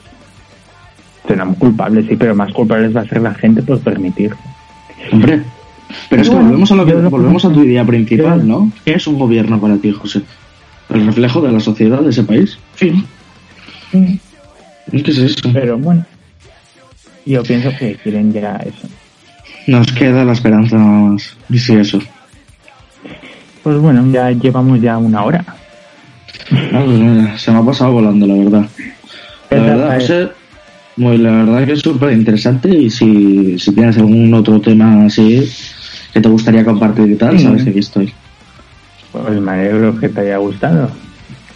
Serán 1.27 1.55
culpables, 1.55 2.07
sí, 2.07 2.17
pero 2.17 2.35
más 2.35 2.53
culpables 2.53 2.95
va 2.95 3.01
a 3.01 3.07
ser 3.07 3.23
la 3.23 3.33
gente 3.35 3.63
por 3.63 3.79
permitirlo. 3.81 4.37
Hombre, 5.13 5.43
pero 6.09 6.23
es 6.23 6.29
que 6.29 6.37
volvemos 6.37 6.71
a 6.73 6.75
lo 6.75 6.87
que 6.87 6.95
volvemos 6.95 7.45
a 7.45 7.53
tu 7.53 7.63
idea 7.63 7.85
principal, 7.85 8.47
¿no? 8.47 8.71
¿Qué 8.85 8.93
es 8.93 9.07
un 9.07 9.19
gobierno 9.19 9.61
para 9.61 9.77
ti, 9.77 9.93
José? 9.93 10.23
El 10.91 11.07
reflejo 11.07 11.41
de 11.41 11.53
la 11.53 11.61
sociedad 11.61 12.01
de 12.01 12.11
ese 12.11 12.25
país. 12.25 12.59
Fin. 12.75 13.05
Es 14.93 15.03
que 15.03 15.11
es 15.11 15.19
eso. 15.19 15.51
Pero 15.53 15.79
bueno, 15.79 16.05
yo 17.27 17.43
pienso 17.43 17.71
que 17.79 17.97
quieren 17.97 18.33
llegar 18.33 18.61
a 18.61 18.65
eso. 18.65 18.89
Nos 19.67 19.93
queda 19.93 20.25
la 20.25 20.33
esperanza 20.33 20.77
más. 20.77 21.37
Y 21.49 21.59
sí, 21.59 21.75
eso. 21.75 22.01
Pues 23.63 23.79
bueno, 23.79 24.11
ya 24.11 24.31
llevamos 24.31 24.81
ya 24.81 24.97
una 24.99 25.23
hora. 25.23 25.45
Ah, 26.73 26.83
pues 26.85 27.43
se 27.43 27.53
me 27.53 27.59
ha 27.59 27.63
pasado 27.63 27.93
volando, 27.93 28.27
la 28.27 28.35
verdad. 28.35 28.67
La 29.51 29.59
verdad, 29.61 30.33
muy, 30.97 31.19
la 31.19 31.31
verdad 31.31 31.65
que 31.65 31.73
es 31.73 31.81
súper 31.81 32.13
interesante 32.13 32.69
y 32.69 32.91
si, 32.91 33.59
si 33.59 33.73
tienes 33.73 33.97
algún 33.97 34.33
otro 34.35 34.61
tema 34.61 35.07
así 35.07 35.51
que 36.13 36.21
te 36.21 36.29
gustaría 36.29 36.65
compartir 36.65 37.11
y 37.11 37.17
tal, 37.17 37.39
sabes 37.39 37.65
que 37.65 37.71
aquí 37.71 37.79
estoy. 37.79 38.13
Pues 39.13 39.41
me 39.41 39.53
alegro 39.53 39.99
que 39.99 40.09
te 40.09 40.21
haya 40.21 40.37
gustado. 40.39 40.91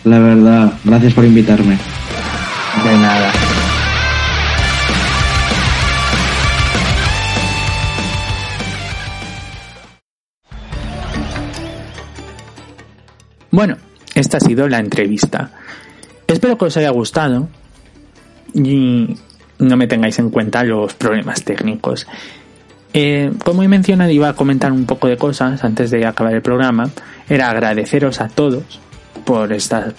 La 0.04 0.18
verdad, 0.18 0.72
gracias 0.84 1.14
por 1.14 1.24
invitarme. 1.24 1.78
De 2.82 2.98
nada. 2.98 3.32
Bueno, 13.50 13.76
esta 14.16 14.38
ha 14.38 14.40
sido 14.40 14.68
la 14.68 14.80
entrevista. 14.80 15.50
Espero 16.26 16.58
que 16.58 16.64
os 16.64 16.76
haya 16.76 16.90
gustado 16.90 17.48
y 18.52 19.16
no 19.58 19.76
me 19.76 19.86
tengáis 19.86 20.18
en 20.18 20.30
cuenta 20.30 20.64
los 20.64 20.94
problemas 20.94 21.44
técnicos. 21.44 22.06
Eh, 22.92 23.32
como 23.44 23.62
he 23.62 23.68
mencionado, 23.68 24.10
iba 24.10 24.28
a 24.28 24.34
comentar 24.34 24.72
un 24.72 24.86
poco 24.86 25.06
de 25.06 25.16
cosas 25.16 25.62
antes 25.62 25.90
de 25.90 26.04
acabar 26.04 26.34
el 26.34 26.42
programa. 26.42 26.90
Era 27.28 27.50
agradeceros 27.50 28.20
a 28.20 28.28
todos 28.28 28.80
por 29.24 29.52
estas 29.52 29.94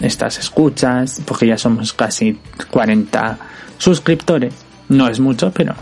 estas 0.00 0.38
escuchas, 0.38 1.22
porque 1.24 1.46
ya 1.46 1.58
somos 1.58 1.92
casi 1.92 2.38
40 2.70 3.38
suscriptores. 3.78 4.54
No 4.88 5.08
es 5.08 5.20
mucho, 5.20 5.50
pero 5.52 5.74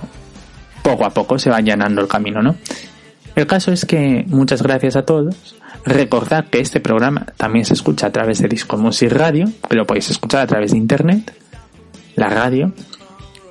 poco 0.82 1.04
a 1.04 1.10
poco 1.10 1.38
se 1.38 1.50
va 1.50 1.60
llenando 1.60 2.00
el 2.00 2.08
camino, 2.08 2.42
¿no? 2.42 2.56
El 3.34 3.46
caso 3.46 3.72
es 3.72 3.84
que 3.84 4.24
muchas 4.28 4.62
gracias 4.62 4.96
a 4.96 5.02
todos. 5.02 5.56
Recordad 5.84 6.46
que 6.46 6.60
este 6.60 6.80
programa 6.80 7.26
también 7.36 7.64
se 7.64 7.74
escucha 7.74 8.08
a 8.08 8.12
través 8.12 8.40
de 8.40 8.48
Disco 8.48 8.76
Music 8.76 9.10
Radio, 9.12 9.46
que 9.68 9.76
lo 9.76 9.86
podéis 9.86 10.10
escuchar 10.10 10.42
a 10.42 10.46
través 10.46 10.72
de 10.72 10.78
internet, 10.78 11.32
la 12.16 12.28
radio. 12.28 12.72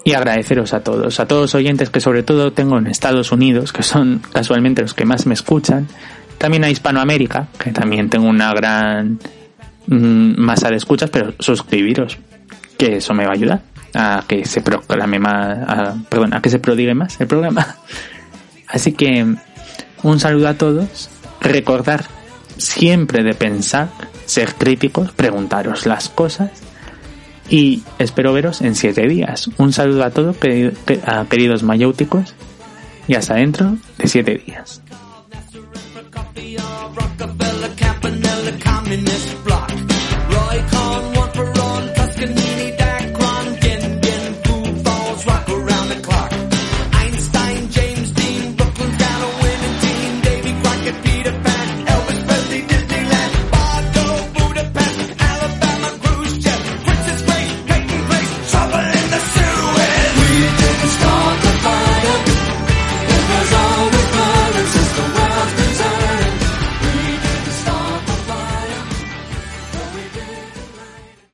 y 0.05 0.13
agradeceros 0.13 0.73
a 0.73 0.79
todos, 0.79 1.19
a 1.19 1.27
todos 1.27 1.41
los 1.41 1.55
oyentes 1.55 1.89
que 1.89 1.99
sobre 1.99 2.23
todo 2.23 2.51
tengo 2.53 2.77
en 2.77 2.87
Estados 2.87 3.31
Unidos, 3.31 3.73
que 3.73 3.83
son 3.83 4.21
casualmente 4.31 4.81
los 4.81 4.93
que 4.93 5.05
más 5.05 5.25
me 5.27 5.33
escuchan, 5.33 5.87
también 6.37 6.63
a 6.63 6.69
Hispanoamérica, 6.69 7.47
que 7.59 7.71
también 7.71 8.09
tengo 8.09 8.27
una 8.27 8.51
gran 8.53 9.19
Mm, 9.89 10.39
más 10.39 10.63
al 10.63 10.75
escuchas, 10.75 11.09
pero 11.09 11.33
suscribiros, 11.39 12.19
que 12.77 12.97
eso 12.97 13.15
me 13.15 13.25
va 13.25 13.31
a 13.31 13.33
ayudar 13.33 13.61
a 13.95 14.23
que 14.27 14.45
se 14.45 14.61
proclame 14.61 15.17
más, 15.17 15.97
perdón, 16.09 16.35
a 16.35 16.41
que 16.43 16.51
se 16.51 16.59
prodigue 16.59 16.93
más 16.93 17.19
el 17.19 17.25
programa. 17.25 17.75
Así 18.67 18.93
que 18.93 19.25
un 20.03 20.19
saludo 20.19 20.47
a 20.47 20.53
todos, 20.53 21.09
recordar 21.41 22.05
siempre 22.57 23.23
de 23.23 23.33
pensar, 23.33 23.89
ser 24.27 24.53
críticos, 24.53 25.11
preguntaros 25.11 25.87
las 25.87 26.09
cosas 26.09 26.51
y 27.49 27.81
espero 27.97 28.31
veros 28.31 28.61
en 28.61 28.75
siete 28.75 29.07
días. 29.07 29.49
Un 29.57 29.73
saludo 29.73 30.03
a 30.03 30.11
todos, 30.11 30.37
a 31.03 31.25
queridos 31.25 31.63
mayéuticos, 31.63 32.35
y 33.07 33.15
hasta 33.15 33.33
dentro 33.33 33.75
de 33.97 34.07
siete 34.07 34.43
días. 34.45 34.83